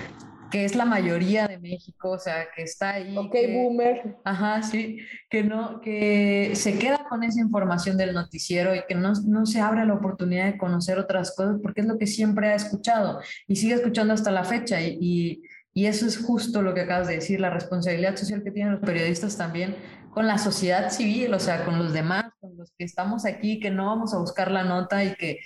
que 0.54 0.64
es 0.64 0.76
la 0.76 0.84
mayoría 0.84 1.48
de 1.48 1.58
México, 1.58 2.10
o 2.10 2.18
sea, 2.20 2.46
que 2.54 2.62
está 2.62 2.90
ahí. 2.90 3.18
Ok, 3.18 3.34
boomer. 3.52 4.18
Ajá, 4.22 4.62
sí, 4.62 4.98
que 5.28 5.42
no, 5.42 5.80
que 5.80 6.52
se 6.54 6.78
queda 6.78 7.08
con 7.08 7.24
esa 7.24 7.40
información 7.40 7.96
del 7.96 8.14
noticiero 8.14 8.72
y 8.72 8.84
que 8.86 8.94
no, 8.94 9.14
no 9.26 9.46
se 9.46 9.60
abre 9.60 9.84
la 9.84 9.94
oportunidad 9.94 10.44
de 10.44 10.56
conocer 10.56 11.00
otras 11.00 11.34
cosas 11.34 11.56
porque 11.60 11.80
es 11.80 11.88
lo 11.88 11.98
que 11.98 12.06
siempre 12.06 12.50
ha 12.50 12.54
escuchado 12.54 13.18
y 13.48 13.56
sigue 13.56 13.74
escuchando 13.74 14.14
hasta 14.14 14.30
la 14.30 14.44
fecha 14.44 14.80
y, 14.80 15.42
y, 15.72 15.86
eso 15.86 16.06
es 16.06 16.18
justo 16.18 16.62
lo 16.62 16.72
que 16.72 16.82
acabas 16.82 17.08
de 17.08 17.16
decir, 17.16 17.40
la 17.40 17.50
responsabilidad 17.50 18.14
social 18.14 18.44
que 18.44 18.52
tienen 18.52 18.74
los 18.74 18.82
periodistas 18.82 19.36
también 19.36 19.74
con 20.10 20.28
la 20.28 20.38
sociedad 20.38 20.88
civil, 20.90 21.34
o 21.34 21.40
sea, 21.40 21.64
con 21.64 21.80
los 21.80 21.92
demás, 21.92 22.26
con 22.38 22.56
los 22.56 22.70
que 22.78 22.84
estamos 22.84 23.26
aquí, 23.26 23.58
que 23.58 23.72
no 23.72 23.86
vamos 23.86 24.14
a 24.14 24.18
buscar 24.18 24.52
la 24.52 24.62
nota 24.62 25.02
y 25.02 25.16
que, 25.16 25.40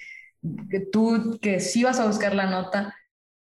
que 0.71 0.81
tú, 0.81 1.39
que 1.41 1.61
sí 1.61 1.83
vas 1.83 1.99
a 1.99 2.07
buscar 2.07 2.35
la 2.35 2.51
nota, 2.51 2.95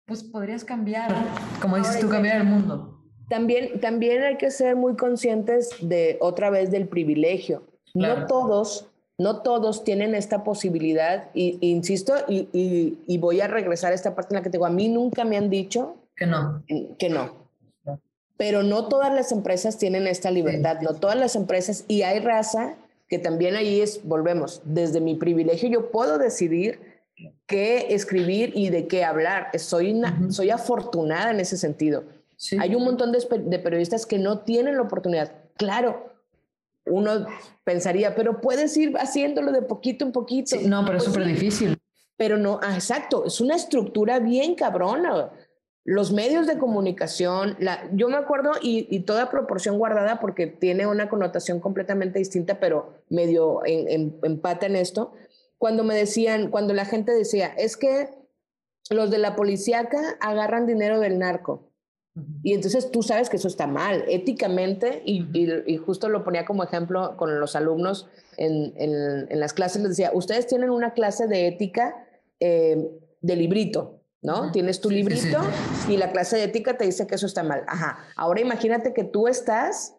pues 0.07 0.23
podrías 0.23 0.65
cambiar, 0.65 1.13
como 1.61 1.77
dices 1.77 1.99
tú, 1.99 2.09
cambiar 2.09 2.37
el 2.37 2.45
mundo. 2.45 3.03
También, 3.29 3.81
también 3.81 4.23
hay 4.23 4.37
que 4.37 4.53
ser 4.53 4.77
muy 4.77 4.95
conscientes 4.95 5.71
de 5.81 6.17
otra 6.21 6.49
vez 6.49 6.71
del 6.71 6.87
privilegio. 6.87 7.65
No 7.93 8.27
todos, 8.27 8.89
no 9.19 9.43
todos 9.43 9.83
tienen 9.83 10.15
esta 10.15 10.45
posibilidad, 10.45 11.29
y, 11.35 11.59
insisto, 11.61 12.15
y, 12.29 12.49
y, 12.53 13.19
voy 13.19 13.41
a 13.41 13.49
regresar 13.49 13.91
a 13.93 13.95
esta 13.97 14.15
parte 14.15 14.35
en 14.35 14.37
la 14.37 14.43
que 14.43 14.51
te 14.51 14.59
digo, 14.59 14.67
a 14.67 14.71
mí 14.71 14.89
nunca 14.89 15.25
me 15.25 15.37
han 15.37 15.51
dicho 15.51 15.97
que 16.15 16.27
no. 16.27 16.63
Que 16.99 17.09
no. 17.09 17.47
Pero 18.37 18.63
no 18.63 18.87
todas 18.87 19.13
las 19.13 19.33
empresas 19.33 19.77
tienen 19.79 20.07
esta 20.07 20.31
libertad, 20.31 20.81
no 20.83 20.95
todas 20.95 21.17
las 21.17 21.35
empresas, 21.35 21.85
y 21.89 22.03
hay 22.03 22.21
raza 22.21 22.77
que 23.09 23.19
también 23.19 23.57
ahí 23.57 23.81
es, 23.81 24.01
volvemos, 24.05 24.63
desde 24.65 25.01
mi 25.01 25.15
privilegio 25.15 25.69
yo 25.69 25.91
puedo 25.91 26.19
decidir 26.19 26.96
qué 27.47 27.95
escribir 27.95 28.53
y 28.55 28.71
de 28.71 28.87
qué 28.87 29.05
hablar. 29.05 29.51
Soy, 29.59 30.01
soy 30.31 30.51
afortunada 30.51 31.31
en 31.31 31.41
ese 31.41 31.57
sentido. 31.57 32.05
Hay 32.59 32.75
un 32.75 32.85
montón 32.85 33.13
de, 33.13 33.59
periodistas 33.59 34.05
que 34.05 34.19
no 34.19 34.41
tienen 34.41 34.77
la 34.77 34.83
oportunidad. 34.83 35.33
Claro, 35.57 36.13
uno 36.85 37.27
pensaría, 37.65 38.15
pero 38.15 38.41
puedes 38.41 38.77
ir 38.77 38.95
haciéndolo 38.99 39.53
de 39.53 39.63
poquito 39.63 40.05
en 40.05 40.13
poquito. 40.13 40.57
no, 40.65 40.85
pero 40.85 40.99
es 40.99 41.05
pues 41.05 41.15
súper 41.15 41.27
difícil. 41.27 41.79
Pero 42.17 42.39
no, 42.39 42.61
ah, 42.63 42.75
exacto, 42.75 43.27
es 43.27 43.41
una 43.41 43.57
estructura 43.57 44.19
bien 44.19 44.55
cabrona. 44.55 45.31
Los 45.85 46.13
medios 46.13 46.47
de 46.47 46.59
comunicación, 46.59 47.57
la, 47.61 47.89
yo 47.93 48.09
me 48.09 48.17
acuerdo 48.17 48.53
y, 48.61 49.01
toda 49.01 49.31
proporción 49.31 49.79
guardada 49.79 50.19
porque 50.19 50.47
tiene 50.47 50.87
una 50.87 51.09
connotación 51.09 51.61
completamente 51.61 52.19
distinta, 52.19 52.59
pero 52.59 52.95
medio 53.09 53.63
empata 53.65 54.67
en 54.67 54.77
esto 54.77 55.13
cuando 55.59 55.85
me 55.85 55.95
decían, 55.95 56.51
cuando 56.51 56.75
la 56.75 56.85
gente 56.85 57.13
decía, 57.13 57.49
es 57.49 57.77
que 57.77 58.11
los 58.91 59.11
de 59.11 59.19
la 59.19 59.37
policíaca 59.37 60.17
agarran 60.21 60.67
dinero 60.67 61.01
del 61.01 61.19
narco. 61.19 61.71
Y 62.43 62.55
entonces 62.55 62.91
tú 62.91 63.03
sabes 63.03 63.29
que 63.29 63.37
eso 63.37 63.49
está 63.49 63.67
mal, 63.67 64.05
éticamente, 64.09 65.03
y, 65.05 65.27
y, 65.35 65.77
justo 65.77 66.09
lo 66.09 66.25
ponía 66.25 66.47
como 66.47 66.65
ejemplo 66.65 67.15
con 67.19 67.39
los 67.39 67.55
alumnos 67.57 68.09
en, 68.39 68.73
en, 68.77 69.39
las 69.39 69.53
clases, 69.53 69.83
les 69.83 69.91
decía, 69.91 70.13
ustedes 70.15 70.47
tienen 70.47 70.71
una 70.71 70.95
clase 70.95 71.27
de 71.27 71.47
ética 71.47 72.07
eh, 72.41 72.91
de 73.21 73.37
librito, 73.37 74.01
¿no? 74.23 74.51
Tienes 74.51 74.81
tu 74.81 74.89
librito 74.89 75.41
y 75.91 75.99
la 75.99 76.11
clase 76.11 76.37
de 76.39 76.45
ética 76.45 76.79
te 76.79 76.87
dice 76.87 77.07
que 77.07 77.17
eso 77.17 77.27
está 77.27 77.43
mal. 77.43 77.65
Ajá, 77.67 77.99
ahora 78.17 78.41
imagínate 78.41 78.95
que 78.95 79.05
tú 79.05 79.29
estás 79.29 79.95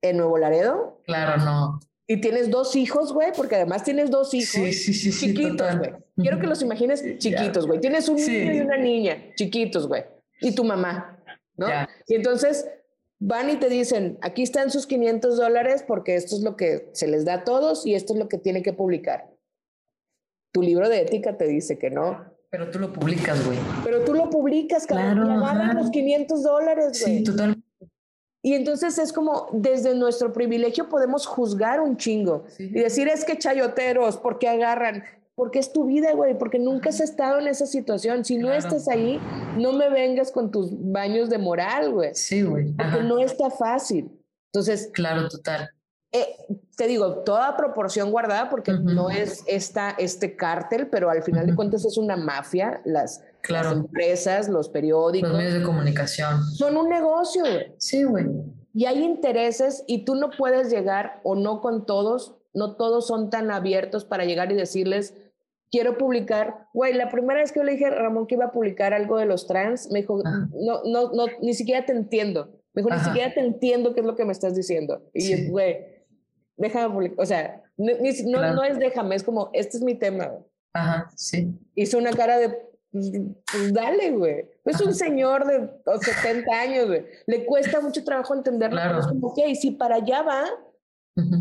en 0.00 0.16
Nuevo 0.16 0.38
Laredo. 0.38 1.02
Claro, 1.04 1.44
no. 1.44 1.80
Y 2.10 2.16
tienes 2.16 2.50
dos 2.50 2.74
hijos, 2.74 3.12
güey, 3.12 3.28
porque 3.36 3.54
además 3.54 3.84
tienes 3.84 4.10
dos 4.10 4.34
hijos 4.34 4.50
sí, 4.50 4.72
sí, 4.72 5.12
sí, 5.12 5.12
chiquitos, 5.12 5.78
güey. 5.78 5.92
Quiero 6.16 6.40
que 6.40 6.48
los 6.48 6.60
imagines 6.60 7.04
chiquitos, 7.18 7.68
güey. 7.68 7.78
Tienes 7.78 8.08
un 8.08 8.16
niño 8.16 8.52
y 8.52 8.60
una 8.62 8.76
niña, 8.76 9.16
chiquitos, 9.36 9.86
güey. 9.86 10.02
Y 10.40 10.52
tu 10.52 10.64
mamá, 10.64 11.22
¿no? 11.56 11.68
Y 12.08 12.16
entonces 12.16 12.68
van 13.20 13.48
y 13.50 13.58
te 13.58 13.68
dicen, 13.68 14.18
aquí 14.22 14.42
están 14.42 14.72
sus 14.72 14.88
500 14.88 15.36
dólares 15.36 15.84
porque 15.86 16.16
esto 16.16 16.34
es 16.34 16.42
lo 16.42 16.56
que 16.56 16.90
se 16.94 17.06
les 17.06 17.24
da 17.24 17.34
a 17.34 17.44
todos 17.44 17.86
y 17.86 17.94
esto 17.94 18.14
es 18.14 18.18
lo 18.18 18.28
que 18.28 18.38
tiene 18.38 18.64
que 18.64 18.72
publicar. 18.72 19.30
Tu 20.50 20.62
libro 20.62 20.88
de 20.88 21.02
ética 21.02 21.38
te 21.38 21.46
dice 21.46 21.78
que 21.78 21.90
no. 21.90 22.24
Pero 22.50 22.72
tú 22.72 22.80
lo 22.80 22.92
publicas, 22.92 23.46
güey. 23.46 23.58
Pero 23.84 24.02
tú 24.02 24.14
lo 24.14 24.28
publicas, 24.30 24.84
cabrón. 24.84 25.14
Claro, 25.14 25.30
y 25.30 25.44
agarran 25.44 25.76
los 25.76 25.90
500 25.90 26.42
dólares, 26.42 27.00
güey. 27.04 27.18
Sí, 27.18 27.22
totalmente. 27.22 27.59
Y 28.42 28.54
entonces 28.54 28.98
es 28.98 29.12
como 29.12 29.48
desde 29.52 29.94
nuestro 29.94 30.32
privilegio 30.32 30.88
podemos 30.88 31.26
juzgar 31.26 31.80
un 31.80 31.96
chingo 31.96 32.44
y 32.58 32.80
decir 32.80 33.06
es 33.08 33.24
que 33.24 33.36
chayoteros, 33.36 34.16
porque 34.16 34.48
agarran, 34.48 35.04
porque 35.34 35.58
es 35.58 35.72
tu 35.72 35.86
vida, 35.86 36.12
güey, 36.14 36.36
porque 36.38 36.58
nunca 36.58 36.88
has 36.88 37.00
estado 37.00 37.38
en 37.38 37.48
esa 37.48 37.66
situación. 37.66 38.24
Si 38.24 38.38
no 38.38 38.52
estás 38.52 38.88
ahí, 38.88 39.20
no 39.58 39.72
me 39.74 39.90
vengas 39.90 40.32
con 40.32 40.50
tus 40.50 40.70
baños 40.72 41.28
de 41.28 41.38
moral, 41.38 41.92
güey. 41.92 42.14
Sí, 42.14 42.42
güey. 42.42 42.72
Porque 42.72 43.02
no 43.02 43.18
está 43.18 43.50
fácil. 43.50 44.10
Entonces, 44.52 44.90
claro, 44.92 45.28
total. 45.28 45.70
eh, 46.12 46.36
te 46.76 46.86
digo, 46.88 47.18
toda 47.18 47.56
proporción 47.56 48.10
guardada 48.10 48.50
porque 48.50 48.72
no 48.72 49.10
es 49.10 49.44
esta, 49.46 49.90
este 49.90 50.34
cártel, 50.34 50.88
pero 50.88 51.08
al 51.10 51.22
final 51.22 51.46
de 51.46 51.54
cuentas 51.54 51.84
es 51.84 51.96
una 51.98 52.16
mafia, 52.16 52.80
las, 52.84 53.22
las, 53.48 53.72
empresas, 53.72 54.48
los 54.48 54.68
periódicos. 54.68 55.28
Los 55.28 55.38
medios 55.38 55.54
de 55.54 55.62
comunicación. 55.62 56.44
Son 56.44 56.76
un 56.76 56.88
negocio, 56.88 57.42
güey. 57.42 57.74
Sí, 57.78 58.04
güey. 58.04 58.26
Y 58.72 58.84
hay 58.86 59.02
intereses 59.02 59.84
y 59.86 60.04
tú 60.04 60.14
no 60.14 60.30
puedes 60.30 60.70
llegar 60.70 61.20
o 61.24 61.34
no 61.34 61.60
con 61.60 61.86
todos, 61.86 62.36
no 62.54 62.76
todos 62.76 63.06
son 63.06 63.30
tan 63.30 63.50
abiertos 63.50 64.04
para 64.04 64.24
llegar 64.24 64.52
y 64.52 64.54
decirles, 64.54 65.14
quiero 65.70 65.98
publicar, 65.98 66.68
güey, 66.72 66.94
la 66.94 67.10
primera 67.10 67.40
vez 67.40 67.52
que 67.52 67.60
yo 67.60 67.64
le 67.64 67.72
dije 67.72 67.86
a 67.86 67.90
Ramón 67.90 68.26
que 68.26 68.34
iba 68.34 68.46
a 68.46 68.52
publicar 68.52 68.94
algo 68.94 69.18
de 69.18 69.26
los 69.26 69.46
trans, 69.46 69.90
me 69.90 70.00
dijo, 70.00 70.22
no, 70.22 70.82
no, 70.84 71.12
no, 71.12 71.26
ni 71.40 71.54
siquiera 71.54 71.84
te 71.84 71.92
entiendo. 71.92 72.60
Me 72.72 72.82
dijo, 72.82 72.94
ni 72.94 73.02
siquiera 73.02 73.34
te 73.34 73.40
entiendo 73.40 73.94
qué 73.94 74.00
es 74.00 74.06
lo 74.06 74.14
que 74.14 74.24
me 74.24 74.32
estás 74.32 74.54
diciendo. 74.54 75.02
Y 75.12 75.48
güey, 75.48 75.78
déjame 76.56 76.94
publicar, 76.94 77.20
o 77.20 77.26
sea, 77.26 77.62
no, 77.76 78.54
no, 78.54 78.62
es 78.62 78.78
déjame, 78.78 79.16
es 79.16 79.22
como, 79.22 79.50
este 79.52 79.78
es 79.78 79.82
mi 79.82 79.94
tema. 79.94 80.30
Ajá, 80.72 81.10
sí. 81.16 81.52
Hizo 81.74 81.98
una 81.98 82.12
cara 82.12 82.38
de, 82.38 82.56
pues, 82.92 83.72
dale, 83.72 84.10
güey. 84.10 84.46
Es 84.64 84.80
un 84.80 84.94
señor 84.94 85.46
de 85.46 85.70
70 86.00 86.52
años, 86.52 86.86
güey. 86.86 87.06
Le 87.26 87.44
cuesta 87.44 87.80
mucho 87.80 88.02
trabajo 88.04 88.34
entenderlo. 88.34 88.80
Claro. 88.80 89.00
es 89.00 89.06
como, 89.06 89.28
ok, 89.28 89.38
si 89.54 89.72
para 89.72 89.96
allá 89.96 90.22
va, 90.22 90.44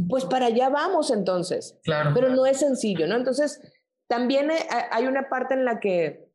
pues 0.08 0.26
para 0.26 0.48
allá 0.48 0.70
vamos 0.70 1.12
entonces. 1.12 1.78
Claro. 1.84 2.12
Pero 2.14 2.30
no 2.30 2.46
es 2.46 2.60
sencillo, 2.60 3.08
¿no? 3.08 3.16
Entonces, 3.16 3.62
también 4.08 4.50
hay 4.92 5.08
una 5.08 5.30
parte 5.30 5.54
en 5.54 5.66
la 5.66 5.80
que, 5.80 6.30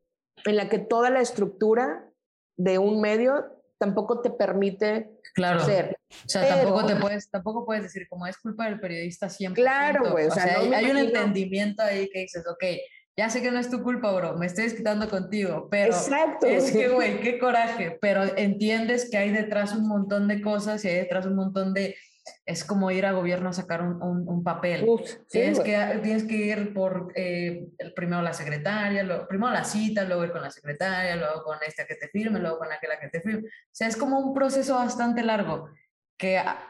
en 0.45 0.55
la 0.55 0.69
que 0.69 0.79
toda 0.79 1.09
la 1.09 1.21
estructura 1.21 2.09
de 2.57 2.77
un 2.77 3.01
medio 3.01 3.51
tampoco 3.77 4.21
te 4.21 4.31
permite 4.31 5.19
claro. 5.33 5.59
ser. 5.59 5.97
O 6.09 6.29
sea, 6.29 6.61
tampoco 6.61 6.85
te 6.85 6.95
puedes, 6.95 7.29
tampoco 7.29 7.65
puedes 7.65 7.83
decir 7.83 8.07
como 8.07 8.25
es 8.27 8.37
culpa 8.37 8.65
del 8.65 8.79
periodista 8.79 9.29
siempre. 9.29 9.61
Claro, 9.61 10.11
güey. 10.11 10.27
O, 10.27 10.31
sea, 10.31 10.59
hay, 10.59 10.89
un 10.89 10.97
entendimiento 10.97 11.83
ahí 11.83 12.09
que 12.09 12.19
dices, 12.19 12.45
ok, 12.47 12.63
ya 13.17 13.29
sé 13.29 13.41
que 13.41 13.51
no 13.51 13.59
es 13.59 13.69
tu 13.69 13.81
culpa, 13.81 14.11
bro, 14.11 14.37
me 14.37 14.45
estoy 14.45 14.73
quitando 14.75 15.09
contigo, 15.09 15.67
pero 15.71 15.93
Exacto. 15.93 16.45
es 16.45 16.71
que, 16.71 16.89
güey, 16.89 17.21
qué 17.21 17.39
coraje, 17.39 17.97
pero 18.01 18.23
entiendes 18.37 19.09
que 19.09 19.17
hay 19.17 19.31
detrás 19.31 19.73
un 19.73 19.87
montón 19.87 20.27
de 20.27 20.41
cosas 20.41 20.83
y 20.83 20.89
hay 20.89 20.95
detrás 20.95 21.25
un 21.25 21.35
montón 21.35 21.73
de 21.73 21.95
es 22.45 22.63
como 22.63 22.89
ir 22.91 23.05
a 23.05 23.11
gobierno 23.11 23.49
a 23.49 23.53
sacar 23.53 23.83
un, 23.83 24.01
un, 24.01 24.43
papel. 24.43 24.85
tienes, 25.29 25.59
que, 25.59 25.99
tienes 26.01 26.23
que 26.23 26.35
ir 26.35 26.73
por 26.73 27.11
eh, 27.15 27.67
primero 27.95 28.21
la 28.21 28.33
secretaria, 28.33 29.03
lo, 29.03 29.27
primero 29.27 29.51
la 29.51 29.63
cita, 29.63 30.03
luego 30.05 30.25
ir 30.25 30.31
con 30.31 30.41
la 30.41 30.49
secretaria, 30.49 31.15
luego 31.15 31.43
con 31.43 31.57
esta 31.65 31.85
que 31.85 31.95
te 31.95 32.07
firme, 32.07 32.39
luego 32.39 32.57
con 32.57 32.71
aquella 32.71 32.99
que 32.99 33.09
te 33.09 33.21
firme. 33.21 33.47
O 33.47 33.71
sea, 33.71 33.87
es 33.87 33.95
como 33.95 34.19
un 34.19 34.33
proceso 34.33 34.75
bastante 34.75 35.23
largo 35.23 35.69
que 36.17 36.37
ah, 36.37 36.67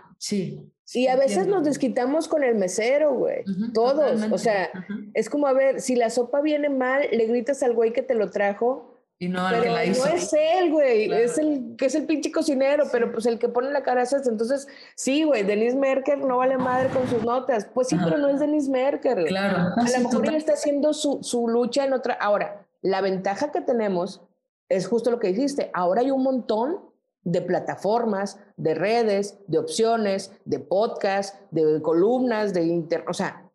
sí. 0.85 1.01
Y 1.01 1.07
a 1.07 1.17
veces 1.17 1.47
nos 1.47 1.65
desquitamos 1.65 2.27
con 2.27 2.43
el 2.43 2.55
mesero, 2.55 3.13
güey. 3.13 3.43
Todos. 3.73 4.21
O 4.31 4.37
sea, 4.37 4.69
es 5.13 5.29
como, 5.29 5.47
a 5.47 5.53
ver, 5.53 5.81
si 5.81 5.95
la 5.95 6.09
sopa 6.09 6.41
viene 6.41 6.69
mal, 6.69 7.03
le 7.11 7.25
gritas 7.25 7.61
al 7.63 7.73
güey 7.73 7.91
que 7.91 8.01
te 8.01 8.15
lo 8.15 8.29
trajo 8.29 8.95
y 9.17 9.29
no 9.29 9.45
al 9.45 9.61
que 9.61 9.69
la 9.69 9.85
hizo. 9.85 10.05
No 10.05 10.13
es 10.13 10.33
él, 10.33 10.71
güey, 10.71 11.11
es 11.11 11.37
el 11.37 11.75
que 11.77 11.85
es 11.85 11.95
el 11.95 12.05
pinche 12.05 12.31
cocinero, 12.31 12.85
pero 12.91 13.11
pues 13.11 13.25
el 13.25 13.39
que 13.39 13.47
pone 13.47 13.71
la 13.71 13.81
cara 13.81 14.03
es 14.03 14.11
este. 14.11 14.29
Entonces, 14.29 14.67
sí, 14.95 15.23
güey, 15.23 15.43
Denise 15.43 15.77
Merker 15.77 16.17
no 16.17 16.37
vale 16.37 16.57
madre 16.57 16.89
con 16.89 17.07
sus 17.07 17.23
notas. 17.23 17.65
Pues 17.73 17.87
sí, 17.87 17.97
pero 18.03 18.17
no 18.17 18.27
es 18.27 18.39
Denise 18.39 18.69
Merker. 18.69 19.23
Claro. 19.25 19.73
A 19.75 19.89
lo 19.89 19.99
mejor 19.99 20.27
ella 20.27 20.37
está 20.37 20.53
haciendo 20.53 20.93
su, 20.93 21.19
su 21.21 21.47
lucha 21.47 21.85
en 21.85 21.93
otra. 21.93 22.15
Ahora, 22.15 22.65
la 22.81 23.01
ventaja 23.01 23.51
que 23.51 23.61
tenemos 23.61 24.21
es 24.67 24.87
justo 24.87 25.11
lo 25.11 25.19
que 25.19 25.29
dijiste. 25.29 25.69
Ahora 25.73 26.01
hay 26.01 26.11
un 26.11 26.23
montón 26.23 26.79
de 27.25 27.41
plataformas, 27.41 28.39
de 28.55 28.73
redes, 28.73 29.37
de 29.47 29.57
opciones, 29.57 30.31
de 30.45 30.59
podcasts, 30.59 31.37
de 31.51 31.81
columnas, 31.81 32.53
de 32.53 32.63
inter... 32.63 33.03
O 33.09 33.13
sea, 33.13 33.51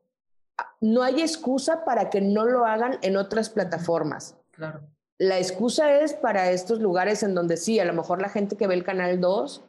no 0.83 1.03
hay 1.03 1.23
excusa 1.23 1.85
para 1.87 2.11
que 2.11 2.21
no 2.21 2.45
lo 2.45 2.67
hagan 2.67 2.99
en 3.01 3.17
otras 3.17 3.49
plataformas. 3.49 4.37
Claro. 4.51 4.81
La 5.19 5.39
excusa 5.39 6.01
es 6.01 6.13
para 6.15 6.51
estos 6.51 6.81
lugares 6.81 7.23
en 7.23 7.35
donde 7.35 7.57
sí, 7.57 7.79
a 7.79 7.85
lo 7.85 7.93
mejor 7.93 8.21
la 8.21 8.29
gente 8.29 8.57
que 8.57 8.67
ve 8.67 8.75
el 8.75 8.85
canal 8.85 9.21
2, 9.21 9.63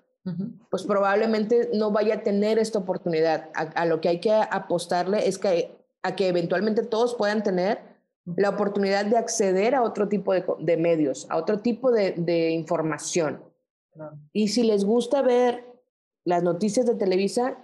pues 0.70 0.84
probablemente 0.84 1.70
no 1.74 1.92
vaya 1.92 2.16
a 2.16 2.24
tener 2.24 2.60
esta 2.60 2.80
oportunidad. 2.80 3.50
A, 3.54 3.86
lo 3.86 4.02
que 4.02 4.10
hay 4.10 4.20
que 4.20 4.32
apostarle 4.32 5.28
es 5.28 5.38
que 5.38 5.76
a 6.04 6.16
que 6.16 6.28
eventualmente 6.28 6.84
todos 6.84 7.16
puedan 7.16 7.44
tener 7.44 7.80
la 8.38 8.50
oportunidad 8.50 9.06
de 9.06 9.18
acceder 9.18 9.76
a 9.76 9.84
otro 9.84 10.08
tipo 10.08 10.34
de, 10.34 10.78
medios, 10.78 11.28
a 11.30 11.38
otro 11.38 11.60
tipo 11.60 11.92
de, 11.92 12.52
información. 12.52 13.42
Y 14.34 14.50
si 14.50 14.64
les 14.64 14.86
gusta 14.86 15.22
ver 15.22 15.66
las 16.24 16.44
noticias 16.44 16.86
de 16.86 16.96
Televisa, 16.96 17.58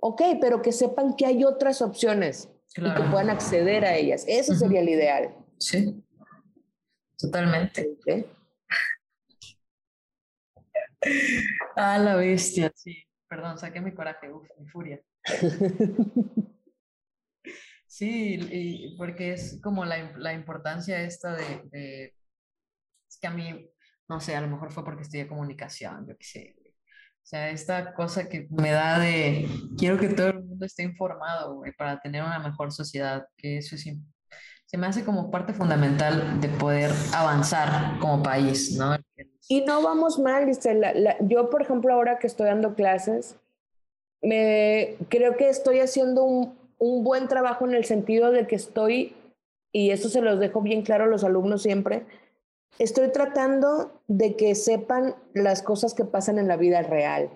ok, 0.00 0.22
pero 0.40 0.62
que 0.62 0.72
sepan 0.72 1.14
que 1.16 1.26
hay 1.26 1.44
otras 1.44 1.82
opciones 1.82 2.50
y 2.76 2.94
que 2.94 3.02
puedan 3.10 3.30
acceder 3.30 3.84
a 3.84 3.96
ellas. 3.96 4.24
Eso 4.26 4.54
sería 4.54 4.80
el 4.80 4.88
ideal. 4.88 5.34
Sí. 5.58 6.04
Totalmente. 7.18 7.96
ah, 11.76 11.98
la 11.98 12.16
bestia, 12.16 12.72
sí. 12.74 13.04
Perdón, 13.28 13.58
saqué 13.58 13.80
mi 13.80 13.92
coraje, 13.92 14.32
uf, 14.32 14.48
mi 14.58 14.66
furia. 14.68 15.02
sí, 17.86 18.38
y 18.50 18.96
porque 18.96 19.32
es 19.32 19.60
como 19.62 19.84
la, 19.84 20.16
la 20.16 20.32
importancia 20.32 21.02
esta 21.02 21.36
de, 21.36 21.62
de, 21.70 22.14
Es 23.08 23.18
que 23.20 23.26
a 23.26 23.30
mí, 23.30 23.70
no 24.08 24.20
sé, 24.20 24.34
a 24.34 24.40
lo 24.40 24.48
mejor 24.48 24.70
fue 24.70 24.84
porque 24.84 25.02
estudié 25.02 25.28
comunicación, 25.28 26.06
yo 26.06 26.16
qué 26.16 26.24
sé. 26.24 26.56
O 27.22 27.26
sea, 27.28 27.50
esta 27.50 27.92
cosa 27.92 28.28
que 28.28 28.48
me 28.50 28.70
da 28.70 28.98
de... 28.98 29.46
Quiero 29.76 29.98
que 29.98 30.08
todo 30.08 30.28
el 30.28 30.44
mundo 30.44 30.64
esté 30.64 30.82
informado, 30.82 31.56
güey, 31.56 31.72
para 31.72 32.00
tener 32.00 32.22
una 32.22 32.38
mejor 32.38 32.72
sociedad, 32.72 33.26
que 33.36 33.58
eso 33.58 33.74
es 33.74 33.86
se 34.68 34.76
me 34.76 34.86
hace 34.86 35.02
como 35.02 35.30
parte 35.30 35.54
fundamental 35.54 36.42
de 36.42 36.48
poder 36.48 36.90
avanzar 37.14 37.98
como 38.00 38.22
país, 38.22 38.76
¿no? 38.76 38.98
Y 39.48 39.62
no 39.62 39.82
vamos 39.82 40.18
mal, 40.18 40.44
dice. 40.44 40.78
yo, 41.20 41.48
por 41.48 41.62
ejemplo, 41.62 41.94
ahora 41.94 42.18
que 42.18 42.26
estoy 42.26 42.48
dando 42.48 42.74
clases, 42.74 43.36
me 44.20 44.96
creo 45.08 45.38
que 45.38 45.48
estoy 45.48 45.80
haciendo 45.80 46.24
un, 46.24 46.58
un, 46.78 47.02
buen 47.02 47.28
trabajo 47.28 47.66
en 47.66 47.74
el 47.74 47.86
sentido 47.86 48.30
de 48.30 48.46
que 48.46 48.56
estoy, 48.56 49.16
y 49.72 49.90
eso 49.90 50.10
se 50.10 50.20
los 50.20 50.38
dejo 50.38 50.60
bien 50.60 50.82
claro 50.82 51.04
a 51.04 51.08
los 51.08 51.24
alumnos 51.24 51.62
siempre, 51.62 52.04
estoy 52.78 53.10
tratando 53.12 54.02
de 54.06 54.36
que 54.36 54.54
sepan 54.54 55.14
las 55.34 55.62
cosas 55.62 55.94
que 55.94 56.04
pasan 56.04 56.38
en 56.38 56.48
la 56.48 56.56
vida 56.56 56.82
real. 56.82 57.30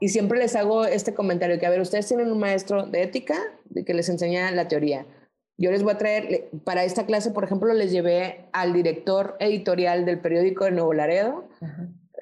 Y 0.00 0.08
siempre 0.08 0.38
les 0.38 0.56
hago 0.56 0.84
este 0.84 1.14
comentario, 1.14 1.58
que 1.58 1.66
a 1.66 1.70
ver, 1.70 1.80
ustedes 1.80 2.06
tienen 2.06 2.30
un 2.30 2.38
maestro 2.38 2.86
de 2.86 3.02
ética 3.02 3.36
de 3.64 3.84
que 3.84 3.94
les 3.94 4.08
enseña 4.08 4.50
la 4.50 4.68
teoría 4.68 5.06
yo 5.56 5.70
les 5.70 5.82
voy 5.82 5.92
a 5.92 5.98
traer, 5.98 6.48
para 6.64 6.84
esta 6.84 7.06
clase, 7.06 7.30
por 7.30 7.44
ejemplo, 7.44 7.72
les 7.74 7.92
llevé 7.92 8.46
al 8.52 8.72
director 8.72 9.36
editorial 9.38 10.04
del 10.04 10.18
periódico 10.18 10.64
de 10.64 10.72
Nuevo 10.72 10.92
Laredo. 10.92 11.48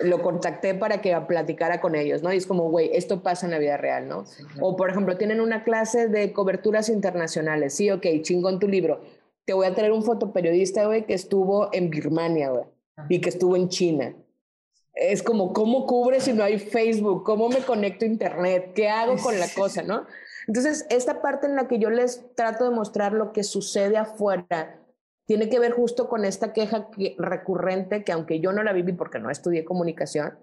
Lo 0.00 0.20
contacté 0.20 0.74
para 0.74 1.00
que 1.00 1.16
platicara 1.26 1.80
con 1.80 1.94
ellos, 1.94 2.22
¿no? 2.22 2.32
Y 2.32 2.36
es 2.36 2.46
como, 2.46 2.70
güey, 2.70 2.90
esto 2.92 3.22
pasa 3.22 3.46
en 3.46 3.52
la 3.52 3.58
vida 3.58 3.76
real, 3.76 4.08
¿no? 4.08 4.24
O, 4.60 4.76
por 4.76 4.90
ejemplo, 4.90 5.16
tienen 5.16 5.40
una 5.40 5.64
clase 5.64 6.08
de 6.08 6.32
coberturas 6.32 6.88
internacionales. 6.88 7.74
Sí, 7.74 7.90
ok, 7.90 8.06
chingón 8.20 8.58
tu 8.58 8.68
libro. 8.68 9.00
Te 9.44 9.52
voy 9.52 9.66
a 9.66 9.74
traer 9.74 9.92
un 9.92 10.02
fotoperiodista, 10.02 10.86
güey, 10.86 11.06
que 11.06 11.14
estuvo 11.14 11.68
en 11.72 11.90
Birmania, 11.90 12.50
güey, 12.50 12.64
y 13.08 13.20
que 13.20 13.28
estuvo 13.28 13.56
en 13.56 13.68
China. 13.68 14.14
Es 14.94 15.22
como, 15.22 15.52
¿cómo 15.52 15.86
cubre 15.86 16.20
si 16.20 16.32
no 16.32 16.44
hay 16.44 16.58
Facebook? 16.58 17.24
¿Cómo 17.24 17.48
me 17.48 17.60
conecto 17.60 18.04
a 18.04 18.08
Internet? 18.08 18.72
¿Qué 18.74 18.88
hago 18.88 19.16
con 19.16 19.38
la 19.38 19.48
cosa, 19.48 19.82
no? 19.86 20.06
Entonces, 20.46 20.86
esta 20.90 21.22
parte 21.22 21.46
en 21.46 21.56
la 21.56 21.68
que 21.68 21.78
yo 21.78 21.90
les 21.90 22.34
trato 22.34 22.68
de 22.68 22.74
mostrar 22.74 23.12
lo 23.12 23.32
que 23.32 23.42
sucede 23.42 23.96
afuera 23.96 24.78
tiene 25.24 25.48
que 25.48 25.58
ver 25.58 25.72
justo 25.72 26.08
con 26.08 26.24
esta 26.24 26.52
queja 26.52 26.88
recurrente 27.16 28.04
que 28.04 28.12
aunque 28.12 28.40
yo 28.40 28.52
no 28.52 28.62
la 28.62 28.72
viví 28.72 28.92
porque 28.92 29.18
no 29.18 29.30
estudié 29.30 29.64
comunicación, 29.64 30.36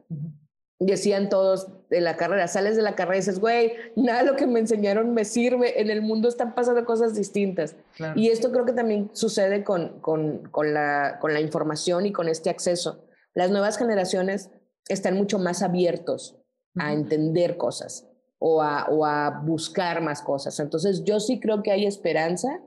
decían 0.80 1.28
todos 1.28 1.68
de 1.90 2.00
la 2.00 2.16
carrera, 2.16 2.48
sales 2.48 2.78
de 2.78 2.82
la 2.82 2.96
carrera 2.96 3.18
y 3.18 3.20
dices, 3.20 3.40
güey, 3.40 3.74
nada 3.96 4.20
de 4.24 4.32
lo 4.32 4.36
que 4.38 4.48
me 4.48 4.60
enseñaron 4.60 5.14
me 5.14 5.26
sirve, 5.26 5.82
en 5.82 5.90
el 5.90 6.02
mundo 6.02 6.30
están 6.30 6.56
pasando 6.56 6.86
cosas 6.86 7.14
distintas. 7.14 7.76
Y 8.16 8.30
esto 8.30 8.52
creo 8.52 8.66
que 8.66 8.72
también 8.72 9.10
sucede 9.14 9.64
con, 9.64 10.00
con, 10.00 10.48
con, 10.50 10.74
la, 10.74 11.18
con 11.20 11.34
la 11.34 11.42
información 11.42 12.06
y 12.06 12.14
con 12.14 12.30
este 12.30 12.50
acceso. 12.50 13.06
Las 13.34 13.52
nuevas 13.52 13.78
generaciones 13.78 14.52
están 14.88 15.16
mucho 15.16 15.38
más 15.38 15.62
abiertos 15.62 16.38
a 16.78 16.94
entender 16.94 17.58
cosas 17.58 18.08
o 18.40 18.62
a, 18.64 19.42
buscar 19.44 20.02
más 20.02 20.22
cosas. 20.22 20.60
Entonces 20.60 21.04
yo 21.04 21.20
sí 21.20 21.40
creo 21.40 21.62
que 21.62 21.72
hay 21.72 21.86
esperanza. 21.86 22.62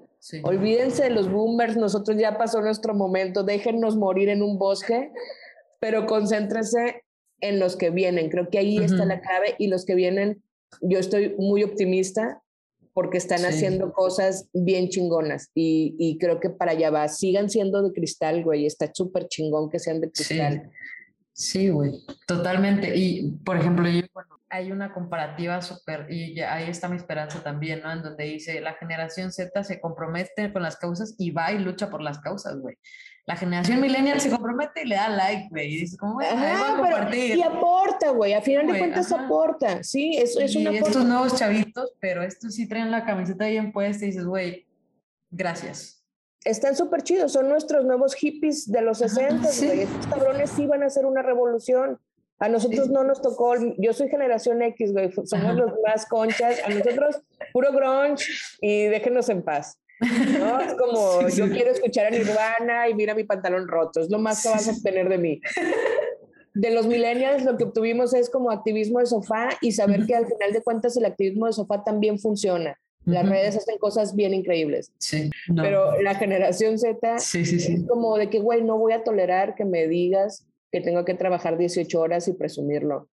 Olvídense 0.44 1.04
de 1.04 1.10
los 1.10 1.30
boomers, 1.30 1.76
nosotros 1.76 2.16
ya 2.16 2.38
pasó 2.38 2.60
nuestro 2.60 2.94
momento, 2.94 3.42
déjennos 3.42 3.96
morir 3.96 4.28
en 4.28 4.42
un 4.42 4.56
bosque, 4.56 5.12
pero 5.80 6.06
concéntrense 6.06 7.02
en 7.42 7.58
los 7.58 7.76
que 7.76 7.90
vienen. 7.90 8.30
Creo 8.30 8.48
que 8.48 8.58
ahí 8.58 8.78
está 8.78 9.04
la 9.04 9.20
clave 9.20 9.56
y 9.58 9.66
los 9.66 9.84
que 9.84 9.94
vienen, 9.94 10.42
yo 10.80 10.98
estoy 10.98 11.34
muy 11.36 11.62
optimista 11.62 12.42
porque 12.94 13.18
están 13.18 13.44
haciendo 13.44 13.92
cosas 13.92 14.48
bien 14.52 14.88
chingonas 14.88 15.50
y, 15.54 16.16
creo 16.18 16.40
que 16.40 16.50
para 16.50 16.72
allá 16.72 16.90
va. 16.90 17.08
Sigan 17.08 17.50
siendo 17.50 17.82
de 17.82 17.92
cristal, 17.92 18.42
güey, 18.44 18.66
está 18.66 18.90
súper 18.92 19.28
chingón 19.28 19.68
que 19.68 19.78
sean 19.78 20.00
de 20.00 20.10
cristal. 20.10 20.70
Sí, 21.32 21.68
güey, 21.68 21.92
totalmente. 22.26 22.94
Y, 22.96 23.32
por 23.44 23.56
ejemplo, 23.56 23.88
yo 23.88 24.02
hay 24.50 24.70
una 24.70 24.92
comparativa 24.92 25.62
súper, 25.62 26.12
y 26.12 26.38
ahí 26.40 26.68
está 26.68 26.86
mi 26.86 26.96
esperanza 26.96 27.42
también, 27.42 27.80
¿no? 27.82 27.90
En 27.90 28.02
donde 28.02 28.24
dice, 28.24 28.60
la 28.60 28.74
generación 28.74 29.32
Z 29.32 29.64
se 29.64 29.80
compromete 29.80 30.52
con 30.52 30.62
las 30.62 30.76
causas 30.76 31.14
y 31.16 31.30
va 31.30 31.52
y 31.52 31.58
lucha 31.58 31.88
por 31.88 32.02
las 32.02 32.18
causas, 32.18 32.58
güey. 32.58 32.76
La 33.24 33.36
generación 33.36 33.80
millennial 33.80 34.20
se 34.20 34.30
compromete 34.30 34.82
y 34.82 34.86
le 34.86 34.96
da 34.96 35.08
like, 35.08 35.48
güey. 35.48 35.74
Y 35.74 35.80
dice, 35.82 35.96
¿cómo 35.96 36.18
compartir? 36.76 37.36
Y 37.36 37.42
aporta, 37.42 38.10
güey. 38.10 38.32
A 38.32 38.42
final 38.42 38.66
de 38.66 38.78
cuentas 38.78 39.12
aporta. 39.12 39.82
Sí, 39.84 40.16
es, 40.16 40.36
es 40.36 40.56
una 40.56 40.72
Y 40.72 40.78
estos 40.78 41.04
nuevos 41.04 41.36
chavitos, 41.36 41.94
pero 42.00 42.22
estos 42.22 42.54
sí 42.54 42.66
traen 42.66 42.90
la 42.90 43.04
camiseta 43.04 43.46
bien 43.46 43.72
puesta 43.72 44.04
y 44.04 44.08
dices, 44.08 44.24
güey, 44.24 44.66
gracias. 45.30 46.04
Están 46.44 46.74
súper 46.74 47.02
chidos. 47.02 47.32
Son 47.32 47.48
nuestros 47.48 47.84
nuevos 47.84 48.14
hippies 48.14 48.70
de 48.70 48.82
los 48.82 48.98
60, 48.98 49.48
güey. 49.56 49.82
Estos 49.82 50.06
cabrones 50.08 50.50
sí 50.50 50.66
van 50.66 50.82
a 50.82 50.86
hacer 50.86 51.06
una 51.06 51.22
revolución. 51.22 52.00
A 52.42 52.48
nosotros 52.48 52.90
no 52.90 53.04
nos 53.04 53.22
tocó, 53.22 53.54
yo 53.78 53.92
soy 53.92 54.08
generación 54.08 54.62
X, 54.62 54.92
güey, 54.92 55.12
somos 55.12 55.54
los 55.54 55.74
más 55.86 56.06
conchas, 56.06 56.60
a 56.64 56.70
nosotros 56.70 57.22
puro 57.52 57.70
grunge 57.70 58.26
y 58.60 58.86
déjenos 58.86 59.28
en 59.28 59.44
paz. 59.44 59.78
¿No? 60.38 60.60
Es 60.60 60.74
como, 60.78 61.28
yo 61.28 61.48
quiero 61.50 61.70
escuchar 61.70 62.06
a 62.06 62.10
Nirvana 62.10 62.88
y 62.88 62.94
mira 62.94 63.14
mi 63.14 63.24
pantalón 63.24 63.68
roto, 63.68 64.00
es 64.00 64.10
lo 64.10 64.18
más 64.18 64.42
que 64.42 64.48
vas 64.48 64.68
a 64.68 64.72
obtener 64.72 65.08
de 65.08 65.18
mí. 65.18 65.40
De 66.54 66.70
los 66.70 66.86
millennials 66.86 67.44
lo 67.44 67.56
que 67.56 67.64
obtuvimos 67.64 68.12
es 68.12 68.28
como 68.28 68.50
activismo 68.50 68.98
de 68.98 69.06
sofá 69.06 69.50
y 69.62 69.72
saber 69.72 70.04
que 70.06 70.14
al 70.14 70.26
final 70.26 70.52
de 70.52 70.62
cuentas 70.62 70.96
el 70.96 71.06
activismo 71.06 71.46
de 71.46 71.54
sofá 71.54 71.82
también 71.82 72.18
funciona. 72.18 72.78
Las 73.04 73.28
redes 73.28 73.56
hacen 73.56 73.78
cosas 73.78 74.14
bien 74.14 74.32
increíbles. 74.32 74.92
Sí, 74.98 75.28
Pero 75.56 76.00
la 76.02 76.14
generación 76.14 76.78
Z 76.78 77.18
sí, 77.18 77.44
sí, 77.44 77.56
es 77.56 77.84
como 77.88 78.16
de 78.16 78.30
que, 78.30 78.38
güey, 78.38 78.62
no 78.62 78.78
voy 78.78 78.92
a 78.92 79.02
tolerar 79.02 79.56
que 79.56 79.64
me 79.64 79.88
digas 79.88 80.46
que 80.70 80.80
tengo 80.80 81.04
que 81.04 81.14
trabajar 81.14 81.58
18 81.58 82.00
horas 82.00 82.28
y 82.28 82.32
presumirlo. 82.32 83.08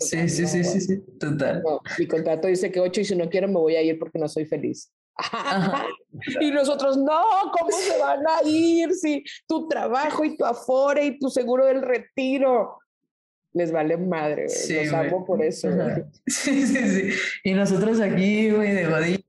sí, 0.00 0.28
sí, 0.28 0.46
sí, 0.46 0.62
sí, 0.62 0.80
sí, 0.80 1.02
total. 1.18 1.62
mi 1.98 2.06
contrato 2.06 2.48
dice 2.48 2.70
que 2.70 2.80
8 2.80 3.00
y 3.00 3.04
si 3.04 3.16
no 3.16 3.28
quiero 3.28 3.48
me 3.48 3.58
voy 3.58 3.74
a 3.74 3.82
ir 3.82 3.98
porque 3.98 4.18
no 4.18 4.28
soy 4.28 4.44
feliz. 4.44 4.92
Y 6.40 6.50
nosotros, 6.50 6.96
no, 6.96 7.22
¿cómo 7.52 7.70
se 7.70 7.98
van 7.98 8.20
a 8.26 8.46
ir 8.46 8.92
si 8.94 9.24
tu 9.46 9.68
trabajo 9.68 10.24
y 10.24 10.36
tu 10.36 10.44
afore 10.44 11.04
y 11.04 11.18
tu 11.18 11.28
seguro 11.28 11.66
del 11.66 11.82
retiro? 11.82 12.78
Les 13.52 13.70
vale 13.70 13.96
madre, 13.96 14.46
güey. 14.46 14.84
Los 14.84 14.94
amo 14.94 15.24
por 15.24 15.42
eso. 15.42 15.68
Sí, 16.26 16.66
sí, 16.66 16.88
sí. 16.88 17.10
Y 17.44 17.52
nosotros 17.52 18.00
aquí, 18.00 18.50
güey, 18.50 18.72
de 18.72 18.86
godín 18.86 19.24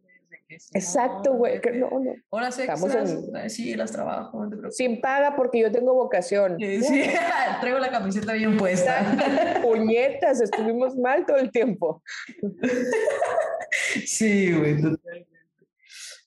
Exacto, 0.74 1.34
güey. 1.34 1.60
No, 1.76 1.90
no. 2.00 2.16
Horas 2.30 2.60
extras, 2.60 3.12
en... 3.12 3.50
sí, 3.50 3.76
las 3.76 3.92
trabajo. 3.92 4.48
Sin 4.70 5.02
paga 5.02 5.36
porque 5.36 5.60
yo 5.60 5.72
tengo 5.72 5.94
vocación. 5.94 6.58
Sí, 6.60 6.82
traigo 7.62 7.80
la 7.80 7.90
camiseta 7.90 8.34
bien 8.34 8.58
puesta. 8.58 9.60
Puñetas, 9.62 10.42
estuvimos 10.42 10.96
mal 10.96 11.26
todo 11.26 11.38
el 11.38 11.52
tiempo. 11.52 12.02
Sí, 14.06 14.54
güey, 14.54 14.82
totalmente. 14.82 15.33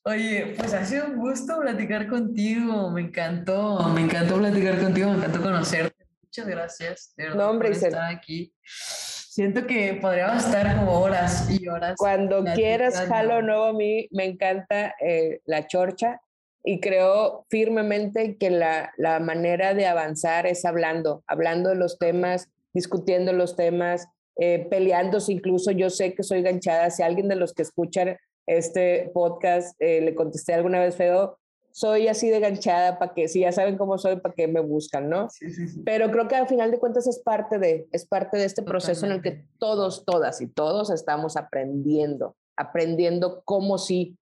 Oye, 0.08 0.54
pues 0.56 0.72
ha 0.72 0.84
sido 0.84 1.06
un 1.06 1.16
gusto 1.16 1.58
platicar 1.58 2.06
contigo, 2.06 2.90
me 2.92 3.00
encantó, 3.00 3.88
me 3.88 4.02
encantó 4.02 4.36
platicar 4.38 4.78
contigo, 4.78 5.10
me 5.10 5.16
encantó 5.16 5.42
conocerte. 5.42 6.06
Muchas 6.22 6.46
gracias 6.46 7.14
de 7.16 7.24
verdad, 7.24 7.38
no, 7.38 7.50
hombre, 7.50 7.70
por 7.70 7.76
estar 7.76 8.14
aquí. 8.14 8.54
Siento 8.62 9.66
que 9.66 9.98
podríamos 10.00 10.44
estar 10.44 10.76
como 10.76 11.00
horas 11.00 11.50
y 11.50 11.66
horas. 11.66 11.96
Cuando 11.98 12.44
quieras, 12.54 13.04
jalo 13.08 13.42
nuevo 13.42 13.64
a 13.64 13.72
mí, 13.72 14.06
me 14.12 14.26
encanta 14.26 14.94
eh, 15.00 15.40
la 15.44 15.66
chorcha 15.66 16.20
y 16.62 16.78
creo 16.78 17.44
firmemente 17.50 18.36
que 18.36 18.50
la, 18.50 18.92
la 18.98 19.18
manera 19.18 19.74
de 19.74 19.88
avanzar 19.88 20.46
es 20.46 20.64
hablando, 20.64 21.24
hablando 21.26 21.70
de 21.70 21.76
los 21.76 21.98
temas, 21.98 22.48
discutiendo 22.72 23.32
los 23.32 23.56
temas, 23.56 24.06
eh, 24.36 24.68
peleándose 24.70 25.32
incluso. 25.32 25.72
Yo 25.72 25.90
sé 25.90 26.14
que 26.14 26.22
soy 26.22 26.42
ganchada. 26.42 26.90
Si 26.90 27.02
alguien 27.02 27.26
de 27.26 27.34
los 27.34 27.52
que 27.54 27.62
escuchan 27.62 28.16
este 28.46 29.10
podcast 29.12 29.80
eh, 29.80 30.00
le 30.00 30.14
contesté 30.14 30.54
alguna 30.54 30.80
vez 30.80 30.96
feo, 30.96 31.38
soy 31.72 32.08
así 32.08 32.30
de 32.30 32.40
ganchada 32.40 32.98
para 32.98 33.12
que, 33.12 33.28
si 33.28 33.40
ya 33.40 33.52
saben 33.52 33.76
cómo 33.76 33.98
soy, 33.98 34.16
para 34.16 34.34
que 34.34 34.48
me 34.48 34.60
buscan, 34.60 35.10
¿no? 35.10 35.28
Sí, 35.28 35.52
sí, 35.52 35.68
sí. 35.68 35.82
Pero 35.84 36.10
creo 36.10 36.26
que 36.26 36.34
al 36.34 36.48
final 36.48 36.70
de 36.70 36.78
cuentas 36.78 37.06
es 37.06 37.18
parte 37.18 37.58
de, 37.58 37.86
es 37.92 38.06
parte 38.06 38.38
de 38.38 38.46
este 38.46 38.62
proceso 38.62 39.04
en 39.04 39.12
el 39.12 39.20
que 39.20 39.44
todos, 39.58 40.06
todas 40.06 40.40
y 40.40 40.46
todos 40.46 40.90
estamos 40.90 41.36
aprendiendo, 41.36 42.34
aprendiendo 42.56 43.42
cómo 43.44 43.76
sí, 43.76 44.16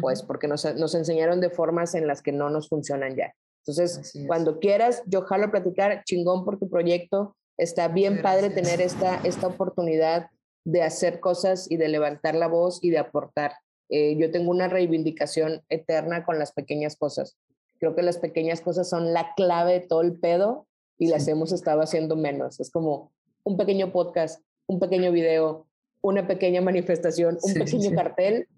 pues 0.00 0.22
porque 0.22 0.48
nos, 0.48 0.64
nos 0.76 0.94
enseñaron 0.94 1.40
de 1.42 1.50
formas 1.50 1.94
en 1.94 2.06
las 2.06 2.22
que 2.22 2.32
no 2.32 2.48
nos 2.48 2.70
funcionan 2.70 3.14
ya. 3.14 3.34
Entonces, 3.66 4.12
cuando 4.26 4.58
quieras, 4.58 5.02
yo 5.06 5.22
jalo 5.22 5.46
a 5.46 5.50
platicar, 5.50 6.02
chingón 6.04 6.44
por 6.44 6.58
tu 6.58 6.70
proyecto, 6.70 7.36
está 7.58 7.88
bien 7.88 8.22
padre 8.22 8.48
tener 8.48 8.80
esta, 8.80 9.16
esta 9.24 9.48
oportunidad 9.48 10.30
de 10.66 10.82
hacer 10.82 11.20
cosas 11.20 11.70
y 11.70 11.76
de 11.76 11.88
levantar 11.88 12.34
la 12.34 12.48
voz 12.48 12.82
y 12.82 12.90
de 12.90 12.98
aportar. 12.98 13.52
Eh, 13.88 14.16
yo 14.18 14.32
tengo 14.32 14.50
una 14.50 14.66
reivindicación 14.66 15.62
eterna 15.68 16.24
con 16.24 16.40
las 16.40 16.50
pequeñas 16.50 16.96
cosas. 16.96 17.38
Creo 17.78 17.94
que 17.94 18.02
las 18.02 18.18
pequeñas 18.18 18.60
cosas 18.60 18.88
son 18.88 19.12
la 19.12 19.32
clave 19.36 19.74
de 19.74 19.80
todo 19.80 20.00
el 20.00 20.18
pedo 20.18 20.66
y 20.98 21.06
las 21.06 21.28
hemos 21.28 21.52
estado 21.52 21.82
haciendo 21.82 22.16
menos. 22.16 22.58
Es 22.58 22.70
como 22.70 23.12
un 23.44 23.56
pequeño 23.56 23.92
podcast, 23.92 24.42
un 24.66 24.80
pequeño 24.80 25.12
video, 25.12 25.68
una 26.00 26.26
pequeña 26.26 26.60
manifestación, 26.60 27.38
un 27.42 27.54
pequeño 27.54 27.94
cartel. 27.94 28.48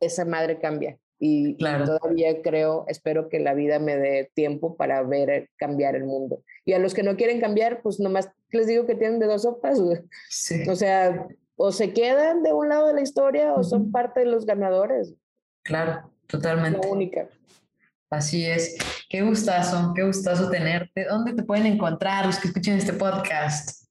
Esa 0.00 0.26
madre 0.26 0.58
cambia. 0.58 0.98
Y 1.18 1.56
todavía 1.56 2.42
creo, 2.42 2.84
espero 2.88 3.28
que 3.28 3.40
la 3.40 3.54
vida 3.54 3.78
me 3.78 3.96
dé 3.96 4.30
tiempo 4.34 4.76
para 4.76 5.02
ver 5.02 5.48
cambiar 5.56 5.96
el 5.96 6.04
mundo. 6.04 6.42
Y 6.64 6.74
a 6.74 6.78
los 6.78 6.92
que 6.92 7.02
no 7.02 7.16
quieren 7.16 7.40
cambiar, 7.40 7.80
pues 7.82 7.98
nomás 8.00 8.30
les 8.50 8.66
digo 8.66 8.86
que 8.86 8.94
tienen 8.94 9.18
de 9.18 9.26
dos 9.26 9.42
sopas. 9.42 9.78
O 9.78 10.74
sea, 10.76 11.26
o 11.56 11.72
se 11.72 11.92
quedan 11.92 12.42
de 12.42 12.52
un 12.52 12.68
lado 12.68 12.88
de 12.88 12.94
la 12.94 13.00
historia 13.00 13.54
o 13.54 13.64
son 13.64 13.90
parte 13.90 14.20
de 14.20 14.26
los 14.26 14.44
ganadores. 14.44 15.14
Claro, 15.62 16.10
totalmente. 16.26 16.86
La 16.86 16.92
única. 16.92 17.28
Así 18.10 18.44
es. 18.46 18.76
Qué 19.08 19.22
gustazo, 19.22 19.92
qué 19.94 20.02
gustazo 20.02 20.50
tenerte. 20.50 21.06
¿Dónde 21.06 21.32
te 21.32 21.42
pueden 21.42 21.66
encontrar 21.66 22.26
los 22.26 22.38
que 22.38 22.48
escuchen 22.48 22.76
este 22.76 22.92
podcast? 22.92 23.85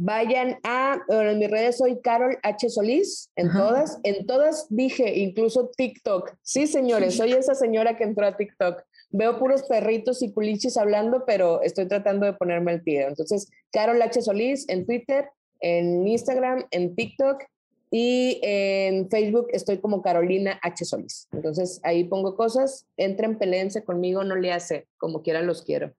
Vayan 0.00 0.60
a, 0.62 1.00
en 1.08 1.38
mis 1.40 1.50
redes 1.50 1.78
soy 1.78 2.00
Carol 2.00 2.38
H. 2.44 2.70
Solís, 2.70 3.32
en 3.34 3.50
todas, 3.50 3.98
en 4.04 4.26
todas 4.26 4.68
dije, 4.70 5.18
incluso 5.18 5.72
TikTok. 5.76 6.36
Sí, 6.40 6.68
señores, 6.68 7.16
soy 7.16 7.32
esa 7.32 7.56
señora 7.56 7.96
que 7.96 8.04
entró 8.04 8.24
a 8.24 8.36
TikTok. 8.36 8.84
Veo 9.10 9.40
puros 9.40 9.64
perritos 9.64 10.22
y 10.22 10.32
culichis 10.32 10.76
hablando, 10.76 11.24
pero 11.26 11.62
estoy 11.62 11.88
tratando 11.88 12.26
de 12.26 12.34
ponerme 12.34 12.74
el 12.74 12.82
pie. 12.82 13.06
Entonces, 13.08 13.50
Carol 13.72 14.00
H. 14.00 14.22
Solís 14.22 14.68
en 14.68 14.86
Twitter, 14.86 15.30
en 15.58 16.06
Instagram, 16.06 16.64
en 16.70 16.94
TikTok 16.94 17.42
y 17.90 18.38
en 18.44 19.10
Facebook 19.10 19.48
estoy 19.50 19.78
como 19.78 20.00
Carolina 20.00 20.60
H. 20.62 20.84
Solís. 20.84 21.26
Entonces 21.32 21.80
ahí 21.82 22.04
pongo 22.04 22.36
cosas, 22.36 22.86
entren, 22.96 23.36
peleense 23.36 23.82
conmigo, 23.82 24.22
no 24.22 24.36
le 24.36 24.52
hace, 24.52 24.86
como 24.96 25.22
quieran 25.22 25.48
los 25.48 25.62
quiero. 25.62 25.92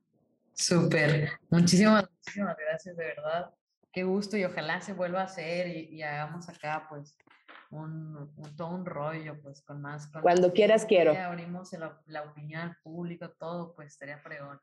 Súper, 0.54 1.32
muchísimas, 1.50 2.06
muchísimas 2.10 2.56
gracias, 2.58 2.96
de 2.96 3.04
verdad. 3.04 3.52
Qué 3.92 4.04
gusto 4.04 4.38
y 4.38 4.46
ojalá 4.46 4.82
se 4.82 4.94
vuelva 4.94 5.22
a 5.22 5.26
hacer 5.26 5.68
y 5.68 6.02
hagamos 6.04 6.48
acá 6.50 6.86
pues 6.90 7.16
un, 7.72 8.30
todo 8.58 8.70
un 8.70 8.86
rollo, 8.86 9.40
pues 9.42 9.62
con 9.62 9.82
más. 9.82 10.10
Cuando 10.22 10.54
quieras 10.54 10.86
quiero. 10.86 11.14
Abrimos 11.14 11.72
la, 11.74 12.00
la, 12.08 12.24
opinión 12.24 12.76
pública, 12.84 13.32
todo, 13.40 13.74
pues 13.76 13.90
estaría 13.90 14.18
fregón. 14.20 14.60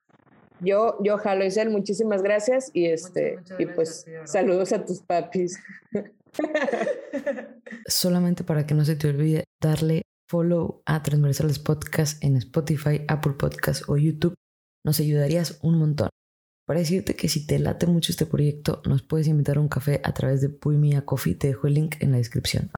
Yo, 0.60 0.98
yo, 1.02 1.18
Jalo 1.18 1.44
Isel, 1.44 1.70
muchísimas 1.70 2.22
gracias 2.22 2.70
y 2.72 2.86
este, 2.86 3.38
y 3.58 3.66
pues 3.66 4.06
saludos 4.24 4.72
a 4.72 4.84
tus 4.84 5.02
papis. 5.02 5.60
Solamente 7.86 8.42
para 8.42 8.66
que 8.66 8.74
no 8.74 8.84
se 8.84 8.96
te 8.96 9.08
olvide 9.08 9.44
darle 9.62 10.02
follow 10.28 10.82
a 10.86 11.02
Transversales 11.02 11.58
Podcast 11.58 12.22
en 12.24 12.36
Spotify, 12.36 13.02
Apple 13.06 13.34
Podcast 13.34 13.88
o 13.88 13.96
YouTube. 13.96 14.34
Nos 14.84 14.98
ayudarías 15.00 15.58
un 15.62 15.78
montón. 15.78 16.08
Para 16.66 16.80
decirte 16.80 17.14
que 17.14 17.28
si 17.28 17.46
te 17.46 17.60
late 17.60 17.86
mucho 17.86 18.10
este 18.10 18.26
proyecto, 18.26 18.82
nos 18.86 19.00
puedes 19.02 19.28
invitar 19.28 19.56
a 19.56 19.60
un 19.60 19.68
café 19.68 20.00
a 20.02 20.12
través 20.12 20.40
de 20.40 20.48
Puy 20.48 20.76
Mia 20.76 21.04
Coffee. 21.04 21.36
Te 21.36 21.46
dejo 21.46 21.68
el 21.68 21.74
link 21.74 21.94
en 22.00 22.10
la 22.10 22.18
descripción. 22.18 22.72